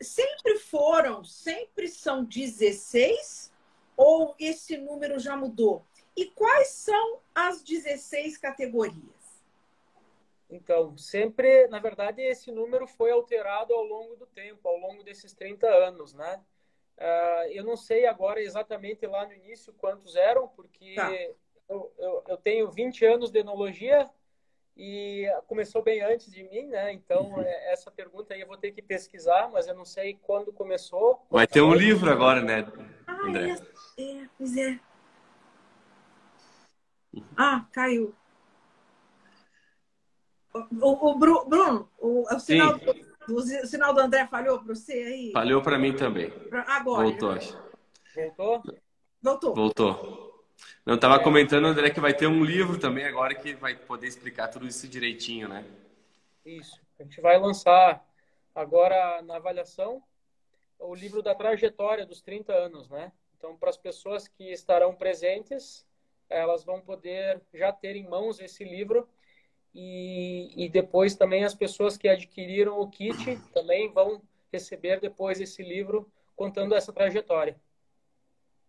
Sempre 0.01 0.59
foram, 0.59 1.25
sempre 1.25 1.89
são 1.89 2.25
16 2.25 3.53
ou 3.97 4.35
esse 4.39 4.77
número 4.77 5.19
já 5.19 5.37
mudou? 5.37 5.85
E 6.14 6.27
quais 6.27 6.69
são 6.69 7.21
as 7.35 7.62
16 7.62 8.37
categorias? 8.37 9.14
Então, 10.51 10.97
sempre, 10.99 11.69
na 11.69 11.79
verdade, 11.79 12.21
esse 12.21 12.51
número 12.51 12.87
foi 12.87 13.12
alterado 13.12 13.73
ao 13.73 13.83
longo 13.83 14.17
do 14.17 14.27
tempo, 14.27 14.69
ao 14.69 14.77
longo 14.77 15.03
desses 15.03 15.33
30 15.33 15.67
anos, 15.67 16.12
né? 16.12 16.43
Uh, 16.99 17.51
eu 17.51 17.64
não 17.64 17.77
sei 17.77 18.07
agora 18.07 18.43
exatamente 18.43 19.07
lá 19.07 19.27
no 19.27 19.33
início 19.33 19.73
quantos 19.75 20.17
eram, 20.17 20.49
porque 20.49 20.95
tá. 20.95 21.11
eu, 21.69 21.93
eu, 21.99 22.25
eu, 22.29 22.37
tenho 22.37 22.71
20 22.71 23.05
anos 23.05 23.31
de 23.31 23.39
enologia 23.39 24.11
e 24.77 25.27
começou 25.47 25.83
bem 25.83 26.03
antes 26.03 26.31
de 26.31 26.43
mim, 26.45 26.66
né? 26.66 26.93
Então, 26.93 27.31
uhum. 27.31 27.41
É, 27.41 27.72
essa 27.72 27.91
pergunta 27.91 28.35
aí 28.35 28.43
eu 28.43 28.47
vou 28.47 28.59
ter 28.59 28.72
que 28.72 28.83
pesquisar, 28.83 29.49
mas 29.51 29.66
eu 29.66 29.74
não 29.74 29.85
sei 29.85 30.18
quando 30.22 30.53
começou. 30.53 31.24
Vai 31.31 31.47
ter 31.47 31.62
um 31.62 31.74
livro 31.74 32.11
agora, 32.11 32.43
né, 32.43 32.66
André? 33.09 33.55
Ah, 33.55 33.62
é, 33.99 34.03
é, 34.03 34.29
pois 34.37 34.57
é. 34.57 34.79
Ah, 37.37 37.64
caiu. 37.72 38.14
O, 40.53 41.11
o 41.11 41.18
Bruno, 41.18 41.89
o, 41.99 42.22
o 42.35 42.41
sinal, 42.41 42.79
o, 43.29 43.41
sinal 43.66 43.95
do 43.95 44.01
André 44.01 44.27
falhou 44.27 44.59
para 44.59 44.74
você 44.74 44.93
aí? 44.93 45.33
Falhou 45.33 45.62
para 45.62 45.79
mim 45.79 45.95
também. 45.95 46.33
Agora. 46.66 47.05
Voltou, 47.05 47.31
acho. 47.31 47.59
Voltou? 48.14 48.62
Voltou. 49.22 49.55
Voltou. 49.55 50.26
Não, 50.84 50.94
estava 50.94 51.16
é. 51.16 51.22
comentando, 51.22 51.66
André, 51.66 51.90
que 51.90 52.00
vai 52.00 52.14
ter 52.14 52.26
um 52.26 52.44
livro 52.44 52.78
também 52.78 53.04
agora 53.04 53.34
que 53.34 53.54
vai 53.54 53.74
poder 53.74 54.07
explicar 54.07 54.48
tudo 54.48 54.66
isso 54.66 54.88
direitinho, 54.88 55.48
né? 55.48 55.64
Isso. 56.44 56.80
A 56.98 57.02
gente 57.02 57.20
vai 57.20 57.38
lançar 57.38 58.04
agora 58.54 59.20
na 59.22 59.36
avaliação 59.36 60.02
o 60.78 60.94
livro 60.94 61.22
da 61.22 61.34
trajetória 61.34 62.07
dos 62.07 62.20
30 62.20 62.52
anos, 62.52 62.88
né? 62.88 63.12
Então, 63.36 63.57
para 63.57 63.70
as 63.70 63.76
pessoas 63.76 64.28
que 64.28 64.50
estarão 64.50 64.94
presentes, 64.94 65.86
elas 66.28 66.64
vão 66.64 66.80
poder 66.80 67.40
já 67.52 67.72
ter 67.72 67.96
em 67.96 68.09
mãos 68.09 68.40
esse 68.40 68.64
livro 68.64 69.09
e, 69.74 70.52
e 70.57 70.68
depois 70.68 71.14
também 71.14 71.44
as 71.44 71.54
pessoas 71.54 71.96
que 71.96 72.09
adquiriram 72.09 72.80
o 72.80 72.88
kit 72.88 73.16
também 73.52 73.92
vão 73.92 74.22
receber 74.52 75.00
depois 75.00 75.40
esse 75.40 75.62
livro 75.62 76.11
contando 76.34 76.74
essa 76.74 76.92
trajetória. 76.92 77.61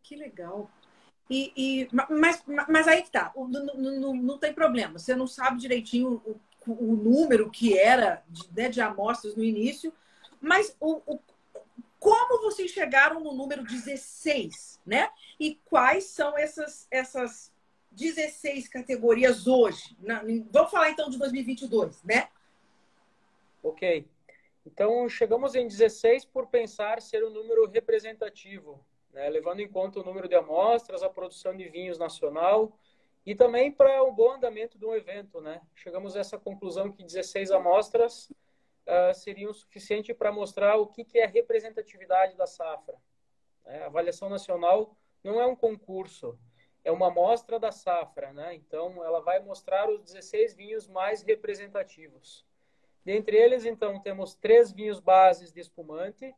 Que 0.04 0.16
legal. 0.16 0.70
E, 1.30 1.52
e 1.56 1.90
mas, 2.10 2.44
mas 2.70 2.88
aí 2.88 3.02
que 3.02 3.12
tá, 3.12 3.34
não, 3.36 3.66
não, 3.76 4.14
não 4.16 4.38
tem 4.38 4.54
problema. 4.54 4.98
Você 4.98 5.16
não 5.16 5.28
sabe 5.28 5.60
direitinho 5.60 6.22
o, 6.26 6.40
o 6.72 6.96
número 6.96 7.50
que 7.50 7.78
era 7.78 8.24
de, 8.30 8.44
né, 8.54 8.70
de 8.70 8.80
amostras 8.80 9.36
no 9.36 9.44
início, 9.44 9.94
mas 10.40 10.76
o, 10.80 11.02
o, 11.06 11.20
como 12.00 12.42
vocês 12.42 12.72
chegaram 12.72 13.20
no 13.20 13.34
número 13.34 13.64
16, 13.64 14.80
né? 14.86 15.10
E 15.40 15.56
quais 15.66 16.06
são 16.06 16.38
essas, 16.38 16.88
essas 16.90 17.52
16 17.92 18.68
categorias 18.68 19.48
hoje? 19.48 19.98
Na, 20.00 20.24
vamos 20.52 20.72
falar 20.72 20.92
então 20.92 21.10
de 21.10 21.18
2022, 21.18 22.02
né? 22.04 22.30
Ok. 23.62 24.06
Então, 24.66 25.08
chegamos 25.08 25.56
em 25.56 25.68
16 25.68 26.26
por 26.26 26.48
pensar 26.48 27.02
ser 27.02 27.24
um 27.24 27.30
número 27.30 27.66
representativo, 27.68 28.80
né? 29.18 29.30
levando 29.30 29.60
em 29.62 29.68
conta 29.68 30.00
o 30.00 30.04
número 30.04 30.28
de 30.28 30.36
amostras, 30.36 31.02
a 31.02 31.10
produção 31.10 31.58
de 31.58 31.68
vinhos 31.68 31.98
nacional 31.98 32.78
e 33.26 33.34
também 33.34 33.72
para 33.72 34.04
o 34.04 34.12
bom 34.12 34.34
andamento 34.34 34.78
do 34.78 34.96
evento. 34.96 35.42
Né? 35.42 35.60
Chegamos 35.74 36.16
a 36.16 36.20
essa 36.20 36.38
conclusão 36.38 36.92
que 36.92 37.04
16 37.04 37.50
amostras 37.50 38.30
uh, 38.30 39.14
seriam 39.16 39.52
suficiente 39.52 40.14
para 40.14 40.32
mostrar 40.32 40.78
o 40.78 40.86
que, 40.86 41.04
que 41.04 41.18
é 41.18 41.26
representatividade 41.26 42.38
da 42.38 42.46
safra. 42.46 42.96
É, 43.66 43.84
a 43.84 43.86
avaliação 43.88 44.30
nacional 44.30 44.96
não 45.24 45.42
é 45.42 45.46
um 45.48 45.56
concurso, 45.56 46.38
é 46.84 46.92
uma 46.92 47.08
amostra 47.08 47.60
da 47.60 47.72
safra, 47.72 48.32
né? 48.32 48.56
Então, 48.56 49.04
ela 49.04 49.20
vai 49.20 49.40
mostrar 49.40 49.90
os 49.90 50.02
16 50.04 50.54
vinhos 50.54 50.88
mais 50.88 51.22
representativos. 51.22 52.46
Dentre 53.04 53.36
eles, 53.36 53.66
então, 53.66 54.00
temos 54.00 54.36
três 54.36 54.72
vinhos 54.72 55.02
bases 55.02 55.52
de 55.52 55.60
espumante, 55.60 56.34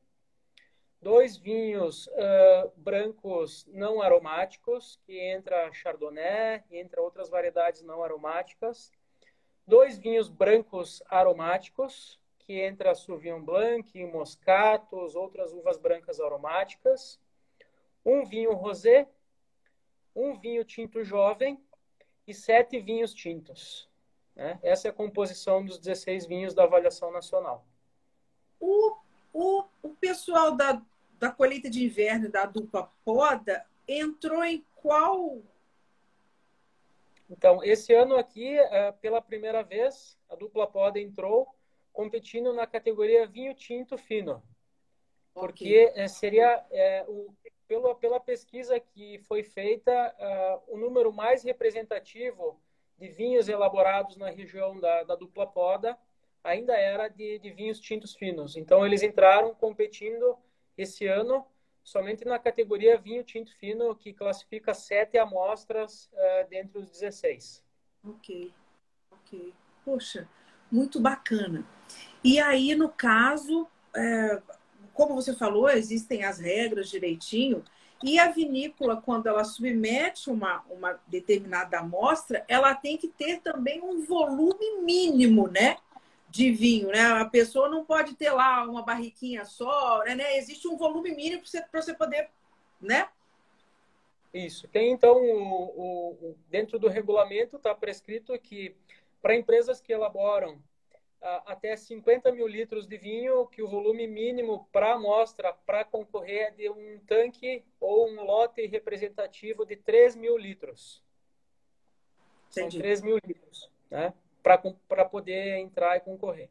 dois 1.01 1.37
vinhos 1.37 2.07
uh, 2.07 2.71
brancos 2.75 3.65
não 3.67 4.01
aromáticos, 4.01 4.99
que 5.05 5.19
entra 5.19 5.71
Chardonnay, 5.71 6.63
entre 6.71 6.99
outras 6.99 7.29
variedades 7.29 7.81
não 7.81 8.03
aromáticas, 8.03 8.91
dois 9.65 9.97
vinhos 9.97 10.29
brancos 10.29 11.01
aromáticos, 11.07 12.19
que 12.39 12.59
entra 12.59 12.95
Sauvignon 12.95 13.43
Blanc, 13.43 14.05
Moscatos, 14.05 15.15
outras 15.15 15.53
uvas 15.53 15.77
brancas 15.77 16.19
aromáticas, 16.19 17.19
um 18.03 18.25
vinho 18.25 18.53
rosé, 18.53 19.07
um 20.15 20.37
vinho 20.39 20.65
tinto 20.65 21.03
jovem 21.03 21.63
e 22.25 22.33
sete 22.33 22.79
vinhos 22.79 23.13
tintos. 23.13 23.87
Né? 24.35 24.59
Essa 24.63 24.87
é 24.87 24.91
a 24.91 24.93
composição 24.93 25.63
dos 25.63 25.77
16 25.77 26.25
vinhos 26.25 26.53
da 26.53 26.63
avaliação 26.63 27.11
nacional. 27.11 27.65
O, 28.59 28.97
o, 29.33 29.63
o 29.81 29.89
pessoal 29.89 30.55
da, 30.55 30.81
da 31.17 31.31
colheita 31.31 31.69
de 31.69 31.83
inverno 31.83 32.29
da 32.29 32.45
dupla 32.45 32.91
poda 33.03 33.65
entrou 33.87 34.43
em 34.43 34.65
qual? 34.75 35.41
Então, 37.29 37.63
esse 37.63 37.93
ano 37.93 38.15
aqui, 38.15 38.57
é, 38.57 38.91
pela 38.93 39.21
primeira 39.21 39.63
vez, 39.63 40.17
a 40.29 40.35
dupla 40.35 40.65
poda 40.65 40.99
entrou 40.99 41.47
competindo 41.93 42.53
na 42.53 42.65
categoria 42.65 43.27
vinho 43.27 43.53
tinto 43.53 43.97
fino. 43.97 44.41
Porque 45.33 45.85
okay. 45.85 46.03
É, 46.03 46.07
seria 46.07 46.65
é, 46.71 47.05
o, 47.07 47.33
pela, 47.69 47.93
pela 47.93 48.19
pesquisa 48.19 48.79
que 48.79 49.19
foi 49.19 49.43
feita, 49.43 49.91
uh, 49.93 50.73
o 50.73 50.77
número 50.77 51.13
mais 51.13 51.43
representativo 51.43 52.59
de 52.97 53.07
vinhos 53.07 53.47
elaborados 53.47 54.17
na 54.17 54.29
região 54.29 54.79
da, 54.79 55.03
da 55.03 55.15
dupla 55.15 55.45
poda 55.45 55.95
ainda 56.43 56.73
era 56.73 57.07
de, 57.07 57.39
de, 57.39 57.51
vinhos 57.51 57.79
tintos 57.79 58.15
finos. 58.15 58.55
Então, 58.55 58.85
eles 58.85 59.03
entraram 59.03 59.53
competindo 59.53 60.37
esse 60.77 61.07
ano 61.07 61.45
somente 61.83 62.23
na 62.23 62.37
categoria 62.37 62.97
vinho 62.97 63.23
tinto 63.23 63.55
fino, 63.57 63.95
que 63.95 64.13
classifica 64.13 64.73
sete 64.73 65.17
amostras 65.17 66.09
uh, 66.13 66.49
dentre 66.49 66.77
os 66.77 66.89
16. 66.89 67.63
Ok, 68.03 68.53
ok. 69.11 69.53
Poxa, 69.83 70.29
muito 70.71 70.99
bacana. 70.99 71.65
E 72.23 72.39
aí, 72.39 72.75
no 72.75 72.89
caso, 72.89 73.67
é, 73.95 74.41
como 74.93 75.15
você 75.15 75.33
falou, 75.33 75.69
existem 75.69 76.23
as 76.23 76.39
regras 76.39 76.89
direitinho. 76.89 77.63
E 78.03 78.17
a 78.19 78.29
vinícola, 78.29 79.01
quando 79.01 79.27
ela 79.27 79.43
submete 79.43 80.29
uma, 80.29 80.63
uma 80.69 80.99
determinada 81.07 81.79
amostra, 81.79 82.45
ela 82.47 82.73
tem 82.73 82.97
que 82.97 83.07
ter 83.07 83.41
também 83.41 83.81
um 83.81 84.05
volume 84.05 84.81
mínimo, 84.81 85.47
né? 85.47 85.77
De 86.29 86.51
vinho, 86.51 86.89
né? 86.89 87.01
A 87.01 87.25
pessoa 87.25 87.67
não 87.67 87.83
pode 87.83 88.15
ter 88.15 88.31
lá 88.31 88.63
uma 88.63 88.83
barriquinha 88.83 89.45
só, 89.45 90.03
né? 90.03 90.37
Existe 90.37 90.67
um 90.67 90.77
volume 90.77 91.11
mínimo 91.11 91.41
para 91.41 91.49
você, 91.49 91.65
você 91.71 91.93
poder, 91.93 92.29
né? 92.79 93.09
Isso. 94.33 94.67
Tem, 94.67 94.91
então, 94.91 95.17
o, 95.17 96.11
o, 96.11 96.37
dentro 96.49 96.77
do 96.77 96.87
regulamento 96.87 97.57
está 97.57 97.73
prescrito 97.73 98.37
que 98.39 98.75
para 99.21 99.35
empresas 99.35 99.81
que 99.81 99.91
elaboram 99.91 100.61
até 101.21 101.75
50 101.75 102.31
mil 102.31 102.47
litros 102.47 102.87
de 102.87 102.97
vinho, 102.97 103.45
que 103.47 103.61
o 103.61 103.67
volume 103.67 104.07
mínimo 104.07 104.67
para 104.71 104.93
amostra, 104.93 105.53
para 105.65 105.83
concorrer, 105.83 106.47
é 106.47 106.51
de 106.51 106.69
um 106.69 106.99
tanque 107.05 107.63
ou 107.79 108.09
um 108.09 108.23
lote 108.23 108.65
representativo 108.65 109.65
de 109.65 109.75
3 109.75 110.15
mil 110.15 110.37
litros. 110.37 111.03
Entendi. 112.51 112.71
São 112.71 112.81
3 112.81 113.01
mil 113.01 113.17
litros, 113.25 113.69
né? 113.91 114.13
Para 114.57 115.05
poder 115.05 115.57
entrar 115.57 115.97
e 115.97 116.01
concorrer. 116.01 116.49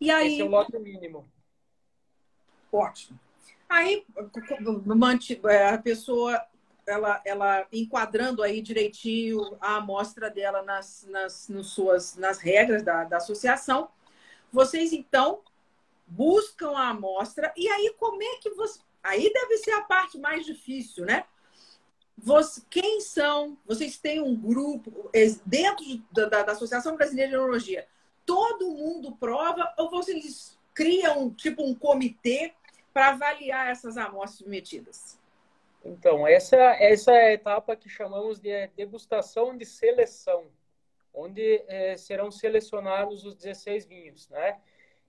E 0.00 0.10
aí... 0.10 0.34
Esse 0.34 0.42
é 0.42 0.44
o 0.44 0.48
lote 0.48 0.78
mínimo. 0.78 1.28
Ótimo. 2.72 3.18
Aí, 3.68 4.04
a 5.70 5.78
pessoa 5.78 6.42
ela, 6.88 7.20
ela 7.24 7.66
enquadrando 7.72 8.42
aí 8.42 8.62
direitinho 8.62 9.56
a 9.60 9.76
amostra 9.76 10.30
dela 10.30 10.62
nas, 10.62 11.06
nas, 11.08 11.48
nas 11.48 11.66
suas, 11.66 12.16
nas 12.16 12.38
regras 12.38 12.82
da, 12.82 13.04
da 13.04 13.18
associação, 13.18 13.90
vocês 14.50 14.92
então 14.92 15.42
buscam 16.06 16.70
a 16.70 16.88
amostra 16.88 17.52
e 17.56 17.68
aí 17.68 17.94
como 17.98 18.22
é 18.22 18.38
que 18.38 18.50
você... 18.50 18.80
Aí 19.02 19.30
deve 19.32 19.58
ser 19.58 19.70
a 19.72 19.82
parte 19.82 20.18
mais 20.18 20.44
difícil, 20.44 21.04
né? 21.04 21.24
Você, 22.22 22.62
quem 22.68 23.00
são? 23.00 23.56
Vocês 23.64 23.96
têm 23.96 24.20
um 24.20 24.34
grupo 24.34 25.10
dentro 25.46 25.84
da, 26.10 26.26
da, 26.26 26.42
da 26.42 26.52
Associação 26.52 26.96
Brasileira 26.96 27.30
de 27.30 27.36
Neurologia? 27.36 27.86
Todo 28.26 28.70
mundo 28.70 29.16
prova 29.16 29.72
ou 29.78 29.88
vocês 29.90 30.58
criam 30.74 31.30
tipo 31.30 31.62
um 31.62 31.74
comitê 31.74 32.52
para 32.92 33.10
avaliar 33.10 33.70
essas 33.70 33.96
amostras 33.96 34.38
submetidas? 34.38 35.18
Então, 35.84 36.26
essa, 36.26 36.56
essa 36.56 37.12
é 37.12 37.28
a 37.28 37.32
etapa 37.32 37.76
que 37.76 37.88
chamamos 37.88 38.40
de 38.40 38.66
degustação 38.76 39.56
de 39.56 39.64
seleção, 39.64 40.46
onde 41.14 41.62
é, 41.68 41.96
serão 41.96 42.30
selecionados 42.30 43.24
os 43.24 43.34
16 43.34 43.86
vinhos, 43.86 44.28
né? 44.28 44.60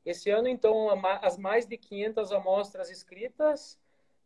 Esse 0.05 0.29
ano, 0.29 0.47
então, 0.47 0.89
as 1.21 1.37
mais 1.37 1.65
de 1.65 1.77
500 1.77 2.31
amostras 2.31 2.89
escritas, 2.89 3.77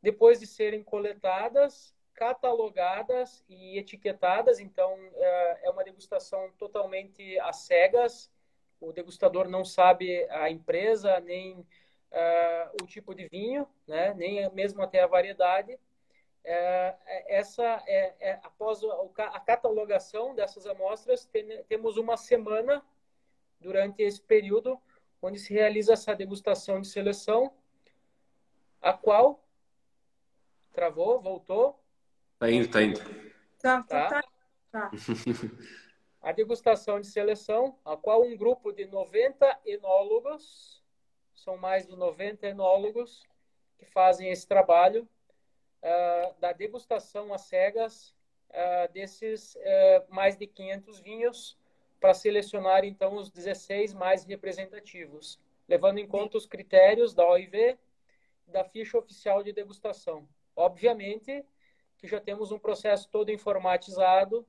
depois 0.02 0.40
de 0.40 0.46
serem 0.46 0.84
coletadas, 0.84 1.93
catalogadas 2.14 3.44
e 3.50 3.78
etiquetadas, 3.78 4.60
então 4.60 4.98
é, 5.16 5.68
é 5.68 5.70
uma 5.70 5.84
degustação 5.84 6.52
totalmente 6.58 7.40
às 7.40 7.58
cegas, 7.58 8.32
o 8.80 8.92
degustador 8.92 9.48
não 9.48 9.64
sabe 9.64 10.28
a 10.30 10.50
empresa, 10.50 11.20
nem 11.22 11.60
uh, 11.60 12.84
o 12.84 12.86
tipo 12.86 13.16
de 13.16 13.28
vinho, 13.28 13.68
né? 13.88 14.14
nem 14.14 14.50
mesmo 14.52 14.82
até 14.82 15.02
a 15.02 15.08
variedade. 15.08 15.74
Uh, 15.74 16.98
essa 17.28 17.82
é, 17.88 18.16
é, 18.20 18.40
após 18.44 18.82
a 19.18 19.40
catalogação 19.40 20.36
dessas 20.36 20.68
amostras, 20.68 21.26
tem, 21.26 21.64
temos 21.64 21.96
uma 21.96 22.18
semana 22.18 22.84
durante 23.60 24.04
esse 24.04 24.22
período 24.22 24.80
onde 25.22 25.40
se 25.40 25.54
realiza 25.54 25.94
essa 25.94 26.14
degustação 26.14 26.82
de 26.82 26.88
seleção, 26.88 27.54
a 28.82 28.92
qual 28.92 29.42
travou, 30.74 31.22
voltou. 31.22 31.80
Tá 32.40 32.52
indo, 32.52 32.70
tá 32.70 32.82
indo. 32.82 33.00
Tá, 33.62 33.84
tá, 33.84 34.10
tá. 34.10 34.24
tá. 34.72 34.92
a 36.22 36.32
degustação 36.32 37.00
de 37.00 37.08
seleção, 37.08 37.78
a 37.84 37.98
qual 37.98 38.24
um 38.24 38.36
grupo 38.36 38.72
de 38.72 38.86
90 38.86 39.60
enólogos, 39.66 40.82
são 41.36 41.58
mais 41.58 41.86
de 41.86 41.96
90 41.96 42.48
enólogos 42.48 43.24
que 43.78 43.86
fazem 43.86 44.30
esse 44.30 44.48
trabalho 44.48 45.08
uh, 45.82 46.40
da 46.40 46.54
degustação 46.54 47.34
às 47.34 47.42
cegas 47.42 48.16
uh, 48.50 48.92
desses 48.94 49.56
uh, 49.56 50.06
mais 50.08 50.38
de 50.38 50.48
500 50.48 51.00
vinhos 51.02 51.58
para 52.00 52.14
selecionar 52.14 52.86
então 52.86 53.16
os 53.16 53.30
16 53.30 53.94
mais 53.94 54.24
representativos, 54.24 55.40
levando 55.68 55.98
em 56.00 56.08
conta 56.08 56.38
os 56.38 56.46
critérios 56.46 57.14
da 57.14 57.28
OIV 57.28 57.78
da 58.48 58.64
ficha 58.64 58.98
oficial 58.98 59.42
de 59.42 59.54
degustação. 59.54 60.28
Obviamente 60.56 61.46
que 62.04 62.08
já 62.10 62.20
temos 62.20 62.52
um 62.52 62.60
processo 62.60 63.08
todo 63.08 63.32
informatizado 63.32 64.46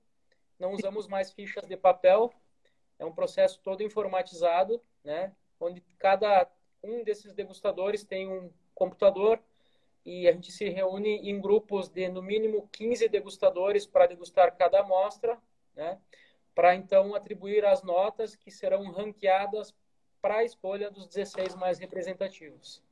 não 0.59 0.72
usamos 0.72 1.07
mais 1.07 1.32
fichas 1.32 1.64
de 1.68 1.76
papel, 1.76 2.32
é 2.98 3.05
um 3.05 3.12
processo 3.12 3.61
todo 3.62 3.80
informatizado, 3.80 4.82
né? 5.05 5.32
Onde 5.61 5.80
cada 5.96 6.50
um 6.82 7.05
desses 7.05 7.32
degustadores 7.32 8.05
tem 8.05 8.28
um 8.28 8.52
computador 8.74 9.40
e 10.05 10.28
a 10.28 10.32
gente 10.32 10.50
se 10.50 10.68
reúne 10.68 11.30
em 11.30 11.40
grupos 11.40 11.88
de 11.88 12.09
no 12.09 12.20
mínimo 12.20 12.68
15 12.72 13.09
degustadores 13.09 13.86
para 13.86 14.07
degustar 14.07 14.57
cada 14.57 14.80
amostra, 14.80 15.38
né? 15.76 16.00
Para 16.57 16.74
então 16.74 17.14
atribuir 17.14 17.64
as 17.64 17.84
notas 17.84 18.34
que 18.34 18.50
serão 18.50 18.90
ranqueadas 18.90 19.72
para 20.20 20.38
a 20.38 20.44
escolha 20.44 20.90
dos 20.90 21.07
16 21.07 21.55
mais 21.55 21.78
representativos. 21.78 22.82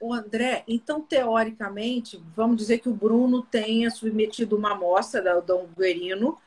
O 0.00 0.14
André, 0.14 0.64
então, 0.66 1.02
teoricamente, 1.02 2.16
vamos 2.34 2.56
dizer 2.56 2.78
que 2.78 2.88
o 2.88 2.94
Bruno 2.94 3.42
tenha 3.42 3.90
submetido 3.90 4.56
uma 4.56 4.72
amostra 4.72 5.20
da 5.20 5.38
Dom 5.40 5.68
Guerino 5.76 6.38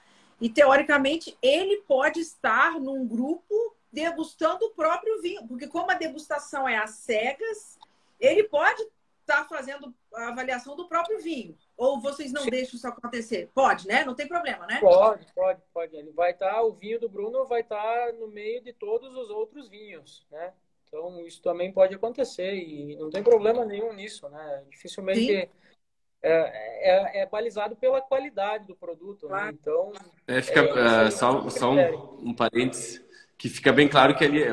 e, 0.41 0.49
teoricamente, 0.49 1.37
ele 1.41 1.77
pode 1.87 2.19
estar 2.19 2.79
num 2.79 3.07
grupo 3.07 3.53
degustando 3.91 4.65
o 4.65 4.71
próprio 4.71 5.21
vinho, 5.21 5.47
porque 5.47 5.67
como 5.67 5.91
a 5.91 5.93
degustação 5.93 6.67
é 6.67 6.77
às 6.77 6.95
cegas, 6.95 7.77
ele 8.19 8.43
pode 8.45 8.83
estar 9.21 9.47
fazendo 9.47 9.93
a 10.15 10.29
avaliação 10.29 10.75
do 10.75 10.87
próprio 10.87 11.19
vinho. 11.19 11.55
Ou 11.77 12.01
vocês 12.01 12.31
não 12.31 12.43
Sim. 12.43 12.49
deixam 12.49 12.75
isso 12.75 12.87
acontecer? 12.87 13.51
Pode, 13.53 13.87
né? 13.87 14.03
Não 14.03 14.15
tem 14.15 14.27
problema, 14.27 14.65
né? 14.65 14.79
Pode, 14.79 15.25
pode, 15.33 15.61
pode. 15.71 15.95
Ele 15.95 16.11
vai 16.11 16.31
estar, 16.31 16.63
o 16.63 16.73
vinho 16.73 16.99
do 16.99 17.07
Bruno 17.07 17.45
vai 17.45 17.61
estar 17.61 18.13
no 18.13 18.27
meio 18.27 18.61
de 18.61 18.73
todos 18.73 19.15
os 19.15 19.29
outros 19.29 19.69
vinhos, 19.69 20.25
né? 20.31 20.53
Então, 20.93 21.19
isso 21.25 21.41
também 21.41 21.71
pode 21.71 21.95
acontecer 21.95 22.53
e 22.53 22.95
não 22.97 23.09
tem 23.09 23.23
problema 23.23 23.65
nenhum 23.65 23.91
nisso, 23.93 24.29
né? 24.29 24.61
Dificilmente 24.69 25.33
é, 25.33 25.49
é, 26.21 27.21
é, 27.21 27.25
balizado 27.25 27.75
pela 27.75 27.99
qualidade 27.99 28.67
do 28.67 28.75
produto, 28.75 29.27
né? 29.27 29.51
Então... 29.59 29.91
É, 30.27 30.39
fica, 30.39 30.59
é, 30.59 31.09
só 31.09 31.49
só 31.49 31.73
um, 31.73 32.29
um 32.29 32.33
parênteses, 32.35 33.03
que 33.39 33.49
fica 33.49 33.73
bem 33.73 33.87
claro 33.87 34.15
que 34.15 34.23
ali, 34.23 34.43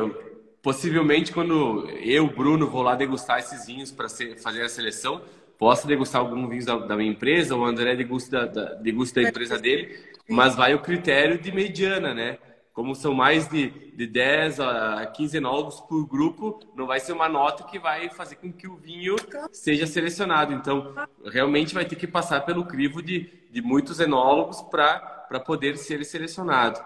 possivelmente, 0.62 1.30
quando 1.30 1.90
eu, 1.90 2.26
Bruno, 2.26 2.70
vou 2.70 2.80
lá 2.80 2.94
degustar 2.94 3.40
esses 3.40 3.66
vinhos 3.66 3.92
para 3.92 4.08
fazer 4.08 4.62
a 4.62 4.68
seleção, 4.70 5.22
posso 5.58 5.86
degustar 5.86 6.22
alguns 6.22 6.48
vinhos 6.48 6.64
da, 6.64 6.78
da, 6.78 6.96
minha 6.96 7.12
empresa, 7.12 7.54
o 7.54 7.66
André 7.66 7.94
degusta 7.94 8.46
da, 8.46 8.74
degusta 8.76 9.20
da 9.20 9.28
empresa 9.28 9.58
dele, 9.58 9.94
mas 10.26 10.56
vai 10.56 10.74
o 10.74 10.80
critério 10.80 11.38
de 11.38 11.52
mediana, 11.52 12.14
né? 12.14 12.38
Como 12.80 12.94
são 12.94 13.12
mais 13.12 13.46
de, 13.46 13.68
de 13.94 14.06
10 14.06 14.58
a 14.58 15.04
15 15.04 15.36
enólogos 15.36 15.80
por 15.80 16.06
grupo, 16.06 16.60
não 16.74 16.86
vai 16.86 16.98
ser 16.98 17.12
uma 17.12 17.28
nota 17.28 17.62
que 17.64 17.78
vai 17.78 18.08
fazer 18.08 18.36
com 18.36 18.50
que 18.50 18.66
o 18.66 18.74
vinho 18.74 19.16
seja 19.52 19.86
selecionado. 19.86 20.54
Então, 20.54 20.94
realmente 21.26 21.74
vai 21.74 21.84
ter 21.84 21.96
que 21.96 22.06
passar 22.06 22.40
pelo 22.40 22.64
crivo 22.64 23.02
de, 23.02 23.30
de 23.52 23.60
muitos 23.60 24.00
enólogos 24.00 24.62
para 24.62 25.38
poder 25.44 25.76
ser 25.76 26.02
selecionado. 26.06 26.82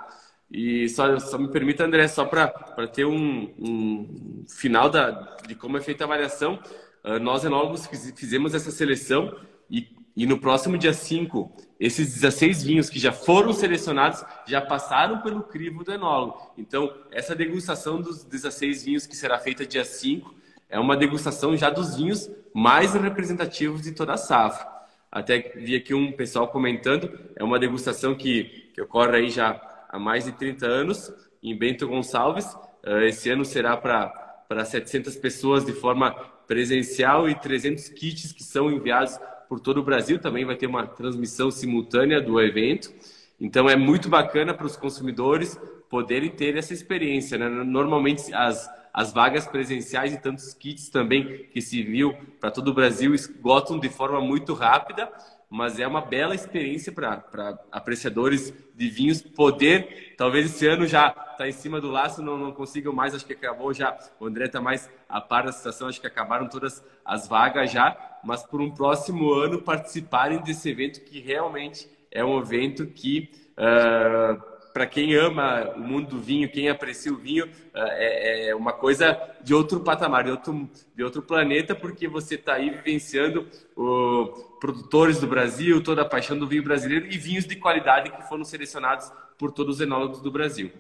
E 0.51 0.88
só, 0.88 1.16
só 1.20 1.38
me 1.38 1.47
permita, 1.47 1.84
André, 1.84 2.09
só 2.09 2.24
para 2.24 2.49
ter 2.92 3.05
um, 3.05 3.55
um 3.57 4.45
final 4.49 4.90
da, 4.90 5.36
de 5.47 5.55
como 5.55 5.78
é 5.78 5.80
feita 5.80 6.03
a 6.03 6.07
avaliação, 6.07 6.59
uh, 7.05 7.20
nós 7.20 7.45
enólogos 7.45 7.86
fizemos 8.16 8.53
essa 8.53 8.72
seleção 8.72 9.32
e 9.70 9.95
e 10.16 10.26
no 10.26 10.38
próximo 10.38 10.78
dia 10.78 10.92
5, 10.92 11.53
esses 11.79 12.14
16 12.14 12.62
vinhos 12.62 12.89
que 12.89 12.99
já 12.99 13.12
foram 13.12 13.53
selecionados 13.53 14.25
já 14.47 14.61
passaram 14.61 15.20
pelo 15.20 15.43
crivo 15.43 15.83
do 15.83 15.93
enólogo. 15.93 16.53
Então, 16.57 16.93
essa 17.11 17.35
degustação 17.35 18.01
dos 18.01 18.25
16 18.25 18.85
vinhos 18.85 19.07
que 19.07 19.16
será 19.16 19.39
feita 19.39 19.66
dia 19.66 19.85
5 19.85 20.35
é 20.68 20.79
uma 20.79 20.97
degustação 20.97 21.57
já 21.57 21.70
dos 21.70 21.97
vinhos 21.97 22.31
mais 22.55 22.95
representativos 22.95 23.83
de 23.83 23.93
toda 23.93 24.14
a 24.14 24.16
safra. 24.16 24.66
Até 25.11 25.53
vi 25.57 25.77
aqui 25.77 25.95
um 25.95 26.12
pessoal 26.12 26.49
comentando, 26.49 27.09
é 27.37 27.45
uma 27.45 27.59
degustação 27.59 28.14
que, 28.14 28.70
que 28.75 28.83
ocorre 28.83 29.16
aí 29.16 29.31
já 29.31 29.61
há 29.89 29.99
mais 29.99 30.25
de 30.25 30.33
30 30.33 30.66
anos 30.66 31.12
em 31.43 31.57
Bento 31.57 31.87
Gonçalves. 31.87 32.57
Eh, 32.83 33.09
esse 33.09 33.31
ano 33.31 33.45
será 33.45 33.77
para 33.77 34.64
700 34.64 35.14
pessoas 35.16 35.64
de 35.64 35.72
forma 35.72 36.12
presencial 36.47 37.29
e 37.29 37.35
300 37.35 37.89
kits 37.91 38.33
que 38.33 38.43
são 38.43 38.70
enviados 38.70 39.18
por 39.55 39.61
todo 39.61 39.78
o 39.78 39.84
Brasil, 39.84 40.18
também 40.18 40.44
vai 40.44 40.57
ter 40.57 40.66
uma 40.66 40.84
transmissão 40.84 41.48
simultânea 41.48 42.20
do 42.20 42.40
evento. 42.40 42.92
Então 43.40 43.70
é 43.70 43.76
muito 43.76 44.09
bacana 44.09 44.52
para 44.52 44.66
os 44.66 44.74
consumidores 44.74 45.57
poderem 45.88 46.28
ter 46.28 46.57
essa 46.57 46.74
experiência. 46.74 47.38
Né? 47.38 47.48
Normalmente 47.48 48.34
as, 48.34 48.68
as 48.92 49.12
vagas 49.12 49.46
presenciais 49.46 50.12
e 50.12 50.20
tantos 50.20 50.55
kits 50.55 50.88
também 50.88 51.46
que 51.52 51.62
se 51.62 51.84
viu 51.84 52.12
para 52.40 52.50
todo 52.50 52.66
o 52.66 52.74
Brasil 52.74 53.14
esgotam 53.14 53.78
de 53.78 53.88
forma 53.88 54.20
muito 54.20 54.55
rápida 54.55 55.09
mas 55.55 55.78
é 55.78 55.86
uma 55.86 56.00
bela 56.00 56.34
experiência 56.34 56.90
para 56.90 57.57
apreciadores 57.70 58.52
de 58.74 58.90
vinhos 58.90 59.22
poder, 59.22 60.12
talvez 60.18 60.46
esse 60.46 60.66
ano 60.66 60.84
já 60.84 61.14
está 61.30 61.48
em 61.48 61.52
cima 61.52 61.80
do 61.80 61.92
laço, 61.92 62.20
não, 62.20 62.36
não 62.36 62.50
consigam 62.50 62.92
mais, 62.92 63.14
acho 63.14 63.24
que 63.24 63.34
acabou 63.34 63.72
já, 63.72 63.96
o 64.18 64.26
André 64.26 64.46
está 64.46 64.61
mais 64.61 64.90
a 65.09 65.20
par 65.20 65.44
da 65.44 65.52
situação, 65.52 65.86
acho 65.86 66.00
que 66.00 66.09
acabaram 66.09 66.48
todas 66.48 66.82
as 67.05 67.28
vagas 67.28 67.70
já, 67.70 67.96
mas 68.24 68.42
por 68.42 68.61
um 68.61 68.68
próximo 68.68 69.32
ano 69.32 69.62
participarem 69.62 70.42
desse 70.42 70.68
evento 70.68 71.02
que 71.02 71.20
realmente 71.20 71.88
é 72.11 72.24
um 72.24 72.36
evento 72.40 72.84
que 72.88 73.30
uh, 73.52 74.53
para 74.75 74.89
quem 74.89 75.14
ama 75.14 75.72
o 75.77 75.79
mundo 75.79 76.16
do 76.16 76.20
vinho, 76.20 76.51
quem 76.51 76.68
aprecia 76.68 77.12
o 77.12 77.16
vinho, 77.16 77.49
é, 77.72 78.49
é 78.49 78.55
uma 78.57 78.72
coisa 78.72 79.16
de 79.41 79.55
outro 79.55 79.79
patamar, 79.79 80.25
de 80.25 80.33
outro, 80.33 80.68
de 80.97 81.05
outro 81.05 81.22
planeta, 81.22 81.77
porque 81.77 82.09
você 82.09 82.35
está 82.35 82.55
aí 82.55 82.70
vivenciando 82.70 83.49
os 83.77 84.43
produtores 84.59 85.20
do 85.20 85.29
Brasil, 85.29 85.81
toda 85.81 86.03
a 86.03 86.05
paixão 86.05 86.37
do 86.37 86.49
vinho 86.49 86.64
brasileiro 86.64 87.07
e 87.07 87.16
vinhos 87.16 87.47
de 87.47 87.55
qualidade 87.55 88.11
que 88.11 88.22
foram 88.22 88.43
selecionados 88.43 89.12
por 89.39 89.53
todos 89.53 89.77
os 89.77 89.81
enólogos 89.81 90.20
do 90.20 90.33
Brasil. 90.33 90.72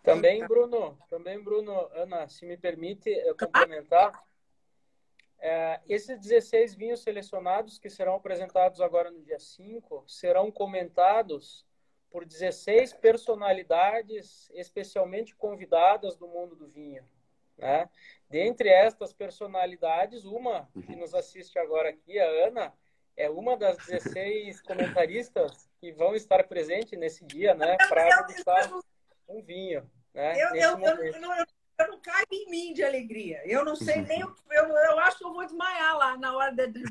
Também, 0.00 0.46
Bruno, 0.46 0.96
também, 1.10 1.42
Bruno, 1.42 1.88
Ana, 1.94 2.28
se 2.28 2.46
me 2.46 2.56
permite 2.56 3.10
complementar, 3.36 4.12
é, 5.40 5.80
esses 5.88 6.20
16 6.20 6.76
vinhos 6.76 7.02
selecionados 7.02 7.76
que 7.76 7.90
serão 7.90 8.14
apresentados 8.14 8.80
agora 8.80 9.10
no 9.10 9.20
dia 9.20 9.40
5 9.40 10.04
serão 10.06 10.48
comentados 10.52 11.66
por 12.14 12.24
16 12.24 12.92
personalidades 12.92 14.48
especialmente 14.54 15.34
convidadas 15.34 16.16
do 16.16 16.28
mundo 16.28 16.54
do 16.54 16.68
vinho. 16.68 17.02
Né? 17.58 17.90
Dentre 18.30 18.68
estas 18.68 19.12
personalidades, 19.12 20.24
uma 20.24 20.70
que 20.86 20.92
uhum. 20.92 21.00
nos 21.00 21.12
assiste 21.12 21.58
agora 21.58 21.88
aqui, 21.88 22.16
a 22.20 22.46
Ana, 22.46 22.72
é 23.16 23.28
uma 23.28 23.56
das 23.56 23.76
16 23.78 24.60
comentaristas 24.62 25.68
que 25.80 25.90
vão 25.90 26.14
estar 26.14 26.44
presentes 26.44 26.96
nesse 26.96 27.24
dia, 27.24 27.52
né, 27.52 27.76
para 27.88 28.22
degustar 28.22 28.70
um 29.28 29.42
vinho. 29.42 29.90
Né, 30.14 30.40
eu, 30.40 30.54
eu, 30.54 30.78
eu, 30.78 31.20
não, 31.20 31.36
eu 31.36 31.88
não 31.88 32.00
caio 32.00 32.26
em 32.30 32.48
mim 32.48 32.72
de 32.72 32.84
alegria. 32.84 33.42
Eu 33.44 33.64
não 33.64 33.74
sei 33.74 34.02
nem. 34.02 34.20
Eu, 34.20 34.32
eu 34.52 34.98
acho 35.00 35.18
que 35.18 35.24
eu 35.24 35.32
vou 35.32 35.44
desmaiar 35.44 35.98
lá 35.98 36.16
na 36.16 36.36
hora 36.36 36.52
de. 36.52 36.84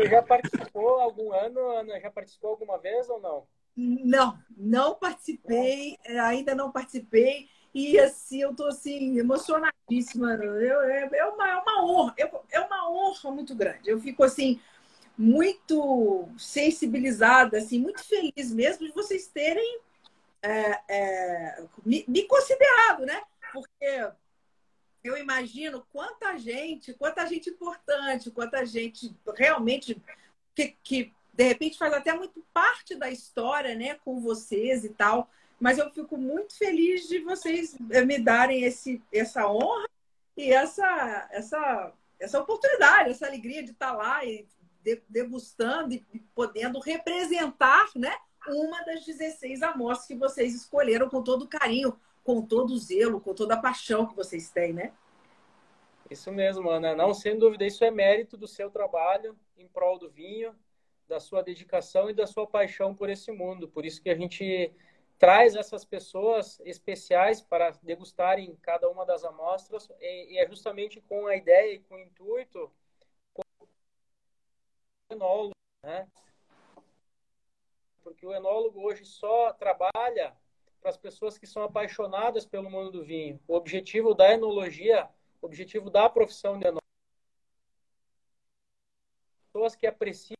Você 0.00 0.08
já 0.08 0.22
participou 0.22 0.98
algum 0.98 1.30
ano, 1.30 1.60
Ana? 1.72 2.00
Já 2.00 2.10
participou 2.10 2.50
alguma 2.52 2.78
vez 2.78 3.06
ou 3.10 3.20
não? 3.20 3.46
Não, 3.76 4.38
não 4.56 4.94
participei, 4.94 5.98
é, 6.06 6.18
ainda 6.18 6.54
não 6.54 6.72
participei. 6.72 7.48
E 7.74 7.98
assim, 7.98 8.40
eu 8.40 8.54
tô 8.54 8.66
assim, 8.66 9.18
emocionadíssima. 9.18 10.32
Eu, 10.36 10.80
é, 10.82 11.08
é, 11.12 11.24
uma, 11.26 11.48
é 11.48 11.56
uma 11.56 11.84
honra, 11.84 12.14
é 12.50 12.60
uma 12.60 12.90
honra 12.90 13.30
muito 13.30 13.54
grande. 13.54 13.90
Eu 13.90 14.00
fico 14.00 14.24
assim, 14.24 14.58
muito 15.18 16.26
sensibilizada, 16.38 17.58
assim, 17.58 17.78
muito 17.78 18.02
feliz 18.02 18.50
mesmo 18.50 18.86
de 18.86 18.92
vocês 18.92 19.26
terem 19.26 19.80
é, 20.42 20.80
é, 20.88 21.62
me, 21.84 22.06
me 22.08 22.22
considerado, 22.22 23.04
né? 23.04 23.20
Porque 23.52 24.08
eu 25.02 25.16
imagino 25.16 25.86
quanta 25.92 26.36
gente, 26.36 26.92
quanta 26.94 27.26
gente 27.26 27.50
importante, 27.50 28.30
quanta 28.30 28.64
gente 28.64 29.14
realmente 29.34 30.00
que, 30.54 30.76
que 30.82 31.12
de 31.32 31.44
repente 31.44 31.78
faz 31.78 31.92
até 31.92 32.12
muito 32.12 32.44
parte 32.52 32.94
da 32.94 33.10
história, 33.10 33.74
né, 33.74 33.94
com 34.04 34.20
vocês 34.20 34.84
e 34.84 34.90
tal. 34.90 35.30
Mas 35.58 35.78
eu 35.78 35.90
fico 35.90 36.16
muito 36.16 36.56
feliz 36.56 37.08
de 37.08 37.20
vocês 37.20 37.76
me 37.78 38.18
darem 38.18 38.64
esse, 38.64 39.02
essa 39.12 39.46
honra 39.46 39.88
e 40.36 40.52
essa, 40.52 41.28
essa, 41.30 41.92
essa 42.18 42.40
oportunidade, 42.40 43.10
essa 43.10 43.26
alegria 43.26 43.62
de 43.62 43.72
estar 43.72 43.92
lá 43.92 44.24
e 44.24 44.46
degustando 45.08 45.92
e 45.94 46.02
podendo 46.34 46.80
representar, 46.80 47.90
né, 47.94 48.16
uma 48.48 48.82
das 48.82 49.04
16 49.04 49.62
amostras 49.62 50.06
que 50.06 50.14
vocês 50.14 50.54
escolheram 50.54 51.08
com 51.08 51.22
todo 51.22 51.48
carinho, 51.48 51.98
com 52.30 52.46
todo 52.46 52.74
o 52.74 52.78
zelo, 52.78 53.20
com 53.20 53.34
toda 53.34 53.54
a 53.54 53.60
paixão 53.60 54.06
que 54.06 54.14
vocês 54.14 54.50
têm, 54.50 54.72
né? 54.72 54.92
Isso 56.08 56.30
mesmo, 56.30 56.70
Ana. 56.70 56.94
Não, 56.94 57.12
sem 57.12 57.36
dúvida, 57.36 57.66
isso 57.66 57.84
é 57.84 57.90
mérito 57.90 58.36
do 58.36 58.46
seu 58.46 58.70
trabalho 58.70 59.36
em 59.58 59.66
prol 59.66 59.98
do 59.98 60.08
vinho, 60.08 60.54
da 61.08 61.18
sua 61.18 61.42
dedicação 61.42 62.08
e 62.08 62.14
da 62.14 62.28
sua 62.28 62.46
paixão 62.46 62.94
por 62.94 63.10
esse 63.10 63.32
mundo. 63.32 63.66
Por 63.68 63.84
isso 63.84 64.00
que 64.00 64.08
a 64.08 64.14
gente 64.14 64.72
traz 65.18 65.56
essas 65.56 65.84
pessoas 65.84 66.60
especiais 66.60 67.40
para 67.42 67.72
degustarem 67.82 68.56
cada 68.62 68.88
uma 68.88 69.04
das 69.04 69.24
amostras 69.24 69.90
e, 70.00 70.38
é 70.38 70.46
justamente 70.46 71.00
com 71.00 71.26
a 71.26 71.34
ideia 71.34 71.74
e 71.74 71.80
com 71.80 71.96
o 71.96 72.00
intuito 72.00 72.70
enólogo, 75.10 75.50
né? 75.84 76.06
Porque 78.04 78.24
o 78.24 78.32
enólogo 78.32 78.86
hoje 78.86 79.04
só 79.04 79.52
trabalha 79.52 80.32
para 80.80 80.90
as 80.90 80.96
pessoas 80.96 81.38
que 81.38 81.46
são 81.46 81.62
apaixonadas 81.62 82.46
pelo 82.46 82.70
mundo 82.70 82.90
do 82.90 83.04
vinho. 83.04 83.38
O 83.46 83.54
objetivo 83.54 84.14
da 84.14 84.32
enologia, 84.32 85.08
o 85.40 85.46
objetivo 85.46 85.90
da 85.90 86.08
profissão 86.08 86.58
de 86.58 86.66
enólogo, 86.66 86.80
pessoas 89.52 89.76
que 89.76 89.86
apreciam 89.86 90.36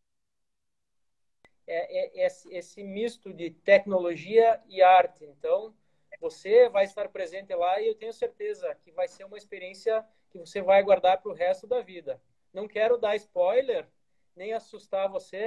é, 1.66 2.22
é, 2.22 2.26
esse, 2.26 2.52
esse 2.54 2.82
misto 2.82 3.32
de 3.32 3.50
tecnologia 3.50 4.60
e 4.66 4.82
arte. 4.82 5.24
Então, 5.24 5.74
você 6.20 6.68
vai 6.68 6.84
estar 6.84 7.08
presente 7.08 7.54
lá 7.54 7.80
e 7.80 7.86
eu 7.86 7.94
tenho 7.94 8.12
certeza 8.12 8.74
que 8.82 8.90
vai 8.90 9.06
ser 9.08 9.24
uma 9.24 9.38
experiência 9.38 10.04
que 10.30 10.38
você 10.38 10.60
vai 10.62 10.82
guardar 10.82 11.20
para 11.20 11.30
o 11.30 11.34
resto 11.34 11.66
da 11.66 11.80
vida. 11.80 12.20
Não 12.52 12.66
quero 12.66 12.98
dar 12.98 13.14
spoiler, 13.16 13.86
nem 14.34 14.52
assustar 14.52 15.08
você, 15.08 15.46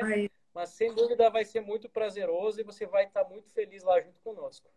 mas 0.54 0.70
sem 0.70 0.94
dúvida 0.94 1.30
vai 1.30 1.44
ser 1.44 1.62
muito 1.62 1.90
prazeroso 1.90 2.62
e 2.62 2.64
você 2.64 2.86
vai 2.86 3.06
estar 3.06 3.24
muito 3.26 3.50
feliz 3.50 3.84
lá 3.84 4.00
junto 4.00 4.20
conosco. 4.22 4.70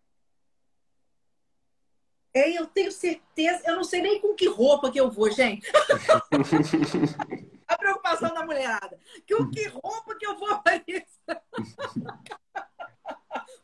É, 2.36 2.50
eu 2.50 2.66
tenho 2.66 2.92
certeza, 2.92 3.62
eu 3.64 3.76
não 3.76 3.84
sei 3.84 4.02
nem 4.02 4.20
com 4.20 4.34
que 4.34 4.46
roupa 4.46 4.92
que 4.92 5.00
eu 5.00 5.10
vou, 5.10 5.30
gente. 5.30 5.66
a 7.66 7.78
preocupação 7.78 8.34
da 8.34 8.44
mulherada. 8.44 9.00
Que 9.26 9.34
o 9.34 9.50
que 9.50 9.66
roupa 9.68 10.14
que 10.14 10.26
eu 10.26 10.36
vou? 10.36 10.50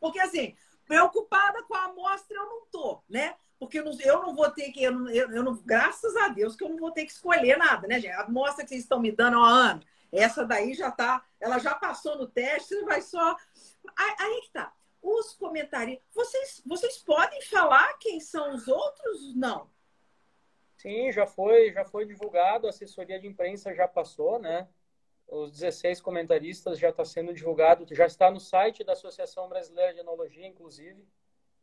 Porque 0.00 0.18
assim, 0.20 0.56
preocupada 0.86 1.62
com 1.64 1.74
a 1.74 1.84
amostra 1.84 2.34
eu 2.34 2.46
não 2.46 2.64
tô, 2.72 3.02
né? 3.10 3.34
Porque 3.58 3.78
eu 3.78 3.84
não, 3.84 3.92
eu 4.00 4.22
não 4.22 4.34
vou 4.34 4.50
ter 4.50 4.72
que, 4.72 4.84
eu 4.84 4.92
não, 4.92 5.10
eu 5.10 5.44
não, 5.44 5.54
graças 5.62 6.16
a 6.16 6.28
Deus 6.28 6.56
que 6.56 6.64
eu 6.64 6.70
não 6.70 6.78
vou 6.78 6.92
ter 6.92 7.04
que 7.04 7.12
escolher 7.12 7.58
nada, 7.58 7.86
né, 7.86 8.00
gente? 8.00 8.14
A 8.14 8.22
amostra 8.22 8.64
que 8.64 8.70
vocês 8.70 8.84
estão 8.84 9.00
me 9.00 9.12
dando 9.12 9.38
há 9.38 9.46
ano, 9.46 9.82
essa 10.10 10.46
daí 10.46 10.72
já 10.72 10.90
tá, 10.90 11.22
ela 11.38 11.58
já 11.58 11.74
passou 11.74 12.16
no 12.16 12.26
teste, 12.26 12.74
vai 12.84 13.02
só. 13.02 13.36
Aí, 13.98 14.14
aí 14.18 14.40
que 14.40 14.50
tá. 14.50 14.72
Os 15.02 15.32
comentários, 15.34 15.98
vocês, 16.14 16.62
vocês 16.64 16.98
podem 16.98 17.42
falar 17.42 17.98
quem 17.98 18.20
são 18.20 18.54
os 18.54 18.68
outros? 18.68 19.34
Não. 19.34 19.68
Sim, 20.76 21.10
já 21.10 21.26
foi, 21.26 21.72
já 21.72 21.84
foi 21.84 22.06
divulgado, 22.06 22.66
a 22.66 22.70
assessoria 22.70 23.18
de 23.18 23.26
imprensa 23.26 23.74
já 23.74 23.88
passou, 23.88 24.38
né? 24.38 24.68
Os 25.26 25.50
16 25.52 26.00
comentaristas 26.00 26.78
já 26.78 26.90
está 26.90 27.04
sendo 27.04 27.32
divulgado, 27.34 27.86
já 27.94 28.06
está 28.06 28.30
no 28.30 28.38
site 28.38 28.84
da 28.84 28.92
Associação 28.92 29.48
Brasileira 29.48 29.94
de 29.94 30.00
Enologia, 30.00 30.46
inclusive, 30.46 31.04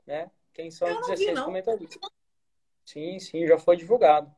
né? 0.06 0.30
Quem 0.54 0.70
são 0.72 0.90
os 0.90 1.08
16 1.08 1.40
vi, 1.40 1.46
comentaristas. 1.46 2.12
Sim, 2.86 3.20
sim, 3.20 3.46
já 3.46 3.58
foi 3.58 3.78
divulgado. 3.78 4.34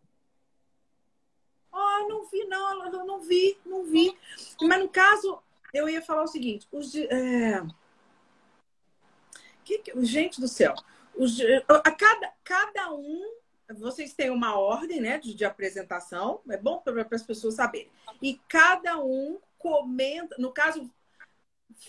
Ah, 1.71 2.01
oh, 2.03 2.07
não 2.07 2.25
vi, 2.25 2.43
não, 2.45 2.85
eu 2.85 3.05
não 3.05 3.21
vi, 3.21 3.57
não 3.65 3.83
vi. 3.85 4.17
Mas 4.61 4.79
no 4.79 4.89
caso, 4.89 5.41
eu 5.73 5.87
ia 5.87 6.01
falar 6.01 6.23
o 6.23 6.27
seguinte: 6.27 6.67
os, 6.71 6.93
é... 6.95 7.61
que, 9.63 9.81
gente 10.03 10.39
do 10.39 10.47
céu, 10.47 10.73
os, 11.15 11.39
a 11.67 11.91
cada, 11.91 12.33
cada 12.43 12.93
um 12.93 13.21
vocês 13.73 14.13
têm 14.13 14.29
uma 14.29 14.59
ordem 14.59 14.99
né, 14.99 15.17
de, 15.17 15.33
de 15.33 15.45
apresentação, 15.45 16.41
é 16.49 16.57
bom 16.57 16.79
para 16.79 17.07
as 17.09 17.23
pessoas 17.23 17.55
saberem. 17.55 17.89
E 18.21 18.39
cada 18.47 19.01
um 19.01 19.39
comenta, 19.57 20.35
no 20.37 20.51
caso, 20.51 20.89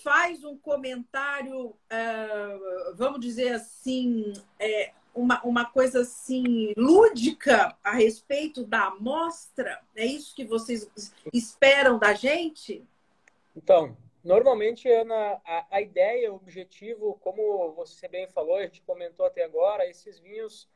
faz 0.03 0.45
um 0.45 0.57
comentário, 0.57 1.71
uh, 1.71 2.95
vamos 2.95 3.21
dizer 3.21 3.55
assim, 3.55 4.33
é, 4.59 4.93
uma, 5.15 5.43
uma 5.43 5.65
coisa 5.65 6.03
assim 6.03 6.73
lúdica 6.77 7.77
a 7.83 7.93
respeito 7.93 8.65
da 8.65 8.87
amostra? 8.87 9.81
É 9.95 10.07
isso 10.07 10.35
que 10.35 10.45
vocês 10.45 10.91
esperam 11.33 11.99
da 11.99 12.15
gente? 12.15 12.85
Então, 13.57 13.97
normalmente, 14.23 14.89
Ana, 14.89 15.41
a, 15.45 15.67
a 15.71 15.81
ideia, 15.81 16.33
o 16.33 16.37
objetivo, 16.37 17.19
como 17.21 17.73
você 17.73 18.09
bem 18.09 18.27
falou, 18.29 18.57
a 18.57 18.63
gente 18.63 18.83
comentou 18.83 19.27
até 19.27 19.45
agora, 19.45 19.89
esses 19.89 20.19
vinhos 20.19 20.69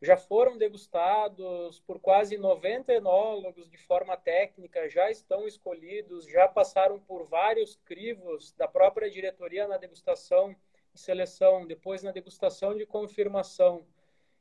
já 0.00 0.16
foram 0.16 0.58
degustados 0.58 1.80
por 1.80 1.98
quase 1.98 2.36
90 2.36 2.92
enólogos 2.92 3.70
de 3.70 3.78
forma 3.78 4.16
técnica, 4.16 4.88
já 4.88 5.10
estão 5.10 5.46
escolhidos, 5.46 6.26
já 6.26 6.46
passaram 6.46 7.00
por 7.00 7.24
vários 7.24 7.76
crivos 7.84 8.52
da 8.52 8.68
própria 8.68 9.10
diretoria 9.10 9.66
na 9.66 9.78
degustação 9.78 10.54
de 10.92 11.00
seleção, 11.00 11.66
depois 11.66 12.02
na 12.02 12.12
degustação 12.12 12.76
de 12.76 12.86
confirmação. 12.86 13.86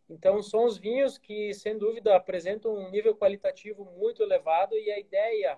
Então, 0.10 0.42
são 0.42 0.66
os 0.66 0.78
vinhos 0.78 1.18
que, 1.18 1.54
sem 1.54 1.78
dúvida, 1.78 2.16
apresentam 2.16 2.76
um 2.76 2.92
nível 2.92 3.16
qualitativo 3.16 3.86
muito 3.86 4.22
elevado 4.22 4.78
e 4.78 4.92
a 4.92 5.00
ideia 5.00 5.58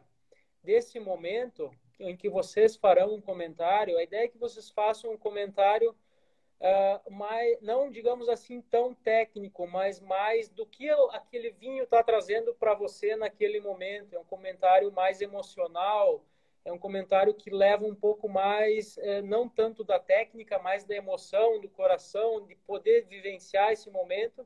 desse 0.64 1.00
momento 1.00 1.72
em 2.00 2.16
que 2.16 2.30
vocês 2.30 2.76
farão 2.76 3.16
um 3.16 3.22
comentário, 3.22 3.98
a 3.98 4.04
ideia 4.04 4.26
é 4.26 4.28
que 4.28 4.38
vocês 4.38 4.70
façam 4.70 5.12
um 5.12 5.18
comentário 5.18 5.96
uh, 6.60 7.12
mais, 7.12 7.60
não 7.62 7.90
digamos 7.90 8.30
assim 8.30 8.62
tão 8.62 8.94
técnico, 8.94 9.68
mas 9.68 10.00
mais 10.00 10.50
do 10.50 10.66
que 10.66 10.90
aquele 11.12 11.52
vinho 11.52 11.84
está 11.84 12.04
trazendo 12.04 12.54
para 12.54 12.74
você 12.74 13.16
naquele 13.16 13.60
momento. 13.60 14.14
É 14.14 14.20
um 14.20 14.26
comentário 14.26 14.92
mais 14.92 15.22
emocional, 15.22 16.24
é 16.64 16.72
um 16.72 16.80
comentário 16.80 17.34
que 17.34 17.50
leva 17.50 17.86
um 17.86 17.96
pouco 17.96 18.28
mais, 18.28 18.98
eh, 18.98 19.22
não 19.22 19.48
tanto 19.48 19.84
da 19.84 20.00
técnica, 20.00 20.58
mas 20.58 20.84
da 20.84 20.96
emoção, 20.96 21.62
do 21.62 21.70
coração, 21.70 22.44
de 22.44 22.56
poder 22.56 23.06
vivenciar 23.06 23.72
esse 23.72 23.90
momento, 23.92 24.46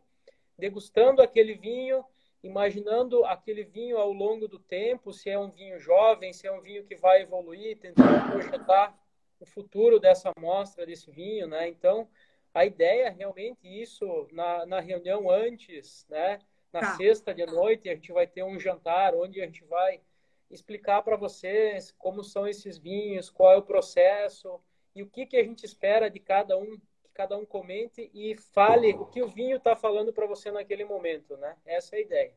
degustando 0.58 1.22
aquele 1.22 1.56
vinho, 1.56 2.04
imaginando 2.44 3.26
aquele 3.26 3.64
vinho 3.64 3.98
ao 3.98 4.12
longo 4.12 4.48
do 4.48 4.60
tempo, 4.60 5.12
se 5.12 5.30
é 5.30 5.38
um 5.38 5.50
vinho 5.50 5.80
jovem, 5.80 6.32
se 6.32 6.48
é 6.48 6.52
um 6.52 6.62
vinho 6.62 6.86
que 6.86 6.96
vai 6.96 7.22
evoluir, 7.22 7.78
tentando 7.78 8.32
projetar 8.32 8.98
o 9.40 9.46
futuro 9.46 10.00
dessa 10.00 10.32
amostra, 10.36 10.86
desse 10.86 11.12
vinho, 11.12 11.48
né? 11.48 11.68
Então, 11.68 12.08
a 12.54 12.66
ideia 12.66 13.08
é 13.08 13.10
realmente 13.10 13.68
isso 13.68 14.28
na, 14.32 14.66
na 14.66 14.80
reunião 14.80 15.30
antes, 15.30 16.06
né? 16.10 16.40
Na 16.72 16.82
tá. 16.82 16.98
sexta 16.98 17.34
de 17.34 17.46
noite 17.46 17.90
a 17.90 17.96
gente 17.96 18.12
vai 18.12 18.28
ter 18.28 18.44
um 18.44 18.60
jantar 18.60 19.16
onde 19.16 19.42
a 19.42 19.46
gente 19.46 19.64
vai 19.66 20.02
explicar 20.50 21.02
para 21.02 21.16
vocês 21.16 21.94
como 21.98 22.24
são 22.24 22.48
esses 22.48 22.78
vinhos, 22.78 23.30
qual 23.30 23.54
é 23.54 23.58
o 23.58 23.64
processo 23.64 24.60
e 24.96 25.04
o 25.04 25.08
que 25.08 25.26
que 25.26 25.38
a 25.38 25.44
gente 25.44 25.66
espera 25.66 26.10
de 26.10 26.20
cada 26.20 26.58
um, 26.58 26.78
cada 27.20 27.38
um 27.38 27.46
comente 27.46 28.10
e 28.14 28.34
fale 28.54 28.94
o 28.94 29.06
que 29.06 29.22
o 29.22 29.28
vinho 29.28 29.58
está 29.58 29.76
falando 29.76 30.14
para 30.14 30.26
você 30.26 30.50
naquele 30.52 30.86
momento, 30.86 31.36
né? 31.36 31.54
Essa 31.66 31.98
é 31.98 32.00
a 32.00 32.02
ideia. 32.02 32.34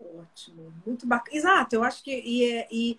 Ótimo, 0.00 0.74
muito 0.84 1.06
bacana. 1.06 1.36
Exato, 1.36 1.76
eu 1.76 1.84
acho 1.84 2.02
que 2.02 2.10
e, 2.10 2.52
é, 2.52 2.66
e 2.68 2.98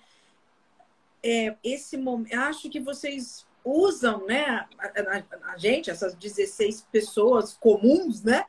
é, 1.21 1.57
esse 1.61 1.97
momento, 1.97 2.33
acho 2.35 2.69
que 2.69 2.79
vocês 2.79 3.45
usam, 3.65 4.25
né, 4.25 4.65
a, 4.79 4.87
a, 4.87 5.51
a, 5.51 5.57
gente, 5.57 5.91
essas 5.91 6.15
16 6.15 6.87
pessoas 6.89 7.53
comuns, 7.57 8.23
né, 8.23 8.45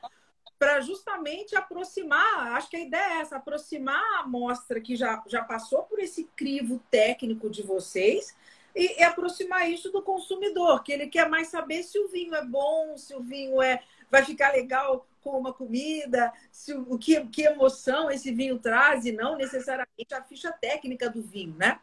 para 0.61 0.81
justamente 0.81 1.57
aproximar, 1.57 2.53
acho 2.53 2.71
que 2.71 2.77
a 2.77 2.85
ideia 2.87 3.15
é 3.15 3.21
essa, 3.23 3.35
aproximar 3.35 4.01
a 4.01 4.21
amostra 4.21 4.81
que 4.81 4.95
já, 4.95 5.21
já 5.27 5.43
passou 5.43 5.83
por 5.83 5.99
esse 5.99 6.23
crivo 6.37 6.81
técnico 6.89 7.51
de 7.51 7.63
vocês 7.63 8.33
e, 8.75 9.01
e, 9.01 9.03
aproximar 9.03 9.71
isso 9.71 9.91
do 9.91 10.03
consumidor, 10.03 10.83
que 10.83 10.93
ele 10.93 11.07
quer 11.07 11.29
mais 11.29 11.49
saber 11.49 11.83
se 11.83 11.99
o 11.99 12.09
vinho 12.09 12.35
é 12.35 12.45
bom, 12.45 12.97
se 12.97 13.15
o 13.15 13.21
vinho 13.21 13.61
é 13.61 13.83
vai 14.11 14.25
ficar 14.25 14.53
legal 14.53 15.07
com 15.23 15.39
uma 15.39 15.53
comida, 15.53 16.33
se 16.51 16.75
o 16.75 16.99
que, 16.99 17.25
que 17.27 17.43
emoção 17.43 18.11
esse 18.11 18.33
vinho 18.33 18.59
traz 18.59 19.07
e 19.07 19.13
não 19.13 19.37
necessariamente 19.37 20.15
a 20.15 20.23
ficha 20.23 20.53
técnica 20.53 21.09
do 21.09 21.23
vinho, 21.23 21.55
né? 21.57 21.79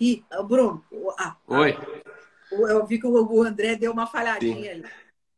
E, 0.00 0.24
Bruno, 0.46 0.84
ah, 1.18 1.36
Oi. 1.46 1.76
Eu 2.50 2.86
vi 2.86 2.98
que 2.98 3.06
o 3.06 3.42
André 3.42 3.76
deu 3.76 3.92
uma 3.92 4.06
falhadinha 4.06 4.54
Sim. 4.54 4.80
ali. 4.80 4.84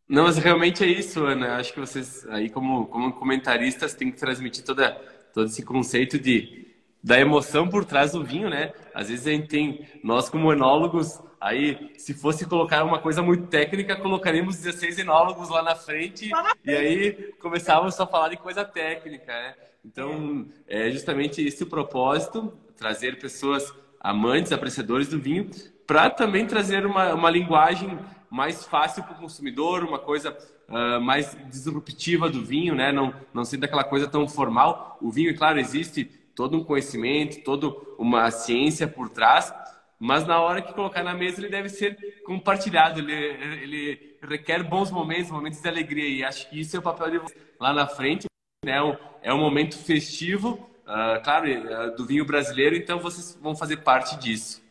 Não, 0.09 0.24
mas 0.24 0.38
realmente 0.38 0.82
é 0.82 0.86
isso, 0.88 1.24
Ana. 1.24 1.57
Acho 1.57 1.72
que 1.72 1.80
vocês 1.80 2.26
aí 2.28 2.51
como, 2.51 2.86
como 2.86 3.12
comentaristas 3.12 3.95
têm 3.95 4.11
que 4.11 4.18
transmitir 4.18 4.64
toda, 4.64 4.93
todo 5.32 5.47
esse 5.47 5.64
conceito 5.64 6.18
de 6.18 6.69
da 7.03 7.18
emoção 7.18 7.68
por 7.68 7.84
trás 7.84 8.12
do 8.12 8.22
vinho, 8.22 8.51
né? 8.51 8.72
Às 8.94 9.09
vezes 9.09 9.26
a 9.26 9.30
gente 9.30 9.48
tem, 9.48 9.88
nós 10.05 10.28
como 10.28 10.53
enólogos, 10.53 11.20
aí 11.40 11.92
se 11.96 12.12
fosse 12.12 12.46
colocar 12.46 12.84
uma 12.84 12.98
coisa 12.98 13.22
muito 13.22 13.46
técnica, 13.46 13.96
colocaríamos 13.96 14.57
16 14.57 14.98
enólogos 14.98 15.48
lá 15.48 15.62
na 15.62 15.74
frente 15.74 16.30
e 16.64 16.70
aí 16.70 17.12
começávamos 17.40 17.94
só 17.94 18.03
a 18.03 18.07
falar 18.07 18.28
de 18.28 18.36
coisa 18.36 18.64
técnica, 18.64 19.32
né? 19.32 19.55
Então, 19.84 20.46
é 20.68 20.90
justamente 20.90 21.42
esse 21.42 21.62
o 21.62 21.66
propósito, 21.66 22.53
trazer 22.76 23.18
pessoas 23.18 23.72
amantes, 23.98 24.53
apreciadores 24.53 25.09
do 25.09 25.18
vinho, 25.18 25.51
para 25.86 26.11
também 26.11 26.46
trazer 26.46 26.84
uma, 26.84 27.14
uma 27.14 27.30
linguagem 27.30 27.98
mais 28.30 28.64
fácil 28.64 29.03
para 29.03 29.14
o 29.14 29.18
consumidor, 29.18 29.82
uma 29.82 29.98
coisa 29.98 30.36
uh, 30.68 31.01
mais 31.01 31.36
disruptiva 31.51 32.28
do 32.28 32.44
vinho, 32.44 32.74
né? 32.74 32.92
Não, 32.92 33.12
não 33.34 33.44
sendo 33.44 33.64
aquela 33.64 33.82
coisa 33.82 34.07
tão 34.07 34.28
formal. 34.28 34.98
O 35.01 35.11
vinho, 35.11 35.30
é 35.30 35.34
claro, 35.34 35.59
existe 35.59 36.11
todo 36.41 36.57
um 36.57 36.64
conhecimento, 36.64 37.45
toda 37.45 37.68
uma 37.99 38.30
ciência 38.30 38.88
por 38.88 39.11
trás, 39.11 39.53
mas 39.99 40.26
na 40.26 40.41
hora 40.41 40.62
que 40.62 40.72
colocar 40.72 41.03
na 41.03 41.12
mesa 41.12 41.38
ele 41.38 41.51
deve 41.51 41.68
ser 41.68 42.22
compartilhado, 42.24 42.99
ele, 42.99 43.12
ele 43.12 44.16
requer 44.22 44.62
bons 44.62 44.91
momentos, 44.91 45.30
momentos 45.30 45.61
de 45.61 45.68
alegria, 45.68 46.09
e 46.09 46.24
acho 46.24 46.49
que 46.49 46.59
isso 46.59 46.74
é 46.74 46.78
o 46.78 46.82
papel 46.82 47.11
de 47.11 47.18
vocês 47.18 47.43
lá 47.61 47.74
na 47.74 47.86
frente, 47.86 48.24
né? 48.64 48.78
É 49.20 49.34
um 49.34 49.38
momento 49.38 49.76
festivo, 49.76 50.53
uh, 50.86 51.22
claro, 51.22 51.47
uh, 51.47 51.95
do 51.95 52.07
vinho 52.07 52.24
brasileiro, 52.24 52.74
então 52.74 52.99
vocês 52.99 53.38
vão 53.38 53.55
fazer 53.55 53.82
parte 53.82 54.16
disso. 54.16 54.62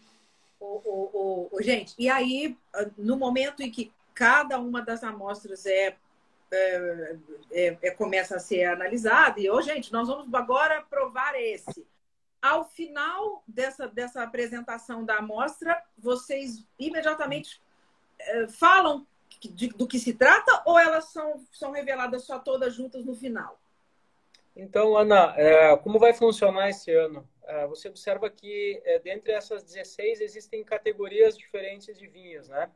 O, 0.60 0.66
o, 0.66 1.50
o, 1.52 1.62
gente, 1.62 1.94
e 2.00 2.10
aí, 2.10 2.58
no 2.98 3.16
momento 3.16 3.62
em 3.62 3.70
que 3.70 3.92
cada 4.16 4.60
uma 4.60 4.82
das 4.82 5.04
amostras 5.04 5.68
é, 5.68 5.96
é, 6.52 7.16
é, 7.52 7.78
é 7.82 7.92
começa 7.92 8.36
a 8.36 8.40
ser 8.40 8.64
analisada, 8.66 9.40
e, 9.40 9.50
ô, 9.50 9.62
gente, 9.62 9.92
nós 9.92 10.08
vamos 10.08 10.34
agora 10.34 10.82
provar 10.90 11.36
esse. 11.36 11.86
Ao 12.42 12.64
final 12.64 13.44
dessa, 13.48 13.88
dessa 13.88 14.24
apresentação 14.24 15.04
da 15.04 15.18
amostra, 15.18 15.82
vocês 15.98 16.66
imediatamente 16.78 17.62
é, 18.18 18.48
falam 18.48 19.06
de, 19.42 19.68
do 19.70 19.88
que 19.88 20.00
se 20.00 20.14
trata 20.14 20.62
ou 20.66 20.80
elas 20.80 21.12
são, 21.12 21.46
são 21.52 21.72
reveladas 21.72 22.24
só 22.24 22.40
todas 22.40 22.74
juntas 22.74 23.06
no 23.06 23.16
final? 23.16 23.60
Então, 24.56 24.98
Ana, 24.98 25.34
é, 25.38 25.76
como 25.78 26.00
vai 26.00 26.14
funcionar 26.14 26.70
esse 26.70 26.92
ano? 26.92 27.28
Você 27.70 27.90
observa 27.90 28.30
que 28.30 28.80
dentre 29.04 29.32
essas 29.32 29.64
16 29.64 30.22
existem 30.22 30.64
categorias 30.64 31.36
diferentes 31.36 31.98
de 31.98 32.06
vinhos, 32.06 32.48
né? 32.48 32.70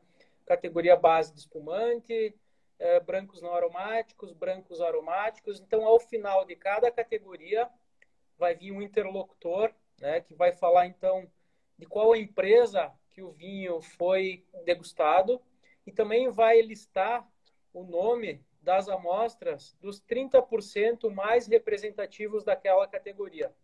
Categoria 0.44 0.96
base 0.96 1.32
de 1.32 1.38
espumante, 1.38 2.34
é, 2.78 3.00
brancos 3.00 3.40
não 3.40 3.54
aromáticos, 3.54 4.32
brancos 4.32 4.80
aromáticos. 4.80 5.60
Então, 5.60 5.84
ao 5.84 5.98
final 5.98 6.44
de 6.44 6.56
cada 6.56 6.90
categoria, 6.90 7.68
vai 8.38 8.54
vir 8.54 8.72
um 8.72 8.82
interlocutor, 8.82 9.72
né? 10.00 10.20
Que 10.20 10.34
vai 10.34 10.52
falar, 10.52 10.86
então, 10.86 11.30
de 11.78 11.86
qual 11.86 12.14
empresa 12.14 12.92
que 13.10 13.22
o 13.22 13.30
vinho 13.30 13.80
foi 13.80 14.44
degustado 14.64 15.40
e 15.86 15.92
também 15.92 16.30
vai 16.30 16.60
listar 16.60 17.26
o 17.72 17.84
nome 17.84 18.44
das 18.60 18.88
amostras 18.88 19.76
dos 19.80 20.00
30% 20.00 21.10
mais 21.10 21.46
representativos 21.46 22.44
daquela 22.44 22.88
categoria. 22.88 23.54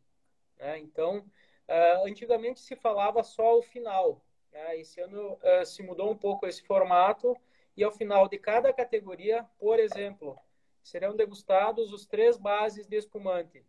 Né? 0.58 0.78
Então, 0.78 1.18
uh, 1.18 2.06
antigamente 2.06 2.61
se 2.61 2.76
falava 2.76 3.22
só 3.22 3.46
ao 3.46 3.62
final. 3.62 4.22
Né? 4.52 4.78
Esse 4.78 5.00
ano 5.00 5.34
uh, 5.34 5.64
se 5.64 5.82
mudou 5.82 6.11
um 6.11 6.16
pouco 6.16 6.46
esse 6.46 6.62
formato 6.62 7.36
e 7.81 7.85
ao 7.85 7.91
final 7.91 8.28
de 8.28 8.37
cada 8.37 8.74
categoria, 8.74 9.43
por 9.59 9.81
exemplo, 9.81 10.39
serão 10.83 11.16
degustados 11.16 11.95
os 11.95 12.05
três 12.05 12.37
bases 12.37 12.87
de 12.87 12.95
espumante. 12.95 13.64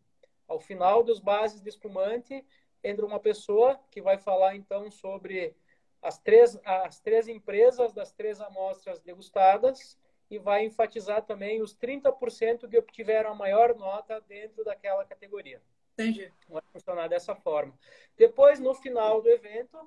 Ao 0.46 0.60
final 0.60 1.02
dos 1.02 1.22
bases 1.22 1.62
de 1.62 1.70
espumante, 1.70 2.46
entra 2.84 3.06
uma 3.06 3.22
pessoa 3.22 3.80
que 3.90 4.02
vai 4.02 4.18
falar 4.18 4.54
então 4.54 4.92
sobre 4.92 5.56
as 6.02 6.18
três, 6.20 6.60
as 6.66 7.00
três 7.00 7.30
empresas 7.30 7.94
das 7.94 8.12
três 8.12 8.42
amostras 8.42 9.00
degustadas 9.00 9.98
e 10.30 10.38
vai 10.38 10.66
enfatizar 10.66 11.22
também 11.22 11.62
os 11.62 11.74
30% 11.74 12.68
que 12.68 12.78
obtiveram 12.78 13.32
a 13.32 13.36
maior 13.36 13.74
nota 13.76 14.20
dentro 14.28 14.66
daquela 14.66 15.06
categoria. 15.06 15.62
Entendi. 15.94 16.30
Vai 16.50 16.64
funcionar 16.74 17.08
dessa 17.08 17.34
forma. 17.34 17.74
Depois, 18.18 18.60
no 18.60 18.74
final 18.74 19.22
do 19.22 19.30
evento, 19.30 19.78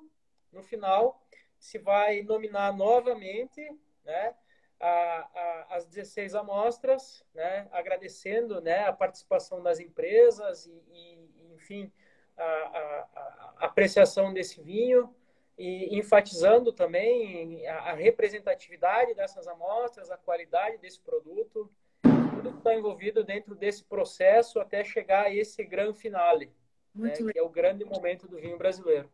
no 0.51 0.63
final, 0.63 1.23
se 1.59 1.77
vai 1.77 2.23
nominar 2.23 2.75
novamente 2.75 3.61
né, 4.05 4.35
a, 4.79 4.87
a, 4.87 5.75
as 5.75 5.85
16 5.87 6.35
amostras, 6.35 7.23
né, 7.33 7.67
agradecendo 7.71 8.61
né, 8.61 8.85
a 8.85 8.93
participação 8.93 9.61
das 9.61 9.79
empresas 9.79 10.65
e, 10.65 10.83
e 10.91 11.53
enfim, 11.55 11.91
a, 12.37 12.43
a, 12.43 13.53
apreciação 13.65 14.33
desse 14.33 14.61
vinho 14.61 15.13
e 15.57 15.97
enfatizando 15.97 16.73
também 16.73 17.65
a, 17.67 17.93
representatividade 17.93 19.13
dessas 19.13 19.47
amostras, 19.47 20.11
a 20.11 20.17
qualidade 20.17 20.77
desse 20.77 20.99
produto, 20.99 21.71
tudo 22.01 22.51
que 22.51 22.57
está 22.57 22.75
envolvido 22.75 23.23
dentro 23.23 23.55
desse 23.55 23.83
processo 23.83 24.59
até 24.59 24.83
chegar 24.83 25.25
a 25.25 25.33
esse 25.33 25.63
grande 25.63 25.97
finale, 25.97 26.51
né, 26.93 27.11
que 27.11 27.37
é 27.37 27.41
o 27.41 27.49
grande 27.49 27.85
momento 27.85 28.27
do 28.27 28.37
vinho 28.37 28.57
brasileiro. 28.57 29.09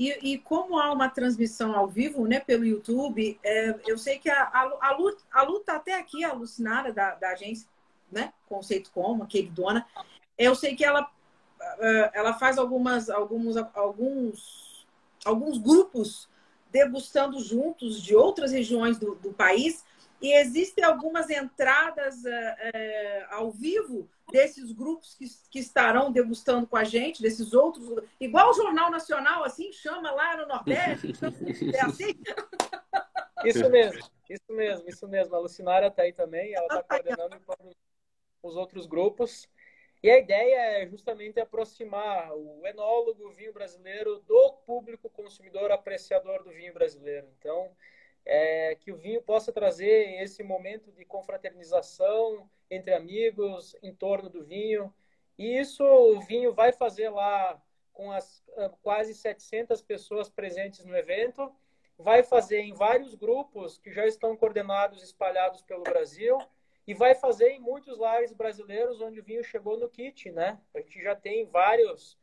E, 0.00 0.32
e, 0.32 0.38
como 0.38 0.78
há 0.78 0.90
uma 0.90 1.10
transmissão 1.10 1.76
ao 1.76 1.86
vivo, 1.86 2.26
né, 2.26 2.40
pelo 2.40 2.64
YouTube, 2.64 3.38
é, 3.44 3.78
eu 3.86 3.98
sei 3.98 4.18
que 4.18 4.30
a, 4.30 4.44
a, 4.44 4.62
a, 4.80 4.96
a 5.32 5.42
Lu 5.42 5.60
tá 5.60 5.76
até 5.76 5.98
aqui, 5.98 6.24
a 6.24 6.32
Lucinara, 6.32 6.90
da, 6.90 7.16
da 7.16 7.32
agência, 7.32 7.68
né, 8.10 8.32
Conceito 8.48 8.90
Como, 8.92 9.26
queridona, 9.26 9.86
eu 10.38 10.54
sei 10.54 10.74
que 10.74 10.86
ela, 10.86 11.06
é, 11.80 12.10
ela 12.14 12.32
faz 12.32 12.56
algumas, 12.56 13.10
alguns, 13.10 13.58
alguns 13.74 14.70
alguns 15.22 15.58
grupos 15.58 16.30
degustando 16.70 17.38
juntos 17.40 18.02
de 18.02 18.16
outras 18.16 18.52
regiões 18.52 18.98
do, 18.98 19.16
do 19.16 19.32
país. 19.32 19.84
E 20.20 20.32
existem 20.34 20.84
algumas 20.84 21.30
entradas 21.30 22.24
é, 22.24 23.26
ao 23.30 23.50
vivo 23.50 24.08
desses 24.30 24.70
grupos 24.72 25.14
que, 25.14 25.26
que 25.50 25.58
estarão 25.58 26.12
degustando 26.12 26.66
com 26.66 26.76
a 26.76 26.84
gente, 26.84 27.22
desses 27.22 27.52
outros, 27.52 28.04
igual 28.20 28.50
o 28.50 28.54
Jornal 28.54 28.90
Nacional, 28.90 29.42
assim, 29.44 29.72
chama 29.72 30.10
lá 30.10 30.36
no 30.36 30.46
Nordeste, 30.46 31.12
é 31.74 31.80
assim? 31.80 32.14
Isso 33.44 33.70
mesmo, 33.70 34.02
isso 34.28 34.52
mesmo, 34.52 34.88
isso 34.88 35.08
mesmo. 35.08 35.34
A 35.34 35.38
Lucinária 35.38 35.86
está 35.86 36.02
aí 36.02 36.12
também, 36.12 36.52
ela 36.52 36.66
está 36.66 36.82
coordenando 36.82 37.40
os 38.42 38.54
outros 38.54 38.86
grupos. 38.86 39.48
E 40.02 40.10
a 40.10 40.18
ideia 40.18 40.82
é 40.82 40.86
justamente 40.86 41.40
aproximar 41.40 42.32
o 42.32 42.66
enólogo, 42.66 43.26
o 43.26 43.32
vinho 43.32 43.52
brasileiro, 43.52 44.18
do 44.20 44.52
público 44.66 45.10
consumidor 45.10 45.70
apreciador 45.70 46.42
do 46.42 46.50
vinho 46.50 46.72
brasileiro. 46.72 47.28
Então, 47.38 47.70
é, 48.24 48.76
que 48.76 48.92
o 48.92 48.96
vinho 48.96 49.22
possa 49.22 49.52
trazer 49.52 50.22
esse 50.22 50.42
momento 50.42 50.92
de 50.92 51.04
confraternização 51.04 52.48
entre 52.70 52.94
amigos 52.94 53.76
em 53.82 53.94
torno 53.94 54.28
do 54.28 54.44
vinho. 54.44 54.92
E 55.38 55.58
isso 55.58 55.84
o 55.84 56.20
vinho 56.20 56.52
vai 56.52 56.72
fazer 56.72 57.08
lá 57.08 57.60
com 57.92 58.12
as 58.12 58.42
ah, 58.56 58.70
quase 58.82 59.14
700 59.14 59.82
pessoas 59.82 60.28
presentes 60.28 60.84
no 60.84 60.96
evento. 60.96 61.52
Vai 61.98 62.22
fazer 62.22 62.60
em 62.60 62.72
vários 62.72 63.14
grupos 63.14 63.78
que 63.78 63.92
já 63.92 64.06
estão 64.06 64.36
coordenados, 64.36 65.02
espalhados 65.02 65.62
pelo 65.62 65.82
Brasil 65.82 66.38
e 66.86 66.94
vai 66.94 67.14
fazer 67.14 67.50
em 67.50 67.60
muitos 67.60 67.98
lares 67.98 68.32
brasileiros 68.32 69.00
onde 69.00 69.20
o 69.20 69.22
vinho 69.22 69.44
chegou 69.44 69.78
no 69.78 69.88
kit, 69.88 70.30
né? 70.30 70.58
A 70.74 70.80
gente 70.80 71.02
já 71.02 71.14
tem 71.14 71.44
vários 71.46 72.18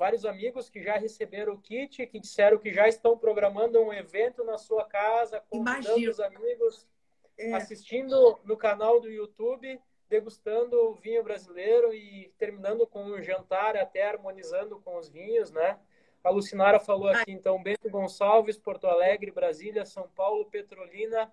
vários 0.00 0.24
amigos 0.24 0.70
que 0.70 0.82
já 0.82 0.96
receberam 0.96 1.52
o 1.52 1.58
kit, 1.58 2.06
que 2.06 2.18
disseram 2.18 2.56
que 2.56 2.72
já 2.72 2.88
estão 2.88 3.18
programando 3.18 3.78
um 3.82 3.92
evento 3.92 4.42
na 4.42 4.56
sua 4.56 4.86
casa, 4.86 5.42
convidando 5.50 5.88
Imagina. 5.88 6.10
os 6.10 6.20
amigos, 6.20 6.88
é. 7.36 7.52
assistindo 7.52 8.40
no 8.42 8.56
canal 8.56 8.98
do 8.98 9.10
YouTube, 9.10 9.78
degustando 10.08 10.74
o 10.88 10.94
vinho 10.94 11.22
brasileiro 11.22 11.92
e 11.92 12.32
terminando 12.38 12.86
com 12.86 13.04
um 13.04 13.20
jantar, 13.20 13.76
até 13.76 14.08
harmonizando 14.08 14.80
com 14.80 14.96
os 14.96 15.10
vinhos, 15.10 15.50
né? 15.50 15.78
A 16.24 16.30
Lucinara 16.30 16.80
falou 16.80 17.08
aqui, 17.08 17.30
então, 17.30 17.62
Bento 17.62 17.90
Gonçalves, 17.90 18.56
Porto 18.56 18.86
Alegre, 18.86 19.30
Brasília, 19.30 19.84
São 19.84 20.08
Paulo, 20.08 20.46
Petrolina, 20.46 21.30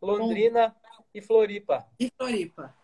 Londrina 0.00 0.68
Bom. 0.68 1.04
e 1.14 1.20
Floripa. 1.20 1.86
E 1.98 2.10
Floripa. 2.16 2.74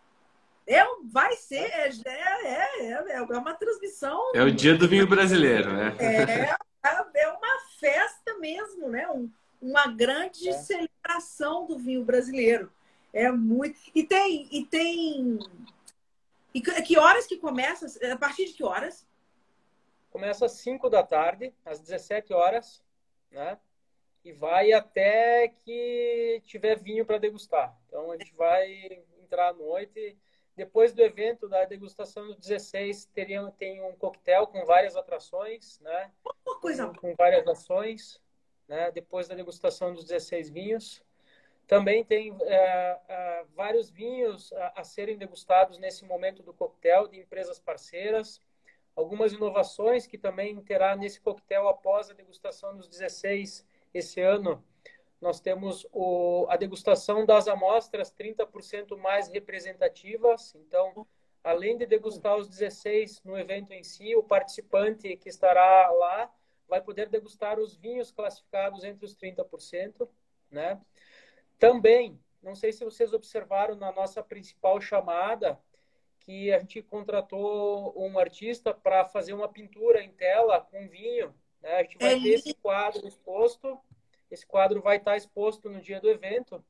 É, 0.67 0.83
vai 1.05 1.33
ser, 1.37 1.71
é, 1.71 1.89
é, 2.05 2.91
é, 2.91 3.13
é 3.13 3.21
uma 3.21 3.53
transmissão. 3.53 4.31
É 4.35 4.43
o 4.43 4.51
dia 4.51 4.77
do 4.77 4.85
vinho 4.85 5.07
brasileiro, 5.07 5.71
né? 5.71 5.95
É, 5.97 7.21
é 7.21 7.29
uma 7.29 7.59
festa 7.79 8.37
mesmo, 8.37 8.89
né? 8.89 9.09
Um, 9.09 9.31
uma 9.61 9.87
grande 9.87 10.49
é. 10.49 10.53
celebração 10.53 11.65
do 11.65 11.77
vinho 11.77 12.03
brasileiro. 12.03 12.69
É 13.13 13.31
muito. 13.31 13.79
E 13.95 14.03
tem. 14.03 14.47
E 14.51 14.65
tem. 14.65 15.39
E 16.53 16.61
que 16.61 16.97
horas 16.97 17.25
que 17.25 17.37
começa? 17.37 17.87
A 18.11 18.17
partir 18.17 18.45
de 18.45 18.53
que 18.53 18.63
horas? 18.63 19.07
Começa 20.09 20.45
às 20.45 20.53
5 20.53 20.89
da 20.89 21.03
tarde, 21.03 21.53
às 21.65 21.79
17 21.79 22.33
horas, 22.33 22.83
né? 23.31 23.57
E 24.23 24.33
vai 24.33 24.73
até 24.73 25.47
que 25.63 26.41
tiver 26.45 26.77
vinho 26.77 27.05
para 27.05 27.17
degustar. 27.17 27.73
Então 27.87 28.11
a 28.11 28.17
gente 28.17 28.33
vai 28.35 29.03
entrar 29.21 29.49
à 29.49 29.53
noite. 29.53 30.17
Depois 30.57 30.91
do 30.91 31.03
evento 31.03 31.47
da 31.47 31.65
degustação 31.65 32.25
dos 32.25 32.35
16, 32.37 33.05
teria, 33.13 33.47
tem 33.59 33.79
um 33.83 33.95
coquetel 33.95 34.47
com 34.47 34.65
várias 34.65 34.95
atrações, 34.95 35.79
né? 35.81 36.11
Uma 36.43 36.59
coisa. 36.59 36.87
Com, 36.87 36.95
com 36.95 37.15
várias 37.15 37.47
ações, 37.47 38.19
né? 38.67 38.89
Depois 38.89 39.27
da 39.27 39.35
degustação 39.35 39.93
dos 39.93 40.05
16 40.05 40.49
vinhos. 40.49 41.03
Também 41.67 42.03
tem 42.03 42.35
é, 42.41 42.99
é, 43.07 43.45
vários 43.55 43.91
vinhos 43.91 44.51
a, 44.53 44.73
a, 44.77 44.83
serem 44.83 45.15
degustados 45.15 45.77
nesse 45.77 46.03
momento 46.05 46.41
do 46.41 46.55
coquetel 46.55 47.07
de 47.07 47.19
empresas 47.19 47.59
parceiras. 47.59 48.41
Algumas 48.95 49.33
inovações 49.33 50.07
que 50.07 50.17
também 50.17 50.59
terá 50.63 50.95
nesse 50.95 51.21
coquetel 51.21 51.67
após 51.67 52.09
a 52.09 52.15
degustação 52.15 52.75
dos 52.75 52.87
16 52.87 53.63
esse 53.93 54.21
ano. 54.21 54.63
Nós 55.19 55.39
temos 55.39 55.85
o, 55.91 56.45
a 56.49 56.55
degustação 56.55 57.25
das 57.25 57.47
amostras 57.47 58.13
30% 58.13 58.95
mais 58.97 59.27
representativas. 59.29 60.53
Então, 60.55 61.07
além 61.43 61.77
de 61.77 61.85
degustar 61.85 62.37
os 62.37 62.47
16 62.47 63.23
no 63.23 63.37
evento 63.37 63.71
em 63.71 63.83
si, 63.83 64.15
o 64.15 64.23
participante 64.23 65.17
que 65.17 65.29
estará 65.29 65.89
lá 65.91 66.31
vai 66.67 66.81
poder 66.81 67.09
degustar 67.09 67.59
os 67.59 67.75
vinhos 67.75 68.11
classificados 68.11 68.83
entre 68.83 69.05
os 69.05 69.15
30%, 69.15 70.07
né? 70.51 70.79
Também, 71.57 72.19
não 72.41 72.53
sei 72.53 72.71
se 72.71 72.83
vocês 72.83 73.13
observaram 73.13 73.75
na 73.75 73.91
nossa 73.91 74.21
principal 74.21 74.79
chamada, 74.79 75.59
que 76.19 76.51
a 76.51 76.59
gente 76.59 76.81
contratou 76.81 77.93
um 77.97 78.19
artista 78.19 78.73
para 78.73 79.05
fazer 79.05 79.33
uma 79.33 79.47
pintura 79.47 80.03
em 80.03 80.11
tela 80.11 80.59
com 80.59 80.87
vinho. 80.89 81.33
Né? 81.61 81.77
A 81.77 81.83
gente 81.83 81.97
vai 81.97 82.15
é 82.15 82.21
ter 82.21 82.29
esse 82.33 82.53
quadro 82.55 83.07
exposto. 83.07 83.79
Esse 84.29 84.45
quadro 84.45 84.81
vai 84.81 84.97
estar 84.97 85.15
exposto 85.15 85.69
no 85.69 85.81
dia 85.81 85.99
do 86.01 86.09
evento. 86.09 86.63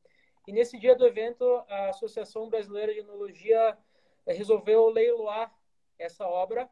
E 0.47 0.51
nesse 0.51 0.77
dia 0.77 0.95
do 0.95 1.05
evento, 1.05 1.43
a 1.67 1.89
Associação 1.89 2.49
Brasileira 2.49 2.93
de 2.93 2.99
Enologia 2.99 3.77
resolveu 4.25 4.89
leiloar 4.89 5.53
essa 5.97 6.27
obra, 6.27 6.69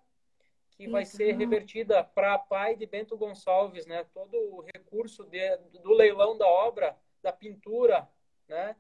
que 0.72 0.88
vai 0.88 1.06
ser 1.06 1.36
revertida 1.38 2.04
para 2.04 2.34
a 2.34 2.40
pai 2.40 2.76
de 2.76 2.86
Bento 2.86 3.18
Gonçalves, 3.18 3.86
né? 3.86 4.06
Todo 4.14 4.36
o 4.38 4.66
recurso 4.76 5.24
de, 5.26 5.58
do 5.82 5.94
leilão 5.94 6.38
da 6.38 6.48
obra 6.48 6.98
da 7.22 7.32
pintura, 7.32 8.08
né? 8.48 8.76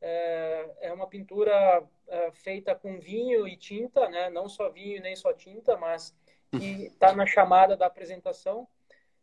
É, 0.00 0.70
é 0.82 0.92
uma 0.92 1.06
pintura 1.06 1.84
é, 2.08 2.30
feita 2.32 2.74
com 2.74 2.98
vinho 2.98 3.46
e 3.46 3.56
tinta, 3.56 4.08
né? 4.08 4.30
Não 4.30 4.48
só 4.48 4.70
vinho 4.70 5.02
nem 5.02 5.14
só 5.14 5.32
tinta, 5.32 5.76
mas 5.76 6.16
que 6.52 6.86
está 6.86 7.12
na 7.14 7.26
chamada 7.26 7.76
da 7.76 7.86
apresentação. 7.86 8.66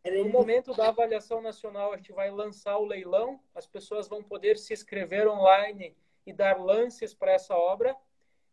No 0.06 0.30
momento 0.30 0.74
da 0.74 0.88
avaliação 0.88 1.42
nacional, 1.42 1.92
a 1.92 1.98
gente 1.98 2.14
vai 2.14 2.32
lançar 2.32 2.78
o 2.78 2.86
leilão. 2.86 3.40
As 3.54 3.68
pessoas 3.68 4.08
vão 4.08 4.24
poder 4.24 4.58
se 4.58 4.74
inscrever 4.74 5.28
online 5.28 5.96
e 6.26 6.32
dar 6.32 6.60
lances 6.60 7.14
para 7.14 7.34
essa 7.34 7.56
obra. 7.56 7.96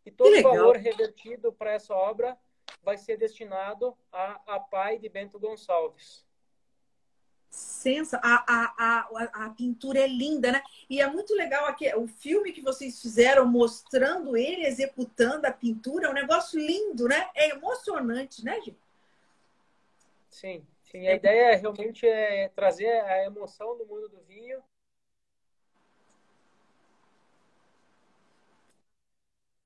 E 0.05 0.11
todo 0.11 0.37
o 0.37 0.41
valor 0.41 0.75
revertido 0.75 1.53
para 1.53 1.71
essa 1.71 1.95
obra 1.95 2.37
vai 2.83 2.97
ser 2.97 3.17
destinado 3.17 3.97
a, 4.11 4.55
a 4.55 4.59
pai 4.59 4.97
de 4.97 5.07
Bento 5.07 5.39
Gonçalves 5.39 6.25
sensa 7.55 8.19
a, 8.21 8.43
a, 8.47 8.73
a, 8.77 9.45
a 9.45 9.49
pintura 9.51 9.99
é 9.99 10.07
linda, 10.07 10.51
né? 10.51 10.61
E 10.89 11.01
é 11.01 11.07
muito 11.07 11.33
legal 11.33 11.65
aqui, 11.65 11.93
o 11.95 12.07
filme 12.07 12.51
que 12.51 12.61
vocês 12.61 13.01
fizeram 13.01 13.45
mostrando 13.47 14.35
ele 14.35 14.65
executando 14.65 15.47
a 15.47 15.51
pintura, 15.51 16.07
é 16.07 16.09
um 16.09 16.13
negócio 16.13 16.59
lindo, 16.59 17.07
né? 17.07 17.29
É 17.33 17.51
emocionante, 17.51 18.43
né, 18.43 18.55
gente? 18.61 18.77
Sim, 20.29 20.65
sim. 20.95 21.07
A 21.07 21.13
ideia 21.13 21.55
realmente 21.57 22.07
é 22.07 22.47
trazer 22.49 22.87
a 22.87 23.25
emoção 23.25 23.77
do 23.77 23.85
mundo 23.85 24.07
do 24.07 24.21
vinho. 24.21 24.63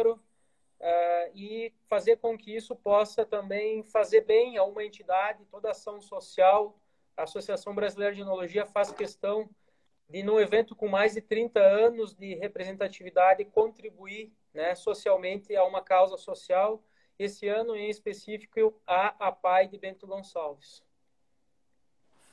Uh, 0.02 1.30
e 1.36 1.74
fazer 1.88 2.18
com 2.18 2.38
que 2.38 2.56
isso 2.56 2.76
possa 2.76 3.26
também 3.26 3.84
fazer 3.84 4.22
bem 4.22 4.58
a 4.58 4.64
uma 4.64 4.84
entidade, 4.84 5.46
toda 5.46 5.72
ação 5.72 6.00
social, 6.02 6.80
a 7.18 7.24
Associação 7.24 7.76
Brasileira 7.76 8.16
de 8.16 8.22
Enologia 8.22 8.66
faz 8.66 8.90
questão 8.92 9.50
de, 10.08 10.24
num 10.24 10.40
evento 10.40 10.76
com 10.76 10.88
mais 10.88 11.14
de 11.14 11.22
30 11.22 11.60
anos 11.60 12.16
de 12.16 12.34
representatividade, 12.36 13.44
contribuir 13.46 14.34
né, 14.54 14.74
socialmente 14.74 15.54
a 15.54 15.66
uma 15.66 15.82
causa 15.84 16.18
social. 16.18 16.82
Esse 17.20 17.50
ano, 17.50 17.76
em 17.76 17.90
específico, 17.90 18.82
a 18.88 19.28
APAI 19.28 19.68
de 19.68 19.78
Bento 19.78 20.08
Gonçalves. 20.08 20.82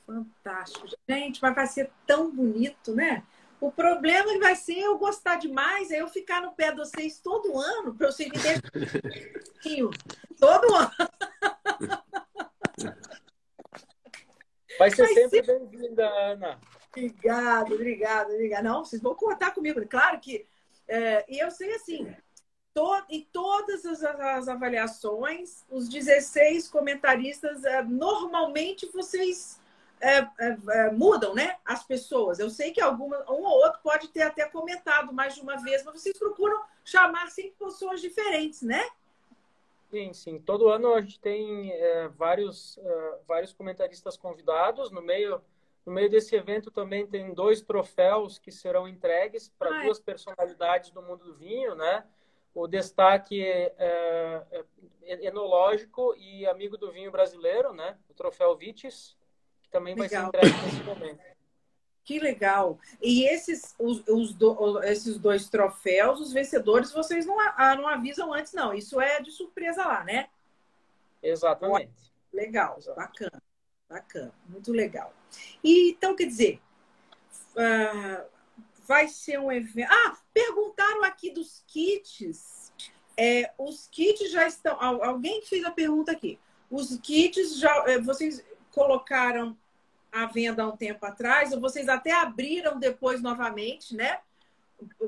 Fantástico. 0.07 0.87
Gente, 1.07 1.41
mas 1.41 1.53
vai 1.53 1.67
ser 1.67 1.91
tão 2.05 2.33
bonito, 2.33 2.95
né? 2.95 3.23
O 3.59 3.69
problema 3.71 4.39
vai 4.39 4.55
ser 4.55 4.79
eu 4.79 4.97
gostar 4.97 5.35
demais, 5.35 5.91
é 5.91 6.01
eu 6.01 6.07
ficar 6.07 6.41
no 6.41 6.53
pé 6.53 6.71
de 6.71 6.77
vocês 6.77 7.19
todo 7.19 7.59
ano, 7.59 7.93
para 7.93 8.07
eu 8.07 8.11
ser 8.11 8.31
todo 10.39 10.73
ano. 10.73 10.91
Vai 14.79 14.91
ser 14.91 15.03
Vai 15.03 15.13
sempre 15.13 15.29
ser... 15.29 15.41
bem-vinda, 15.41 16.07
Ana. 16.07 16.59
Obrigada, 16.89 17.73
obrigada, 17.73 18.33
obrigada. 18.33 18.63
Não, 18.63 18.85
vocês 18.85 19.01
vão 19.01 19.15
contar 19.15 19.51
comigo. 19.51 19.85
Claro 19.87 20.19
que 20.19 20.47
é, 20.87 21.25
eu 21.27 21.51
sei 21.51 21.73
assim, 21.73 22.15
to, 22.73 23.03
em 23.09 23.27
todas 23.33 23.85
as, 23.85 24.03
as, 24.03 24.47
avaliações, 24.47 25.65
os 25.69 25.89
16 25.89 26.69
comentaristas, 26.69 27.65
é, 27.65 27.83
normalmente 27.83 28.89
vocês 28.93 29.59
é, 29.99 30.17
é, 30.17 30.57
é, 30.69 30.91
mudam, 30.91 31.33
né? 31.33 31.57
As 31.65 31.83
pessoas. 31.83 32.39
Eu 32.39 32.49
sei 32.49 32.71
que 32.71 32.81
alguma, 32.81 33.17
um 33.31 33.43
ou 33.43 33.63
outro 33.63 33.79
pode 33.81 34.07
ter 34.09 34.21
até 34.21 34.45
comentado 34.45 35.13
mais 35.13 35.35
de 35.35 35.41
uma 35.41 35.57
vez, 35.57 35.83
mas 35.83 36.01
vocês 36.01 36.17
procuram 36.17 36.61
chamar 36.83 37.27
sempre 37.29 37.55
pessoas 37.59 37.99
diferentes, 37.99 38.61
né? 38.61 38.87
Sim, 39.89 40.13
sim. 40.13 40.39
Todo 40.39 40.69
ano 40.69 40.93
a 40.93 41.01
gente 41.01 41.19
tem 41.19 41.71
é, 41.71 42.07
vários, 42.09 42.77
é, 42.77 43.19
vários 43.27 43.53
comentaristas 43.53 44.17
convidados. 44.17 44.91
No 44.91 45.01
meio, 45.01 45.41
no 45.85 45.93
meio 45.93 46.09
desse 46.09 46.35
evento 46.35 46.69
também 46.69 47.07
tem 47.07 47.33
dois 47.33 47.61
troféus 47.61 48.37
que 48.37 48.51
serão 48.51 48.87
entregues 48.87 49.49
para 49.57 49.83
duas 49.83 49.99
personalidades 49.99 50.91
do 50.91 51.01
mundo 51.01 51.25
do 51.25 51.33
vinho, 51.35 51.73
né? 51.73 52.05
O 52.53 52.67
destaque 52.67 53.41
é, 53.43 54.43
enológico 55.03 56.13
e 56.17 56.45
amigo 56.45 56.77
do 56.77 56.91
vinho 56.91 57.11
brasileiro, 57.11 57.73
né? 57.73 57.97
O 58.09 58.13
troféu 58.13 58.55
Vitis, 58.55 59.16
que 59.67 59.71
também 59.71 59.93
Legal. 59.95 60.31
vai 60.31 60.41
ser 60.41 60.47
entregue 60.47 60.65
nesse 60.65 60.83
momento. 60.83 61.37
Que 62.03 62.19
legal. 62.19 62.79
E 63.01 63.25
esses, 63.25 63.75
os, 63.77 64.01
os 64.07 64.33
do, 64.33 64.81
esses 64.83 65.17
dois 65.17 65.49
troféus, 65.49 66.21
os 66.21 66.31
vencedores, 66.31 66.91
vocês 66.91 67.25
não, 67.25 67.37
ah, 67.39 67.75
não 67.75 67.85
avisam 67.85 68.33
antes, 68.33 68.53
não. 68.53 68.73
Isso 68.73 69.01
é 69.01 69.21
de 69.21 69.29
surpresa 69.29 69.85
lá, 69.85 70.05
né? 70.05 70.29
Exatamente. 71.21 71.91
Legal, 72.31 72.77
Exato. 72.77 72.97
bacana, 72.97 73.43
bacana, 73.89 74.33
muito 74.47 74.71
legal. 74.71 75.13
E 75.61 75.91
então, 75.91 76.15
quer 76.15 76.27
dizer, 76.27 76.61
uh, 77.55 78.25
vai 78.85 79.09
ser 79.09 79.37
um 79.39 79.51
evento. 79.51 79.91
Ah, 79.91 80.17
perguntaram 80.33 81.03
aqui 81.03 81.31
dos 81.31 81.63
kits. 81.67 82.71
É, 83.17 83.51
os 83.57 83.87
kits 83.87 84.31
já 84.31 84.47
estão. 84.47 84.81
Alguém 84.81 85.41
fez 85.41 85.65
a 85.65 85.71
pergunta 85.71 86.11
aqui. 86.13 86.39
Os 86.71 86.97
kits 86.99 87.59
já. 87.59 87.83
É, 87.87 87.99
vocês 87.99 88.45
colocaram 88.77 89.57
à 90.11 90.27
venda 90.27 90.61
há 90.61 90.67
um 90.67 90.77
tempo 90.77 91.03
atrás, 91.03 91.51
ou 91.51 91.59
vocês 91.59 91.89
até 91.89 92.11
abriram 92.11 92.79
depois 92.79 93.23
novamente, 93.23 93.95
né? 93.95 94.19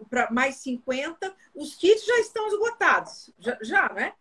Para 0.09 0.31
mais 0.31 0.55
50. 0.55 1.35
Os 1.53 1.75
kits 1.75 2.03
já 2.03 2.19
estão 2.19 2.47
esgotados, 2.47 3.31
já, 3.37 3.57
já 3.61 3.89
né? 3.93 4.15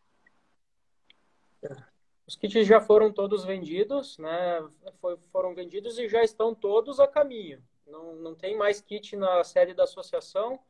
Os 2.27 2.37
kits 2.37 2.67
já 2.67 2.79
foram 2.79 3.11
todos 3.11 3.43
vendidos, 3.43 4.19
né? 4.19 4.63
Foi, 5.01 5.17
foram 5.33 5.55
vendidos 5.55 5.99
e 5.99 6.07
já 6.09 6.23
estão 6.23 6.55
todos 6.55 7.01
a 7.01 7.09
caminho. 7.09 7.63
Não, 7.87 8.17
não 8.17 8.35
tem 8.35 8.55
mais 8.55 8.83
kit 8.83 9.17
na 9.17 9.43
sede 9.43 9.73
da 9.73 9.85
associação. 9.85 10.61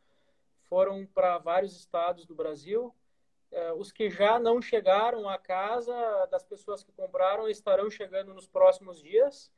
Foram 0.69 1.05
para 1.05 1.37
vários 1.39 1.75
estados 1.77 2.25
do 2.27 2.35
Brasil. 2.35 2.95
É, 3.51 3.73
os 3.73 3.91
que 3.91 4.11
já 4.11 4.39
não 4.39 4.61
chegaram 4.61 5.29
à 5.29 5.39
casa 5.39 5.95
das 6.31 6.45
pessoas 6.45 6.83
que 6.83 6.93
compraram 6.93 7.49
estarão 7.49 7.91
chegando 7.91 8.35
nos 8.35 8.47
próximos 8.47 9.03
dias. 9.03 9.51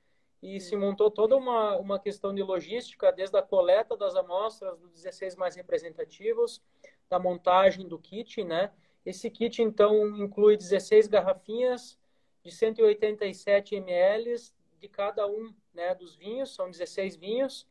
e 0.43 0.59
se 0.59 0.74
montou 0.74 1.11
toda 1.11 1.36
uma, 1.36 1.76
uma 1.76 1.99
questão 1.99 2.34
de 2.34 2.43
logística, 2.43 3.12
desde 3.12 3.36
a 3.36 3.43
coleta 3.43 3.95
das 3.95 4.16
amostras 4.16 4.78
dos 4.78 4.91
16 4.93 5.36
mais 5.36 5.55
representativos, 5.55 6.62
da 7.11 7.18
montagem 7.18 7.86
do 7.86 7.99
kit, 7.99 8.43
né? 8.43 8.72
Esse 9.05 9.28
kit, 9.30 9.61
então, 9.61 10.16
inclui 10.16 10.57
16 10.57 11.09
garrafinhas 11.09 11.99
de 12.43 12.51
187 12.51 13.74
ml 13.74 14.34
de 14.78 14.88
cada 14.88 15.26
um 15.26 15.55
né, 15.74 15.95
dos 15.95 16.16
vinhos, 16.16 16.55
são 16.55 16.70
16 16.70 17.16
vinhos, 17.16 17.66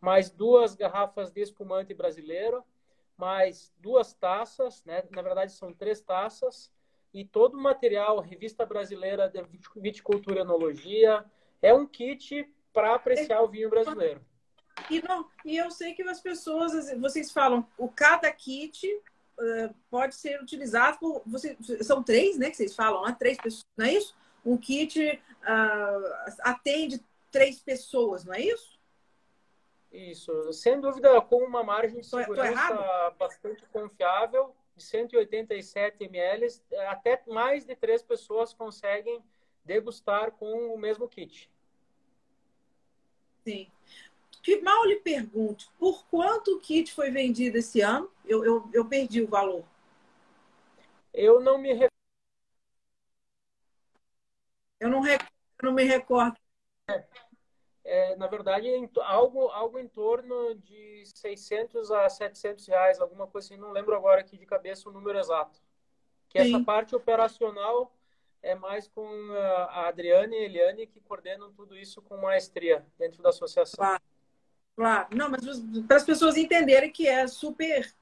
mais 0.00 0.30
duas 0.30 0.74
garrafas 0.74 1.30
de 1.30 1.40
espumante 1.40 1.94
brasileiro, 1.94 2.64
mais 3.22 3.72
duas 3.78 4.12
taças, 4.12 4.84
né? 4.84 5.04
na 5.12 5.22
verdade 5.22 5.52
são 5.52 5.72
três 5.72 6.00
taças, 6.00 6.72
e 7.14 7.24
todo 7.24 7.54
o 7.54 7.62
material, 7.62 8.18
revista 8.18 8.66
brasileira 8.66 9.28
de 9.28 9.40
viticultura 9.76 10.40
e 10.40 10.42
enologia, 10.42 11.24
é 11.60 11.72
um 11.72 11.86
kit 11.86 12.52
para 12.72 12.96
apreciar 12.96 13.40
o 13.42 13.46
vinho 13.48 13.70
brasileiro. 13.70 14.20
E, 14.90 15.00
não, 15.06 15.28
e 15.44 15.56
eu 15.56 15.70
sei 15.70 15.94
que 15.94 16.02
as 16.02 16.20
pessoas, 16.20 16.72
vocês 16.98 17.30
falam, 17.30 17.64
o 17.78 17.88
cada 17.88 18.28
kit 18.32 18.88
uh, 18.88 19.72
pode 19.88 20.16
ser 20.16 20.42
utilizado 20.42 20.98
por. 20.98 21.22
Você, 21.26 21.56
são 21.82 22.02
três, 22.02 22.36
né? 22.38 22.50
Que 22.50 22.56
vocês 22.56 22.74
falam, 22.74 23.04
né? 23.04 23.14
Três 23.16 23.36
pessoas, 23.36 23.66
não 23.76 23.86
é 23.86 23.92
isso? 23.92 24.16
Um 24.44 24.56
kit 24.56 24.98
uh, 25.42 26.32
atende 26.40 27.00
três 27.30 27.60
pessoas, 27.60 28.24
não 28.24 28.34
é 28.34 28.40
isso? 28.40 28.81
Isso, 29.92 30.52
sem 30.54 30.80
dúvida, 30.80 31.20
com 31.20 31.44
uma 31.44 31.62
margem 31.62 32.00
de 32.00 32.06
segurança 32.06 33.14
bastante 33.18 33.64
confiável, 33.66 34.54
de 34.74 34.82
187 34.82 36.04
ml, 36.04 36.46
até 36.88 37.22
mais 37.26 37.66
de 37.66 37.76
três 37.76 38.02
pessoas 38.02 38.54
conseguem 38.54 39.22
degustar 39.64 40.32
com 40.32 40.74
o 40.74 40.78
mesmo 40.78 41.06
kit. 41.06 41.50
Sim. 43.44 43.70
Que 44.42 44.60
mal 44.60 44.84
lhe 44.86 44.96
pergunte, 44.96 45.70
por 45.78 46.04
quanto 46.06 46.56
o 46.56 46.60
kit 46.60 46.92
foi 46.92 47.10
vendido 47.10 47.58
esse 47.58 47.80
ano? 47.80 48.10
Eu, 48.24 48.44
eu, 48.44 48.70
eu 48.72 48.84
perdi 48.86 49.22
o 49.22 49.28
valor. 49.28 49.64
Eu 51.12 51.38
não 51.38 51.58
me 51.58 51.70
eu 54.80 54.88
não, 54.88 55.06
eu 55.06 55.18
não 55.62 55.72
me 55.72 55.84
recordo. 55.84 56.36
É, 56.90 57.04
é, 57.92 58.16
na 58.16 58.26
verdade, 58.26 58.66
algo, 59.02 59.48
algo 59.48 59.78
em 59.78 59.86
torno 59.86 60.54
de 60.54 61.02
600 61.14 61.90
a 61.90 62.08
700 62.08 62.66
reais, 62.66 62.98
alguma 62.98 63.26
coisa 63.26 63.48
assim. 63.48 63.60
Não 63.60 63.70
lembro 63.70 63.94
agora 63.94 64.22
aqui 64.22 64.38
de 64.38 64.46
cabeça 64.46 64.88
o 64.88 64.92
número 64.92 65.18
exato. 65.18 65.60
Que 66.30 66.42
Sim. 66.42 66.54
essa 66.54 66.64
parte 66.64 66.96
operacional 66.96 67.94
é 68.42 68.54
mais 68.54 68.88
com 68.88 69.06
a 69.68 69.88
Adriane 69.88 70.34
e 70.34 70.38
a 70.38 70.42
Eliane 70.44 70.86
que 70.86 71.00
coordenam 71.00 71.52
tudo 71.52 71.76
isso 71.76 72.00
com 72.00 72.16
maestria 72.16 72.82
dentro 72.98 73.22
da 73.22 73.28
associação. 73.28 73.76
Claro. 73.76 74.02
Claro, 74.74 75.08
não, 75.14 75.28
mas 75.28 75.42
para 75.86 75.98
as 75.98 76.04
pessoas 76.04 76.38
entenderem 76.38 76.90
que 76.90 77.06
é 77.06 77.26
super 77.26 77.94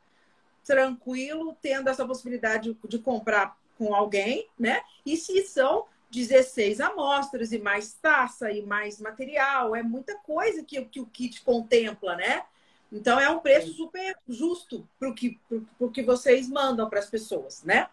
tranquilo 0.62 1.56
tendo 1.60 1.90
essa 1.90 2.06
possibilidade 2.06 2.72
de, 2.72 2.88
de 2.88 2.98
comprar 3.00 3.58
com 3.76 3.92
alguém, 3.92 4.48
né? 4.56 4.82
E 5.04 5.16
se 5.16 5.42
são 5.42 5.86
16 6.10 6.80
amostras 6.80 7.52
e 7.52 7.58
mais 7.58 7.94
taça 7.94 8.50
e 8.50 8.62
mais 8.62 9.00
material, 9.00 9.74
é 9.76 9.82
muita 9.82 10.16
coisa 10.18 10.64
que, 10.64 10.84
que 10.86 11.00
o 11.00 11.06
kit 11.06 11.42
contempla, 11.42 12.16
né? 12.16 12.44
Então 12.92 13.20
é 13.20 13.30
um 13.30 13.38
preço 13.38 13.72
super 13.72 14.16
justo 14.28 14.86
para 14.98 15.08
o 15.08 15.14
que, 15.14 15.38
pro, 15.78 15.90
que 15.90 16.02
vocês 16.02 16.48
mandam 16.48 16.88
para 16.88 16.98
as 16.98 17.08
pessoas, 17.08 17.62
né? 17.62 17.88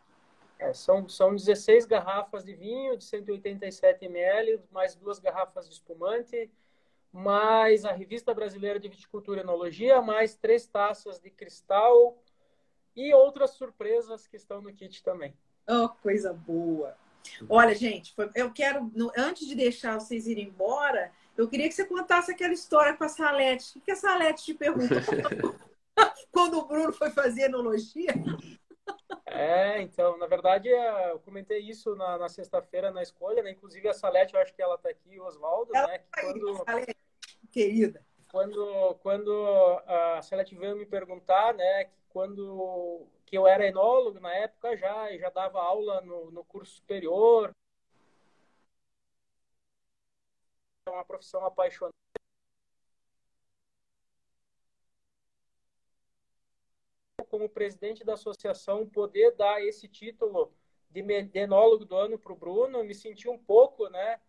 É, 0.57 0.73
são, 0.73 1.07
são 1.07 1.35
16 1.35 1.85
garrafas 1.85 2.43
de 2.43 2.55
vinho 2.55 2.97
de 2.97 3.03
187 3.03 4.05
ml, 4.05 4.59
mais 4.71 4.95
duas 4.95 5.19
garrafas 5.19 5.67
de 5.67 5.75
espumante, 5.75 6.49
mais 7.13 7.85
a 7.85 7.91
Revista 7.91 8.33
Brasileira 8.33 8.79
de 8.79 8.89
Viticultura 8.89 9.41
e 9.41 9.43
Enologia, 9.43 10.01
mais 10.01 10.35
três 10.35 10.65
taças 10.65 11.19
de 11.19 11.29
cristal 11.29 12.17
e 12.95 13.13
outras 13.13 13.51
surpresas 13.51 14.25
que 14.25 14.35
estão 14.35 14.59
no 14.59 14.73
kit 14.73 15.03
também. 15.03 15.37
Oh, 15.69 15.89
coisa 15.89 16.33
boa! 16.33 16.97
Olha, 17.49 17.73
gente, 17.75 18.13
eu 18.35 18.51
quero, 18.51 18.91
antes 19.17 19.47
de 19.47 19.55
deixar 19.55 19.99
vocês 19.99 20.27
irem 20.27 20.45
embora, 20.45 21.11
eu 21.37 21.47
queria 21.47 21.67
que 21.67 21.75
você 21.75 21.85
contasse 21.85 22.31
aquela 22.31 22.53
história 22.53 22.95
com 22.95 23.03
a 23.03 23.09
Salete. 23.09 23.77
O 23.77 23.81
que 23.81 23.91
a 23.91 23.95
Salete 23.95 24.43
te 24.43 24.53
perguntou 24.53 24.97
quando 26.31 26.57
o 26.57 26.65
Bruno 26.65 26.91
foi 26.91 27.09
fazer 27.11 27.43
enologia? 27.43 28.13
É, 29.25 29.81
então, 29.81 30.17
na 30.17 30.25
verdade, 30.25 30.69
é, 30.69 31.11
eu 31.11 31.19
comentei 31.19 31.59
isso 31.59 31.95
na, 31.95 32.17
na 32.17 32.29
sexta-feira 32.29 32.91
na 32.91 33.03
escolha, 33.03 33.43
né? 33.43 33.51
Inclusive 33.51 33.87
a 33.87 33.93
Salete, 33.93 34.33
eu 34.33 34.41
acho 34.41 34.53
que 34.53 34.61
ela 34.61 34.75
está 34.75 34.89
aqui, 34.89 35.19
o 35.19 35.25
Oswaldo, 35.25 35.71
né? 35.73 35.99
Tá 35.99 36.21
quando... 36.21 36.63
Salete 36.65 36.97
querida. 37.51 38.05
Quando, 38.31 38.95
quando 39.01 39.31
a 39.87 40.21
Celeste 40.21 40.55
veio 40.55 40.75
me 40.75 40.85
perguntar, 40.85 41.53
né, 41.53 41.85
que 41.85 41.97
quando 42.09 43.07
que 43.27 43.37
eu 43.37 43.45
era 43.45 43.67
enólogo 43.67 44.21
na 44.21 44.33
época 44.33 44.75
já, 44.77 45.11
e 45.11 45.19
já 45.19 45.29
dava 45.29 45.61
aula 45.61 45.99
no, 46.01 46.31
no 46.31 46.45
curso 46.45 46.75
superior. 46.75 47.53
É 50.87 50.89
uma 50.89 51.03
profissão 51.03 51.45
apaixonante. 51.45 51.93
Como 57.29 57.49
presidente 57.49 58.05
da 58.05 58.13
associação, 58.13 58.87
poder 58.87 59.35
dar 59.35 59.61
esse 59.61 59.89
título 59.89 60.53
de 60.89 61.01
enólogo 61.37 61.83
do 61.83 61.97
ano 61.97 62.17
para 62.17 62.31
o 62.31 62.37
Bruno, 62.37 62.81
me 62.85 62.95
senti 62.95 63.27
um 63.27 63.37
pouco, 63.37 63.89
né, 63.89 64.21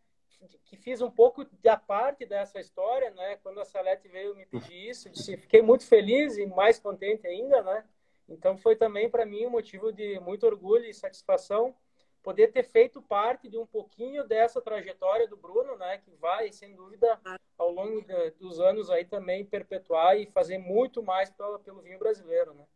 que 0.65 0.77
fiz 0.77 1.01
um 1.01 1.11
pouco 1.11 1.45
da 1.63 1.77
parte 1.77 2.27
dessa 2.27 2.59
história, 2.59 3.11
né? 3.13 3.37
Quando 3.37 3.61
a 3.61 3.65
Salete 3.65 4.09
veio 4.09 4.35
me 4.35 4.45
pedir 4.45 4.91
isso, 4.91 5.09
disse, 5.09 5.37
fiquei 5.37 5.63
muito 5.63 5.87
feliz 5.87 6.37
e 6.37 6.47
mais 6.47 6.81
contente 6.81 7.27
ainda, 7.29 7.63
né? 7.63 7.85
Então 8.29 8.57
foi 8.57 8.76
também 8.76 9.09
para 9.09 9.24
mim 9.24 9.47
um 9.47 9.51
motivo 9.51 9.93
de 9.93 10.20
muito 10.20 10.47
orgulho 10.47 10.85
e 10.85 10.93
satisfação 10.93 11.74
poder 12.22 12.49
ter 12.49 12.64
feito 12.64 13.01
parte 13.01 13.49
de 13.49 13.57
um 13.57 13.66
pouquinho 13.66 14.26
dessa 14.26 14.61
trajetória 14.61 15.26
do 15.26 15.37
Bruno, 15.37 15.76
né? 15.76 15.99
Que 15.99 16.11
vai, 16.16 16.53
sem 16.53 16.74
dúvida, 16.74 17.18
ao 17.57 17.70
longo 17.70 18.03
de, 18.03 18.31
dos 18.33 18.61
anos 18.61 18.91
aí 18.91 19.05
também 19.05 19.45
perpetuar 19.45 20.18
e 20.18 20.26
fazer 20.26 20.59
muito 20.59 21.03
mais 21.03 21.31
pelo, 21.31 21.59
pelo 21.61 21.81
vinho 21.81 21.99
brasileiro, 21.99 22.53
né? 22.55 22.66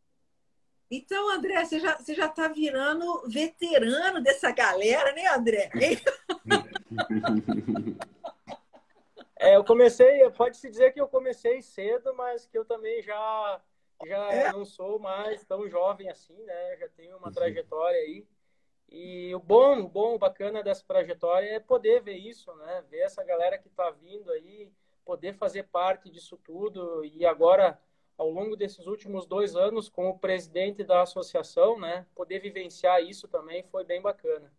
Então, 0.91 1.31
André, 1.31 1.65
você 1.65 1.81
já, 1.81 1.97
você 1.97 2.15
já 2.15 2.29
tá 2.29 2.49
virando 2.49 3.23
veterano 3.27 4.23
dessa 4.23 4.51
galera, 4.51 5.13
né, 5.13 5.27
André? 5.29 5.71
É, 9.43 9.57
eu 9.57 9.65
comecei, 9.65 10.31
pode-se 10.31 10.71
dizer 10.71 10.93
que 10.93 11.01
eu 11.01 11.09
comecei 11.09 11.61
cedo, 11.63 12.15
mas 12.15 12.47
que 12.47 12.57
eu 12.57 12.65
também 12.65 13.03
já, 13.03 13.61
já 14.07 14.33
é. 14.33 14.53
não 14.53 14.65
sou 14.65 14.99
mais 14.99 15.45
tão 15.45 15.69
jovem 15.69 16.09
assim, 16.09 16.37
né? 16.45 16.77
Já 16.79 16.89
tenho 16.89 17.17
uma 17.17 17.29
uhum. 17.29 17.33
trajetória 17.33 17.99
aí. 17.99 18.27
E 18.89 19.35
o 19.35 19.41
bom, 19.41 19.81
o 19.81 19.89
bom, 19.89 20.15
o 20.15 20.19
bacana 20.19 20.63
dessa 20.63 20.85
trajetória 20.87 21.49
é 21.49 21.61
poder 21.61 22.03
ver 22.03 22.17
isso, 22.17 22.53
né? 22.57 22.85
Ver 22.91 23.01
essa 23.01 23.25
galera 23.25 23.57
que 23.57 23.69
está 23.69 23.91
vindo 23.91 24.31
aí, 24.31 24.71
poder 25.05 25.35
fazer 25.35 25.65
parte 25.65 26.11
disso 26.11 26.37
tudo. 26.37 27.05
E 27.05 27.25
agora, 27.25 27.81
ao 28.19 28.29
longo 28.29 28.55
desses 28.55 28.87
últimos 28.87 29.27
dois 29.27 29.57
anos, 29.57 29.89
como 29.89 30.19
presidente 30.19 30.85
da 30.85 31.03
associação, 31.03 31.79
né? 31.79 32.07
Poder 32.15 32.39
vivenciar 32.41 33.03
isso 33.03 33.27
também 33.27 33.63
foi 33.65 33.83
bem 33.85 34.03
bacana. 34.03 34.53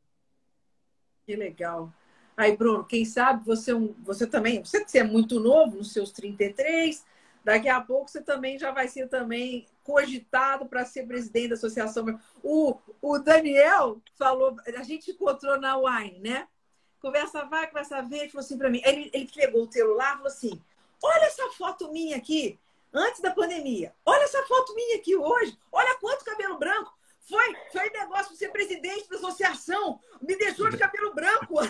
Que 1.25 1.35
legal. 1.35 1.93
Aí, 2.35 2.57
Bruno, 2.57 2.83
quem 2.83 3.05
sabe 3.05 3.45
você, 3.45 3.71
é 3.71 3.75
você 4.03 4.25
também, 4.25 4.63
você, 4.63 4.83
você 4.83 4.99
é 4.99 5.03
muito 5.03 5.39
novo, 5.39 5.77
nos 5.77 5.93
seus 5.93 6.11
33, 6.11 7.05
daqui 7.43 7.69
a 7.69 7.81
pouco 7.81 8.09
você 8.09 8.21
também 8.21 8.57
já 8.57 8.71
vai 8.71 8.87
ser 8.87 9.07
também 9.07 9.67
cogitado 9.83 10.65
para 10.65 10.85
ser 10.85 11.05
presidente 11.05 11.49
da 11.49 11.55
associação. 11.55 12.19
O, 12.41 12.77
o 13.01 13.19
Daniel 13.19 14.01
falou, 14.15 14.55
a 14.65 14.83
gente 14.83 15.11
encontrou 15.11 15.59
na 15.59 15.77
Wine, 15.77 16.19
né? 16.19 16.47
Conversa 17.01 17.43
vai, 17.43 17.67
conversa 17.67 18.01
vem, 18.01 18.29
falou 18.29 18.45
assim 18.45 18.57
para 18.57 18.69
mim. 18.69 18.81
Ele, 18.85 19.09
ele 19.13 19.29
pegou 19.33 19.63
o 19.63 19.71
celular 19.71 20.13
e 20.13 20.17
falou 20.17 20.27
assim: 20.27 20.61
Olha 21.03 21.25
essa 21.25 21.49
foto 21.49 21.91
minha 21.91 22.15
aqui, 22.15 22.57
antes 22.93 23.19
da 23.19 23.31
pandemia. 23.31 23.93
Olha 24.05 24.23
essa 24.23 24.41
foto 24.43 24.73
minha 24.73 24.95
aqui 24.95 25.13
hoje. 25.13 25.57
Olha 25.69 25.97
quanto 25.99 26.23
cabelo 26.23 26.57
branco. 26.57 26.93
Foi, 27.27 27.55
foi 27.71 27.89
negócio 27.89 28.31
de 28.31 28.37
ser 28.37 28.49
presidente 28.49 29.09
da 29.09 29.17
associação. 29.17 29.99
Me 30.21 30.37
deixou 30.37 30.69
de 30.69 30.77
cabelo 30.77 31.13
branco. 31.13 31.55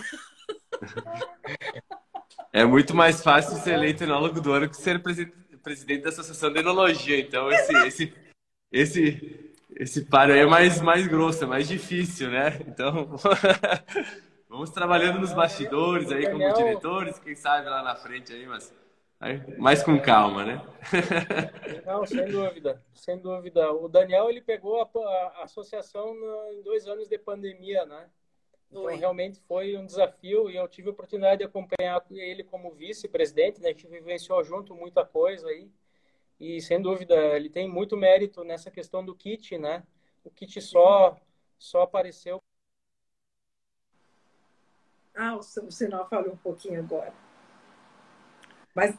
É 2.52 2.66
muito 2.66 2.95
mais 2.95 3.24
fácil 3.24 3.58
ser 3.58 3.74
eleito 3.74 4.04
enólogo 4.04 4.40
do 4.40 4.52
ano 4.52 4.70
que 4.70 4.78
ser 4.78 5.02
presidente 5.02 5.43
da 6.02 6.10
Associação 6.10 6.52
de 6.52 6.60
Enologia. 6.60 7.19
Então, 7.19 7.52
esse, 7.52 7.73
esse, 7.88 8.14
esse, 8.72 9.53
esse 9.76 10.06
paro 10.06 10.34
aí 10.34 10.40
é 10.40 10.45
mais, 10.45 10.81
mais 10.81 11.07
grosso, 11.07 11.44
é 11.44 11.48
mais 11.48 11.68
difícil, 11.68 12.30
né? 12.30 12.60
Então, 12.68 13.15
vamos 14.49 14.69
trabalhando 14.69 15.19
nos 15.19 15.34
bastidores 15.34 16.11
aí 16.11 16.30
como 16.30 16.53
diretores, 16.53 17.18
quem 17.19 17.35
sabe 17.35 17.69
lá 17.69 17.81
na 17.81 17.95
frente 17.95 18.34
aí, 18.34 18.45
mas 18.45 18.73
mais 19.57 19.81
com 19.81 19.99
calma, 19.99 20.44
né? 20.44 20.61
Não, 21.85 22.06
sem 22.06 22.26
dúvida, 22.26 22.84
sem 22.94 23.18
dúvida. 23.18 23.72
O 23.72 23.88
Daniel 23.88 24.30
ele 24.30 24.41
pegou 24.41 24.81
a, 24.81 24.90
a 25.40 25.44
associação 25.44 26.14
no, 26.14 26.52
em 26.52 26.61
dois 26.61 26.85
anos 26.88 27.07
de 27.07 27.18
pandemia, 27.18 27.85
né? 27.85 28.10
Então, 28.74 28.86
realmente 28.88 29.40
foi 29.48 29.78
um 29.78 29.86
desafio 29.86 30.50
e 30.50 30.56
eu 30.56 30.68
tive 30.68 30.90
a 30.90 30.91
oportunidade 30.91 31.38
de 31.38 31.44
acompanhar 31.44 32.04
ele 32.10 32.44
como 32.44 32.72
vice-presidente, 32.72 33.62
né? 33.62 33.70
A 33.70 33.72
gente 33.72 33.86
vivenciou 33.88 34.44
junto 34.44 34.74
muita 34.74 35.06
coisa 35.06 35.48
aí. 35.48 35.70
E, 36.40 36.60
sem 36.60 36.82
dúvida, 36.82 37.16
ele 37.36 37.50
tem 37.50 37.70
muito 37.70 37.95
mérito 37.95 38.44
nessa 38.44 38.72
questão 38.72 39.06
do 39.06 39.16
kit, 39.16 39.60
né? 39.60 39.84
O 40.24 40.32
kit 40.32 40.60
só, 40.60 41.16
só 41.60 41.84
apareceu. 41.84 42.41
Ah, 45.16 45.38
o 45.38 45.44
sinal 45.44 46.10
falou 46.10 46.34
um 46.34 46.38
pouquinho 46.38 46.80
agora. 46.80 47.14
Mas, 48.74 48.98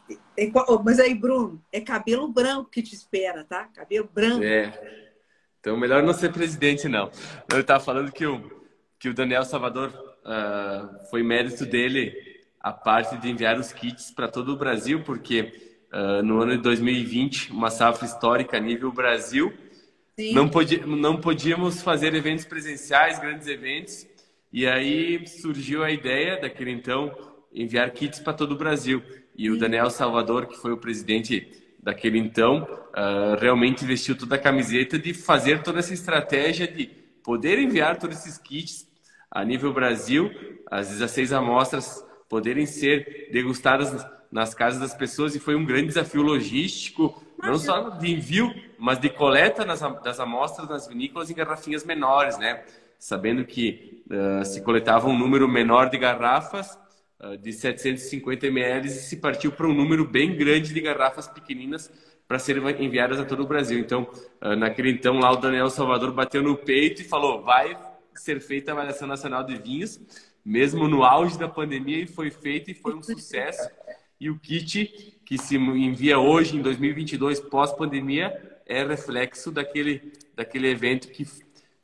mas 0.84 1.00
aí, 1.00 1.16
Bruno, 1.16 1.60
é 1.72 1.80
cabelo 1.80 2.28
branco 2.28 2.70
que 2.70 2.80
te 2.80 2.94
espera, 2.94 3.44
tá? 3.44 3.64
Cabelo 3.74 4.08
branco. 4.08 4.44
É. 4.44 5.12
Então, 5.58 5.76
melhor 5.76 6.00
não 6.00 6.12
ser 6.12 6.32
presidente, 6.32 6.88
não. 6.88 7.10
Eu 7.52 7.60
estava 7.60 7.82
falando 7.82 8.12
que 8.12 8.24
o, 8.24 8.63
que 9.04 9.08
o 9.10 9.12
Daniel 9.12 9.44
Salvador 9.44 9.90
uh, 10.24 11.10
foi 11.10 11.22
mérito 11.22 11.66
dele 11.66 12.14
a 12.58 12.72
parte 12.72 13.18
de 13.18 13.28
enviar 13.28 13.58
os 13.58 13.70
kits 13.70 14.10
para 14.10 14.28
todo 14.28 14.54
o 14.54 14.56
Brasil, 14.56 15.02
porque 15.04 15.52
uh, 15.92 16.22
no 16.22 16.40
ano 16.40 16.56
de 16.56 16.62
2020, 16.62 17.52
uma 17.52 17.68
safra 17.68 18.06
histórica 18.06 18.56
a 18.56 18.60
nível 18.60 18.90
Brasil, 18.90 19.52
não, 20.32 20.48
podia, 20.48 20.86
não 20.86 21.20
podíamos 21.20 21.82
fazer 21.82 22.14
eventos 22.14 22.46
presenciais, 22.46 23.18
grandes 23.18 23.46
eventos, 23.46 24.06
e 24.50 24.66
aí 24.66 25.28
surgiu 25.28 25.84
a 25.84 25.90
ideia, 25.90 26.40
daquele 26.40 26.70
então, 26.70 27.14
enviar 27.52 27.90
kits 27.90 28.20
para 28.20 28.32
todo 28.32 28.52
o 28.52 28.56
Brasil. 28.56 29.02
E 29.36 29.50
o 29.50 29.58
Daniel 29.58 29.90
Salvador, 29.90 30.46
que 30.46 30.56
foi 30.56 30.72
o 30.72 30.78
presidente 30.78 31.76
daquele 31.78 32.16
então, 32.16 32.62
uh, 32.62 33.38
realmente 33.38 33.84
investiu 33.84 34.16
toda 34.16 34.36
a 34.36 34.38
camiseta 34.38 34.98
de 34.98 35.12
fazer 35.12 35.62
toda 35.62 35.80
essa 35.80 35.92
estratégia 35.92 36.66
de 36.66 36.86
poder 37.22 37.58
enviar 37.58 37.98
todos 37.98 38.16
esses 38.16 38.38
kits 38.38 38.93
a 39.34 39.44
nível 39.44 39.72
Brasil, 39.72 40.30
as 40.70 40.88
16 40.90 41.32
amostras 41.32 42.06
poderem 42.28 42.66
ser 42.66 43.28
degustadas 43.32 44.06
nas 44.30 44.54
casas 44.54 44.80
das 44.80 44.94
pessoas 44.94 45.34
e 45.34 45.40
foi 45.40 45.56
um 45.56 45.64
grande 45.64 45.88
desafio 45.88 46.22
logístico, 46.22 47.20
não 47.42 47.58
só 47.58 47.90
de 47.90 48.12
envio, 48.12 48.54
mas 48.78 49.00
de 49.00 49.08
coleta 49.08 49.64
nas, 49.64 49.80
das 50.02 50.20
amostras 50.20 50.68
nas 50.68 50.86
vinícolas 50.86 51.30
em 51.30 51.34
garrafinhas 51.34 51.84
menores, 51.84 52.38
né? 52.38 52.62
Sabendo 52.96 53.44
que 53.44 54.04
uh, 54.08 54.44
se 54.44 54.62
coletava 54.62 55.08
um 55.08 55.18
número 55.18 55.48
menor 55.48 55.90
de 55.90 55.98
garrafas, 55.98 56.78
uh, 57.20 57.36
de 57.36 57.52
750 57.52 58.46
ml, 58.46 58.86
e 58.86 58.90
se 58.90 59.16
partiu 59.16 59.50
para 59.50 59.66
um 59.66 59.74
número 59.74 60.06
bem 60.06 60.36
grande 60.36 60.72
de 60.72 60.80
garrafas 60.80 61.26
pequeninas 61.26 61.90
para 62.26 62.38
serem 62.38 62.64
enviadas 62.84 63.20
a 63.20 63.24
todo 63.24 63.42
o 63.42 63.46
Brasil. 63.46 63.78
Então, 63.78 64.08
uh, 64.42 64.56
naquele 64.56 64.90
então, 64.90 65.18
lá 65.18 65.32
o 65.32 65.36
Daniel 65.36 65.68
Salvador 65.70 66.12
bateu 66.12 66.42
no 66.42 66.56
peito 66.56 67.02
e 67.02 67.04
falou: 67.04 67.42
vai 67.42 67.76
ser 68.20 68.40
feita 68.40 68.70
a 68.70 68.74
avaliação 68.74 69.06
nacional 69.06 69.44
de 69.44 69.56
vinhos, 69.56 70.00
mesmo 70.44 70.88
no 70.88 71.04
auge 71.04 71.38
da 71.38 71.48
pandemia, 71.48 71.98
e 71.98 72.06
foi 72.06 72.30
feito 72.30 72.70
e 72.70 72.74
foi 72.74 72.94
um 72.94 73.02
sucesso. 73.02 73.68
E 74.20 74.30
o 74.30 74.38
kit 74.38 75.20
que 75.24 75.38
se 75.38 75.56
envia 75.56 76.18
hoje, 76.18 76.56
em 76.56 76.62
2022, 76.62 77.40
pós-pandemia, 77.40 78.60
é 78.66 78.84
reflexo 78.84 79.50
daquele, 79.50 80.12
daquele 80.34 80.68
evento 80.68 81.08
que 81.08 81.26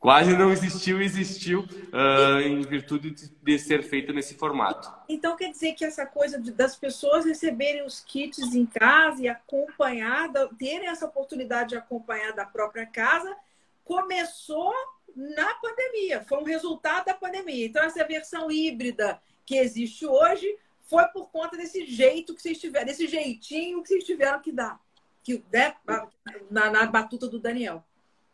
quase 0.01 0.35
não 0.35 0.51
existiu 0.51 1.01
existiu 1.01 1.61
uh, 1.61 2.41
em 2.41 2.63
virtude 2.63 3.11
de, 3.11 3.29
de, 3.29 3.59
ser 3.59 3.83
feito 3.83 4.13
nesse 4.13 4.35
formato. 4.35 4.91
Então 5.09 5.37
quer 5.37 5.51
dizer 5.51 5.75
que 5.75 5.85
essa 5.85 6.07
coisa 6.07 6.41
de, 6.41 6.51
das 6.51 6.75
pessoas 6.75 7.27
receberem 7.27 7.85
os 7.85 8.01
kits 8.01 8.55
em 8.55 8.65
casa 8.65 9.23
e 9.23 9.29
acompanhar, 9.29 10.31
terem 10.59 10.89
essa 10.89 11.05
oportunidade 11.05 11.71
de 11.71 11.77
acompanhar 11.77 12.33
da 12.33 12.47
própria 12.47 12.87
casa, 12.87 13.37
começou 13.85 14.73
na 15.17 15.55
pandemia, 15.55 16.25
foi 16.29 16.39
um 16.39 16.45
resultado 16.45 17.07
da 17.07 17.15
pandemia. 17.15 17.67
Então, 17.67 17.83
essa 17.83 18.05
versão 18.05 18.51
híbrida 18.51 19.21
que 19.45 19.57
existe 19.57 20.07
hoje 20.07 20.47
foi 20.83 21.05
por 21.09 21.31
conta 21.31 21.57
desse 21.57 21.87
jeito 21.87 22.35
que 22.35 22.43
vocês 22.43 22.59
tiveram, 22.59 22.87
desse 22.87 23.07
jeitinho 23.07 23.83
que 23.83 23.89
vocês 23.89 24.05
tiveram 24.05 24.41
que 24.41 24.51
dar, 24.53 24.81
que, 25.23 25.43
né, 25.53 25.75
na, 26.51 26.71
na 26.71 26.87
batuta 26.87 27.29
do 27.29 27.39
Daniel. 27.39 27.85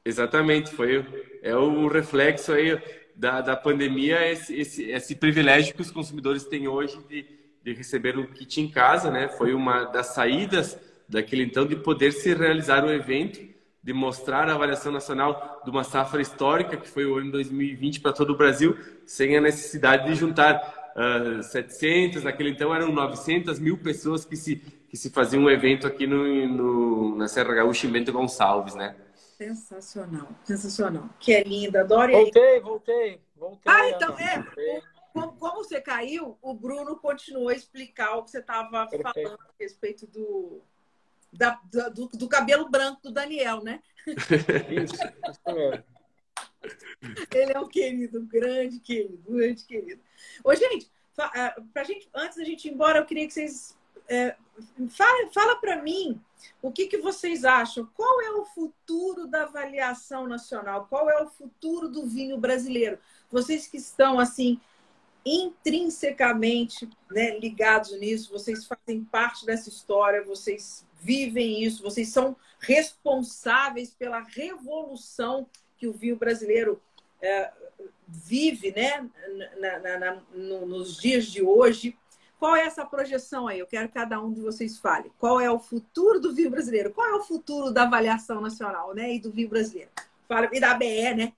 Exatamente, 0.04 0.70
foi 0.70 1.04
é 1.42 1.54
o 1.54 1.88
reflexo 1.88 2.52
aí 2.52 2.80
da, 3.14 3.40
da 3.40 3.56
pandemia, 3.56 4.30
esse, 4.30 4.54
esse, 4.54 4.84
esse 4.84 5.14
privilégio 5.16 5.74
que 5.74 5.82
os 5.82 5.90
consumidores 5.90 6.44
têm 6.44 6.68
hoje 6.68 6.98
de, 7.08 7.26
de 7.62 7.72
receber 7.72 8.16
o 8.16 8.28
kit 8.28 8.60
em 8.60 8.70
casa, 8.70 9.10
né? 9.10 9.28
Foi 9.28 9.52
uma 9.52 9.84
das 9.84 10.08
saídas 10.08 10.78
daquele 11.08 11.42
então 11.44 11.66
de 11.66 11.76
poder 11.76 12.12
se 12.12 12.32
realizar 12.34 12.84
o 12.84 12.92
evento 12.92 13.55
de 13.86 13.92
mostrar 13.92 14.48
a 14.48 14.54
avaliação 14.54 14.90
nacional 14.90 15.62
de 15.64 15.70
uma 15.70 15.84
safra 15.84 16.20
histórica, 16.20 16.76
que 16.76 16.88
foi 16.88 17.06
o 17.06 17.18
ano 17.18 17.30
2020 17.30 18.00
para 18.00 18.12
todo 18.12 18.30
o 18.30 18.36
Brasil, 18.36 18.76
sem 19.06 19.36
a 19.36 19.40
necessidade 19.40 20.06
de 20.06 20.16
juntar 20.16 20.92
uh, 20.96 21.38
ah, 21.38 21.42
700, 21.44 22.24
naquele 22.24 22.50
então 22.50 22.74
eram 22.74 22.90
900 22.90 23.60
mil 23.60 23.78
pessoas 23.78 24.24
que 24.24 24.36
se, 24.36 24.56
que 24.56 24.96
se 24.96 25.08
faziam 25.08 25.44
um 25.44 25.48
evento 25.48 25.86
aqui 25.86 26.04
no, 26.04 26.48
no, 26.48 27.16
na 27.16 27.28
Serra 27.28 27.54
Gaúcha 27.54 27.86
em 27.86 27.92
Bento 27.92 28.12
Gonçalves, 28.12 28.74
né? 28.74 28.96
Sensacional, 29.14 30.30
sensacional. 30.42 31.08
Que 31.20 31.34
é 31.34 31.44
linda, 31.44 31.82
adoro. 31.82 32.10
Voltei, 32.10 32.58
voltei, 32.58 33.20
voltei. 33.36 33.72
Ah, 33.72 33.88
então, 33.88 34.18
é. 34.18 34.44
Como, 35.12 35.32
como, 35.34 35.62
você 35.62 35.80
caiu, 35.80 36.36
o 36.42 36.54
Bruno 36.54 36.96
continuou 36.96 37.50
a 37.50 37.54
explicar 37.54 38.16
o 38.16 38.24
que 38.24 38.32
você 38.32 38.40
estava 38.40 38.88
falando 38.88 39.38
a 39.38 39.54
respeito 39.60 40.08
do, 40.08 40.60
da, 41.36 41.60
do, 41.92 42.08
do, 42.08 42.28
cabelo 42.28 42.68
branco 42.68 43.00
do 43.02 43.12
Daniel, 43.12 43.62
né? 43.62 43.80
Isso. 44.70 44.96
Ele 47.32 47.52
é 47.52 47.60
um 47.60 47.68
querido, 47.68 48.20
um 48.20 48.26
grande 48.26 48.80
querido, 48.80 49.22
um 49.28 49.36
grande 49.36 49.64
querido. 49.64 50.00
Ô, 50.42 50.54
gente, 50.54 50.90
é, 51.34 51.54
pra 51.72 51.84
gente, 51.84 52.08
antes 52.14 52.36
da 52.36 52.44
gente 52.44 52.68
ir 52.68 52.72
embora, 52.72 52.98
eu 52.98 53.06
queria 53.06 53.26
que 53.26 53.32
vocês 53.32 53.76
é, 54.08 54.36
fala, 54.90 55.30
fala 55.32 55.56
para 55.56 55.82
mim 55.82 56.20
o 56.62 56.70
que, 56.70 56.86
que 56.86 56.98
vocês 56.98 57.44
acham. 57.44 57.88
Qual 57.94 58.20
é 58.22 58.30
o 58.32 58.44
futuro 58.44 59.26
da 59.26 59.42
avaliação 59.44 60.26
nacional? 60.26 60.86
Qual 60.88 61.08
é 61.10 61.22
o 61.22 61.28
futuro 61.28 61.88
do 61.88 62.06
vinho 62.06 62.38
brasileiro? 62.38 62.98
Vocês 63.30 63.66
que 63.66 63.76
estão 63.76 64.18
assim 64.18 64.60
intrinsecamente 65.24 66.88
né, 67.10 67.36
ligados 67.38 67.98
nisso, 67.98 68.32
vocês 68.32 68.64
fazem 68.64 69.04
parte 69.04 69.44
dessa 69.44 69.68
história, 69.68 70.24
vocês 70.24 70.85
vivem 71.00 71.62
isso, 71.62 71.82
vocês 71.82 72.08
são 72.08 72.36
responsáveis 72.58 73.90
pela 73.90 74.20
revolução 74.20 75.46
que 75.76 75.86
o 75.86 75.92
vinho 75.92 76.16
brasileiro 76.16 76.80
é, 77.20 77.52
vive 78.06 78.72
né, 78.72 79.08
na, 79.58 79.78
na, 79.78 79.98
na, 79.98 80.22
nos 80.34 80.96
dias 80.96 81.26
de 81.26 81.42
hoje. 81.42 81.96
Qual 82.38 82.54
é 82.54 82.62
essa 82.62 82.84
projeção 82.84 83.48
aí? 83.48 83.58
Eu 83.58 83.66
quero 83.66 83.88
que 83.88 83.94
cada 83.94 84.20
um 84.20 84.32
de 84.32 84.40
vocês 84.40 84.78
fale. 84.78 85.10
Qual 85.18 85.40
é 85.40 85.50
o 85.50 85.58
futuro 85.58 86.20
do 86.20 86.34
vinho 86.34 86.50
brasileiro? 86.50 86.92
Qual 86.92 87.06
é 87.08 87.14
o 87.14 87.22
futuro 87.22 87.70
da 87.70 87.84
avaliação 87.84 88.40
nacional 88.40 88.94
né, 88.94 89.14
e 89.14 89.18
do 89.18 89.30
vinho 89.30 89.48
brasileiro? 89.48 89.90
Fala, 90.28 90.48
e 90.52 90.60
da 90.60 90.74
BE, 90.74 91.14
né? 91.14 91.32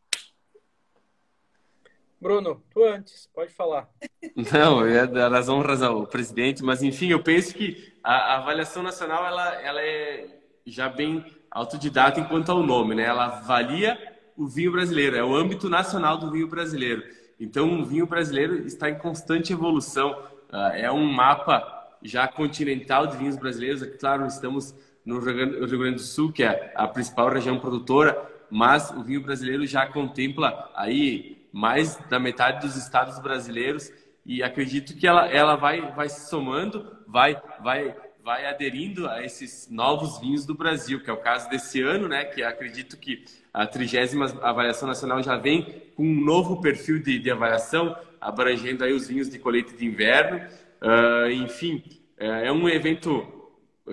Bruno, 2.20 2.62
tu 2.70 2.84
antes, 2.84 3.28
pode 3.32 3.52
falar. 3.52 3.88
Não, 4.52 4.80
eu 4.80 4.90
ia 4.90 5.06
dar 5.06 5.32
as 5.32 5.48
honras 5.48 5.82
ao 5.82 6.06
presidente, 6.06 6.64
mas 6.64 6.82
enfim, 6.82 7.08
eu 7.08 7.22
penso 7.22 7.54
que 7.54 7.92
a, 8.02 8.12
a, 8.12 8.36
avaliação 8.38 8.82
nacional 8.82 9.24
ela, 9.24 9.54
ela 9.62 9.80
é 9.80 10.26
já 10.66 10.88
bem 10.88 11.24
autodidata 11.50 12.20
enquanto 12.20 12.50
ao 12.50 12.62
nome, 12.62 12.94
né? 12.94 13.04
Ela 13.04 13.26
avalia 13.26 13.96
o 14.36 14.46
vinho 14.46 14.72
brasileiro, 14.72 15.16
é 15.16 15.24
o 15.24 15.34
âmbito 15.34 15.68
nacional 15.68 16.18
do 16.18 16.30
vinho 16.30 16.48
brasileiro. 16.48 17.02
Então, 17.40 17.80
o 17.80 17.84
vinho 17.84 18.06
brasileiro 18.06 18.66
está 18.66 18.90
em 18.90 18.98
constante 18.98 19.52
evolução. 19.52 20.10
Uh, 20.52 20.74
é 20.74 20.90
um 20.90 21.04
mapa 21.04 21.96
já 22.02 22.26
continental 22.26 23.06
de 23.06 23.16
vinhos 23.16 23.36
brasileiros. 23.36 23.82
É 23.82 23.86
claro, 23.86 24.26
estamos 24.26 24.74
no 25.04 25.20
Rio 25.20 25.78
Grande 25.78 25.96
do 25.96 26.02
Sul, 26.02 26.32
que 26.32 26.42
é 26.42 26.72
a 26.74 26.86
principal 26.86 27.30
região 27.30 27.58
produtora, 27.58 28.20
mas 28.50 28.90
o 28.90 29.02
vinho 29.02 29.22
brasileiro 29.22 29.66
já 29.66 29.86
contempla 29.86 30.70
aí 30.74 31.37
mais 31.52 31.96
da 32.08 32.18
metade 32.18 32.66
dos 32.66 32.76
estados 32.76 33.18
brasileiros 33.18 33.90
e 34.28 34.42
acredito 34.42 34.94
que 34.94 35.06
ela, 35.06 35.26
ela 35.26 35.56
vai, 35.56 35.80
vai 35.92 36.08
se 36.08 36.28
somando, 36.28 36.86
vai, 37.06 37.40
vai, 37.62 37.96
vai 38.22 38.44
aderindo 38.44 39.08
a 39.08 39.24
esses 39.24 39.70
novos 39.70 40.20
vinhos 40.20 40.44
do 40.44 40.54
Brasil, 40.54 41.02
que 41.02 41.08
é 41.08 41.12
o 41.12 41.16
caso 41.16 41.48
desse 41.48 41.80
ano, 41.80 42.06
né? 42.06 42.26
Que 42.26 42.42
acredito 42.42 42.98
que 42.98 43.24
a 43.54 43.66
trigésima 43.66 44.26
avaliação 44.42 44.86
nacional 44.86 45.22
já 45.22 45.38
vem 45.38 45.82
com 45.96 46.04
um 46.04 46.20
novo 46.20 46.60
perfil 46.60 47.02
de, 47.02 47.18
de 47.18 47.30
avaliação, 47.30 47.96
abrangendo 48.20 48.84
aí 48.84 48.92
os 48.92 49.08
vinhos 49.08 49.30
de 49.30 49.38
colheita 49.38 49.74
de 49.74 49.86
inverno. 49.86 50.46
Uh, 50.82 51.30
enfim, 51.30 51.82
é 52.18 52.52
um 52.52 52.68
evento 52.68 53.26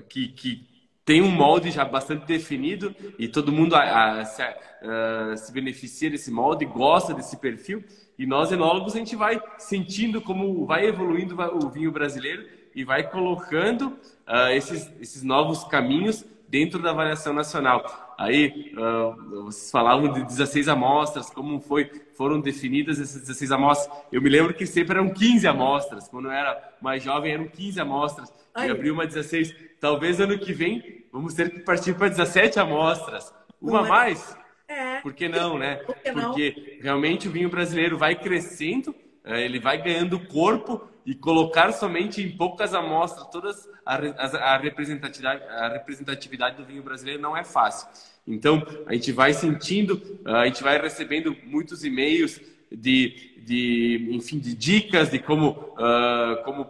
que, 0.09 0.27
que 0.27 0.74
tem 1.05 1.21
um 1.21 1.29
molde 1.29 1.69
já 1.69 1.85
bastante 1.85 2.25
definido 2.25 2.93
e 3.19 3.27
todo 3.27 3.51
mundo 3.51 3.75
a, 3.75 4.21
a, 4.21 4.25
se, 4.25 4.41
a, 4.41 5.37
se, 5.37 5.51
beneficia 5.53 6.09
desse 6.09 6.31
molde, 6.31 6.65
gosta 6.65 7.13
desse 7.13 7.37
perfil. 7.37 7.83
E 8.17 8.25
nós, 8.25 8.51
enólogos, 8.51 8.95
a 8.95 8.97
gente 8.97 9.15
vai 9.15 9.39
sentindo 9.59 10.19
como 10.19 10.65
vai 10.65 10.87
evoluindo 10.87 11.35
o 11.39 11.69
vinho 11.69 11.91
brasileiro 11.91 12.47
e 12.73 12.83
vai 12.83 13.07
colocando 13.07 13.87
uh, 14.27 14.49
esses, 14.53 14.91
esses 14.99 15.21
novos 15.21 15.63
caminhos 15.65 16.25
dentro 16.47 16.81
da 16.81 16.89
avaliação 16.89 17.33
nacional. 17.33 18.15
Aí, 18.17 18.73
uh, 18.75 19.43
vocês 19.43 19.69
falavam 19.69 20.11
de 20.11 20.23
16 20.23 20.67
amostras, 20.67 21.29
como 21.29 21.59
foi 21.59 21.91
foram 22.15 22.39
definidas 22.39 22.99
essas 22.99 23.21
16 23.21 23.51
amostras. 23.51 23.97
Eu 24.11 24.21
me 24.21 24.29
lembro 24.29 24.53
que 24.53 24.65
sempre 24.65 24.97
eram 24.97 25.09
15 25.09 25.47
amostras. 25.47 26.07
Quando 26.07 26.25
eu 26.25 26.31
era 26.31 26.73
mais 26.81 27.03
jovem, 27.03 27.33
eram 27.33 27.47
15 27.47 27.79
amostras. 27.79 28.33
E 28.57 28.69
abriu 28.69 28.93
uma 28.93 29.05
16. 29.05 29.53
Talvez 29.79 30.19
ano 30.19 30.37
que 30.39 30.53
vem 30.53 31.05
vamos 31.11 31.33
ter 31.33 31.49
que 31.49 31.59
partir 31.59 31.93
para 31.93 32.09
17 32.09 32.59
amostras. 32.59 33.33
Uma 33.61 33.83
a 33.83 33.85
é? 33.85 33.89
mais? 33.89 34.37
É. 34.67 34.99
Por 35.01 35.13
que 35.13 35.29
não, 35.29 35.57
né? 35.57 35.75
Por 35.77 35.95
que 35.95 36.11
não? 36.11 36.29
Porque 36.29 36.79
realmente 36.81 37.27
o 37.27 37.31
vinho 37.31 37.49
brasileiro 37.49 37.97
vai 37.97 38.15
crescendo, 38.15 38.93
é, 39.23 39.43
ele 39.43 39.59
vai 39.59 39.81
ganhando 39.81 40.19
corpo 40.27 40.87
e 41.05 41.13
colocar 41.13 41.71
somente 41.71 42.21
em 42.21 42.35
poucas 42.35 42.73
amostras 42.73 43.27
todas 43.27 43.69
a, 43.85 43.95
a, 43.95 44.57
representatividade, 44.57 45.43
a 45.43 45.69
representatividade 45.69 46.57
do 46.57 46.65
vinho 46.65 46.81
brasileiro 46.81 47.21
não 47.21 47.37
é 47.37 47.43
fácil. 47.43 47.87
Então, 48.27 48.65
a 48.85 48.93
gente 48.93 49.11
vai 49.11 49.33
sentindo, 49.33 50.01
a 50.25 50.45
gente 50.45 50.63
vai 50.63 50.81
recebendo 50.81 51.35
muitos 51.45 51.83
e-mails 51.83 52.41
de, 52.71 53.33
de, 53.37 54.09
enfim, 54.11 54.39
de 54.39 54.55
dicas 54.55 55.11
de 55.11 55.19
como, 55.19 55.49
uh, 55.49 56.43
como 56.43 56.67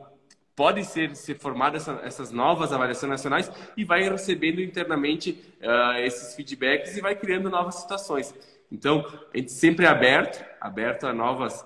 pode 0.55 0.83
ser, 0.83 1.15
ser 1.15 1.39
formadas 1.39 1.83
essa, 1.87 2.01
essas 2.03 2.31
novas 2.31 2.73
avaliações 2.73 3.09
nacionais 3.09 3.51
e 3.77 3.85
vai 3.85 4.07
recebendo 4.07 4.61
internamente 4.61 5.41
uh, 5.61 5.97
esses 5.99 6.35
feedbacks 6.35 6.97
e 6.97 7.01
vai 7.01 7.15
criando 7.15 7.49
novas 7.49 7.75
situações. 7.75 8.33
Então, 8.69 9.05
a 9.33 9.37
gente 9.37 9.51
sempre 9.51 9.85
é 9.85 9.87
aberto, 9.87 10.43
aberto 10.59 11.07
a 11.07 11.13
novas 11.13 11.65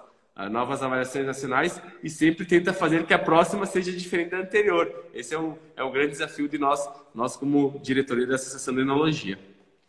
novas 0.49 0.82
avaliações 0.82 1.26
nacionais 1.26 1.82
e 2.02 2.10
sempre 2.10 2.45
tenta 2.45 2.72
fazer 2.72 3.06
que 3.06 3.14
a 3.14 3.20
próxima 3.20 3.66
seja 3.66 3.91
diferente 3.91 4.30
da 4.30 4.38
anterior. 4.38 4.90
Esse 5.14 5.36
é 5.36 5.40
um, 5.40 5.57
é 5.76 5.84
um 5.84 5.91
grande 5.91 6.11
desafio 6.11 6.48
de 6.48 6.57
nós, 6.57 6.88
nós 7.14 7.36
como 7.36 7.78
diretoria 7.84 8.26
da 8.26 8.36
Associação 8.36 8.74
de 8.74 8.80
Enologia. 8.80 9.38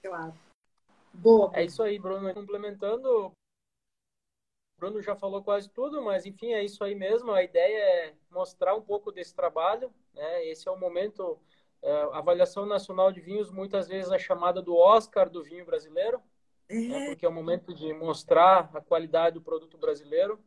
Claro. 0.03 0.35
Boa. 1.13 1.51
É 1.55 1.65
isso 1.65 1.83
aí, 1.83 1.99
Bruno. 1.99 2.33
Complementando, 2.33 3.27
o 3.27 3.33
Bruno 4.79 5.03
já 5.03 5.15
falou 5.17 5.43
quase 5.43 5.69
tudo, 5.69 6.03
mas 6.03 6.27
enfim, 6.27 6.53
é 6.53 6.65
isso 6.65 6.83
aí 6.85 6.95
mesmo. 6.95 7.33
A 7.33 7.43
ideia 7.43 7.79
é 7.79 8.15
mostrar 8.31 8.75
um 8.75 8.83
pouco 8.83 9.13
desse 9.13 9.35
trabalho. 9.35 9.93
Né? 10.15 10.47
Esse 10.47 10.69
é 10.69 10.71
o 10.71 10.79
momento. 10.79 11.39
É, 11.83 11.93
a 12.13 12.19
avaliação 12.19 12.67
nacional 12.67 13.11
de 13.11 13.21
vinhos 13.21 13.51
muitas 13.51 13.89
vezes 13.89 14.13
é 14.13 14.19
chamada 14.19 14.61
do 14.61 14.77
Oscar 14.77 15.31
do 15.31 15.43
vinho 15.43 15.65
brasileiro 15.65 16.23
né, 16.71 17.07
porque 17.07 17.27
é 17.27 17.29
o 17.29 17.33
momento 17.33 17.75
de 17.75 17.93
mostrar 17.93 18.71
a 18.73 18.81
qualidade 18.81 19.35
do 19.35 19.43
produto 19.43 19.77
brasileiro. 19.77 20.39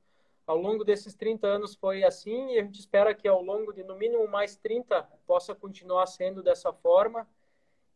Ao 0.45 0.57
longo 0.57 0.83
desses 0.83 1.13
30 1.15 1.47
anos 1.47 1.75
foi 1.75 2.03
assim 2.03 2.51
e 2.51 2.59
a 2.59 2.63
gente 2.63 2.79
espera 2.79 3.13
que 3.13 3.27
ao 3.27 3.41
longo 3.41 3.73
de 3.73 3.83
no 3.83 3.95
mínimo 3.95 4.27
mais 4.27 4.55
30 4.55 5.03
possa 5.25 5.55
continuar 5.55 6.05
sendo 6.05 6.43
dessa 6.43 6.71
forma, 6.71 7.27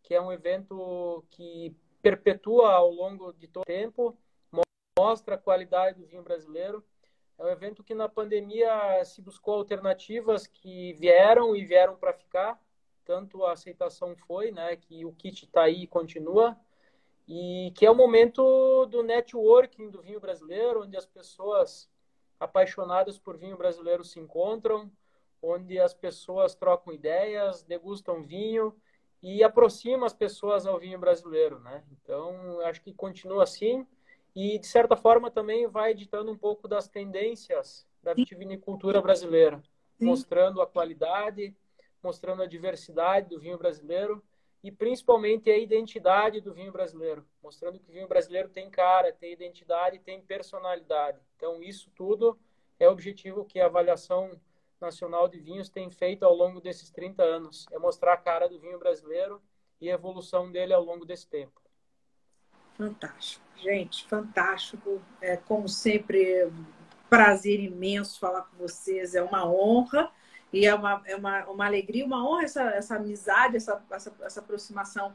que 0.08 0.16
é 0.16 0.22
um 0.22 0.32
evento 0.32 1.22
que 1.30 1.76
perpetua 2.02 2.72
ao 2.72 2.90
longo 2.90 3.34
de 3.34 3.46
todo 3.46 3.64
o 3.64 3.66
tempo, 3.66 4.18
mostra 4.98 5.36
a 5.36 5.38
qualidade 5.38 6.00
do 6.00 6.08
vinho 6.08 6.24
brasileiro. 6.24 6.82
É 7.38 7.44
um 7.44 7.50
evento 7.50 7.84
que 7.84 7.94
na 7.94 8.08
pandemia 8.08 9.04
se 9.04 9.22
buscou 9.22 9.56
alternativas 9.56 10.48
que 10.48 10.94
vieram 10.94 11.54
e 11.58 11.66
vieram 11.66 11.98
para 11.98 12.14
ficar. 12.14 12.58
Tanto 13.04 13.44
a 13.44 13.52
aceitação 13.52 14.16
foi, 14.16 14.50
né, 14.50 14.78
que 14.78 15.04
o 15.04 15.12
kit 15.12 15.44
está 15.44 15.64
aí 15.64 15.84
e 15.84 15.88
continua, 15.88 16.58
e 17.28 17.74
que 17.76 17.86
é 17.86 17.92
o 17.92 17.96
momento 17.96 18.86
do 18.86 19.04
networking 19.04 19.90
do 19.90 20.02
vinho 20.02 20.22
brasileiro, 20.22 20.84
onde 20.84 20.96
as 20.96 21.06
pessoas 21.06 21.92
apaixonadas 22.40 23.20
por 23.20 23.36
vinho 23.38 23.58
brasileiro 23.58 24.06
se 24.06 24.22
encontram, 24.22 24.90
onde 25.42 25.78
as 25.78 25.94
pessoas 25.94 26.56
trocam 26.56 26.94
ideias, 26.94 27.62
degustam 27.62 28.24
vinho 28.24 28.74
e 29.28 29.44
aproxima 29.44 30.06
as 30.06 30.14
pessoas 30.14 30.66
ao 30.66 30.80
vinho 30.80 30.98
brasileiro, 30.98 31.60
né? 31.60 31.84
Então, 31.92 32.62
acho 32.62 32.82
que 32.82 32.94
continua 32.94 33.44
assim 33.44 33.86
e 34.34 34.58
de 34.58 34.66
certa 34.66 34.96
forma 34.96 35.30
também 35.30 35.68
vai 35.68 35.92
editando 35.92 36.32
um 36.32 36.38
pouco 36.38 36.66
das 36.66 36.88
tendências 36.88 37.86
da 38.02 38.14
vitivinicultura 38.14 39.02
brasileira, 39.02 39.62
mostrando 40.00 40.62
a 40.62 40.68
qualidade, 40.68 41.54
mostrando 42.02 42.42
a 42.42 42.46
diversidade 42.46 43.28
do 43.28 43.38
vinho 43.38 43.58
brasileiro 43.58 44.24
e 44.64 44.72
principalmente 44.72 45.50
a 45.50 45.58
identidade 45.58 46.40
do 46.40 46.54
vinho 46.54 46.72
brasileiro, 46.72 47.26
mostrando 47.44 47.80
que 47.80 47.90
o 47.90 47.94
vinho 47.94 48.08
brasileiro 48.08 48.48
tem 48.48 48.70
cara, 48.70 49.12
tem 49.12 49.34
identidade, 49.34 50.00
tem 50.00 50.22
personalidade. 50.22 51.20
Então, 51.36 51.62
isso 51.62 51.92
tudo 51.94 52.40
é 52.80 52.88
objetivo 52.88 53.44
que 53.44 53.60
a 53.60 53.66
avaliação 53.66 54.40
nacional 54.80 55.28
de 55.28 55.40
vinhos 55.40 55.70
tem 55.70 55.90
feito 55.90 56.24
ao 56.24 56.34
longo 56.34 56.62
desses 56.62 56.90
30 56.90 57.24
anos, 57.24 57.66
é 57.72 57.80
mostrar 57.80 58.14
a 58.14 58.18
cara 58.18 58.48
do 58.48 58.60
vinho 58.60 58.80
brasileiro 58.80 59.42
e 59.80 59.90
a 59.90 59.94
evolução 59.94 60.52
dele 60.52 60.74
ao 60.74 60.84
longo 60.84 61.06
desse 61.06 61.28
tempo. 61.28 61.62
Fantástico, 62.78 63.44
gente, 63.58 64.08
fantástico. 64.08 65.02
É, 65.20 65.36
como 65.36 65.68
sempre, 65.68 66.52
prazer 67.10 67.60
imenso 67.60 68.20
falar 68.20 68.44
com 68.44 68.58
vocês, 68.58 69.16
é 69.16 69.24
uma 69.24 69.50
honra. 69.50 70.12
E 70.54 70.66
é 70.66 70.74
uma, 70.74 71.02
é 71.06 71.16
uma, 71.16 71.46
uma 71.48 71.66
alegria, 71.66 72.06
uma 72.06 72.26
honra 72.26 72.44
essa, 72.44 72.64
essa 72.70 72.96
amizade, 72.96 73.58
essa, 73.58 73.84
essa, 73.92 74.16
essa 74.22 74.40
aproximação 74.40 75.14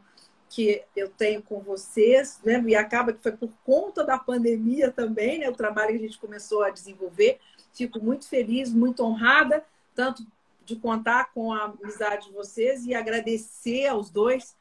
que 0.50 0.84
eu 0.94 1.08
tenho 1.08 1.42
com 1.42 1.60
vocês, 1.60 2.38
né? 2.44 2.62
E 2.66 2.76
acaba 2.76 3.12
que 3.14 3.22
foi 3.22 3.32
por 3.32 3.50
conta 3.64 4.04
da 4.04 4.18
pandemia 4.18 4.90
também, 4.90 5.38
né? 5.38 5.48
O 5.48 5.56
trabalho 5.56 5.92
que 5.92 6.04
a 6.04 6.06
gente 6.06 6.18
começou 6.18 6.62
a 6.62 6.68
desenvolver. 6.68 7.40
Fico 7.72 8.02
muito 8.02 8.28
feliz, 8.28 8.72
muito 8.72 9.02
honrada, 9.04 9.64
tanto 9.94 10.26
de 10.64 10.76
contar 10.76 11.32
com 11.32 11.52
a 11.52 11.64
amizade 11.64 12.26
de 12.26 12.32
vocês 12.32 12.86
e 12.86 12.94
agradecer 12.94 13.86
aos 13.86 14.10
dois 14.10 14.56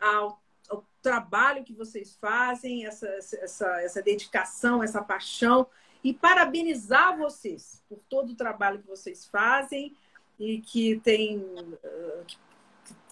ao, 0.00 0.40
ao 0.68 0.84
trabalho 1.02 1.64
que 1.64 1.72
vocês 1.72 2.16
fazem, 2.16 2.86
essa, 2.86 3.06
essa, 3.06 3.82
essa 3.82 4.02
dedicação, 4.02 4.82
essa 4.82 5.02
paixão 5.02 5.66
e 6.02 6.14
parabenizar 6.14 7.16
vocês 7.18 7.82
por 7.88 7.98
todo 8.08 8.30
o 8.30 8.36
trabalho 8.36 8.80
que 8.80 8.88
vocês 8.88 9.26
fazem 9.26 9.94
e 10.38 10.60
que 10.60 10.98
tem 11.00 11.44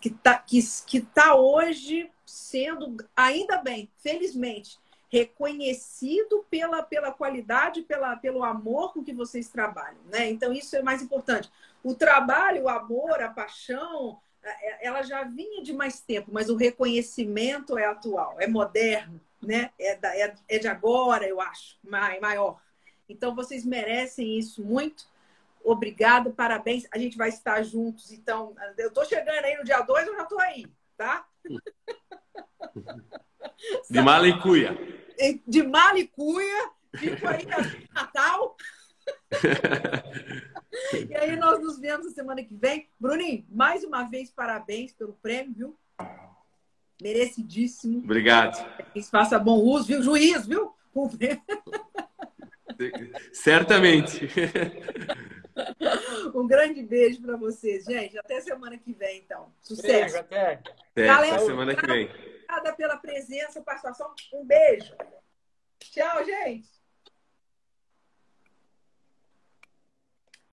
que 0.01 0.09
está 0.09 0.39
que, 0.39 0.61
que 0.87 1.01
tá 1.01 1.35
hoje 1.35 2.11
sendo 2.25 2.97
ainda 3.15 3.59
bem, 3.59 3.91
felizmente, 3.99 4.79
reconhecido 5.11 6.45
pela, 6.51 6.83
pela 6.83 7.11
qualidade, 7.11 7.83
pela, 7.83 8.17
pelo 8.17 8.45
amor 8.45 8.93
com 8.93 9.03
que 9.03 9.13
vocês 9.13 9.49
trabalham, 9.49 10.01
né? 10.07 10.29
Então 10.29 10.53
isso 10.53 10.77
é 10.77 10.83
mais 10.83 11.03
importante. 11.03 11.51
O 11.83 11.95
trabalho, 11.95 12.65
o 12.65 12.69
amor, 12.69 13.23
a 13.23 13.31
paixão, 13.31 14.21
é, 14.43 14.87
ela 14.87 15.03
já 15.03 15.25
vinha 15.25 15.63
de 15.63 15.73
mais 15.73 16.01
tempo, 16.01 16.31
mas 16.33 16.51
o 16.51 16.57
reconhecimento 16.57 17.79
é 17.79 17.87
atual, 17.87 18.37
é 18.39 18.47
moderno, 18.47 19.21
né? 19.41 19.71
É, 19.79 19.97
da, 19.97 20.15
é, 20.17 20.35
é 20.49 20.59
de 20.59 20.69
agora, 20.69 21.27
eu 21.27 21.41
acho, 21.41 21.79
maior. 21.83 22.61
Então 23.09 23.35
vocês 23.35 23.65
merecem 23.65 24.39
isso 24.39 24.63
muito 24.63 25.07
Obrigado, 25.65 26.33
parabéns. 26.33 26.87
A 26.91 26.99
gente 26.99 27.17
vai 27.19 27.29
estar 27.29 27.63
juntos. 27.63 28.11
Então, 28.11 28.55
eu 28.79 28.89
estou 28.89 29.05
chegando 29.05 29.45
aí 29.45 29.57
no 29.57 29.65
dia 29.65 29.81
2, 29.83 30.07
eu 30.07 30.17
já 30.17 30.23
estou 30.23 30.41
aí, 30.41 30.67
tá? 30.97 31.29
De 33.91 34.01
Malicuia. 34.01 34.79
De 35.47 35.63
Malicuia. 35.63 36.71
Fico 36.97 37.27
aí 37.27 37.47
Natal. 37.95 38.57
e 41.09 41.15
aí 41.15 41.37
nós 41.37 41.61
nos 41.61 41.79
vemos 41.79 42.07
na 42.07 42.13
semana 42.13 42.43
que 42.43 42.55
vem. 42.55 42.89
Bruninho, 42.99 43.45
mais 43.51 43.85
uma 43.85 44.05
vez, 44.05 44.31
parabéns 44.31 44.93
pelo 44.93 45.13
prêmio, 45.15 45.55
viu? 45.55 45.79
Merecidíssimo. 47.01 47.99
Obrigado. 47.99 48.65
Que 48.93 49.03
faça 49.03 49.39
bom 49.39 49.59
uso, 49.59 49.87
viu? 49.87 50.03
Juiz, 50.03 50.47
viu? 50.47 50.75
Certamente. 53.33 54.29
um 56.35 56.47
grande 56.47 56.83
beijo 56.83 57.23
para 57.23 57.37
vocês, 57.37 57.85
gente. 57.85 58.19
Até 58.19 58.41
semana 58.41 58.77
que 58.77 58.93
vem, 58.93 59.19
então. 59.19 59.53
Sucesso. 59.61 59.93
Beijo, 59.93 60.19
até. 60.19 60.61
até. 60.93 61.07
Galera, 61.07 61.39
semana 61.41 61.75
que 61.75 61.87
vem. 61.87 62.11
Obrigada 62.49 62.75
pela 62.75 62.97
presença, 62.97 63.63
participação. 63.63 64.15
Um 64.33 64.45
beijo. 64.45 64.97
Tchau, 65.79 66.25
gente. 66.25 66.78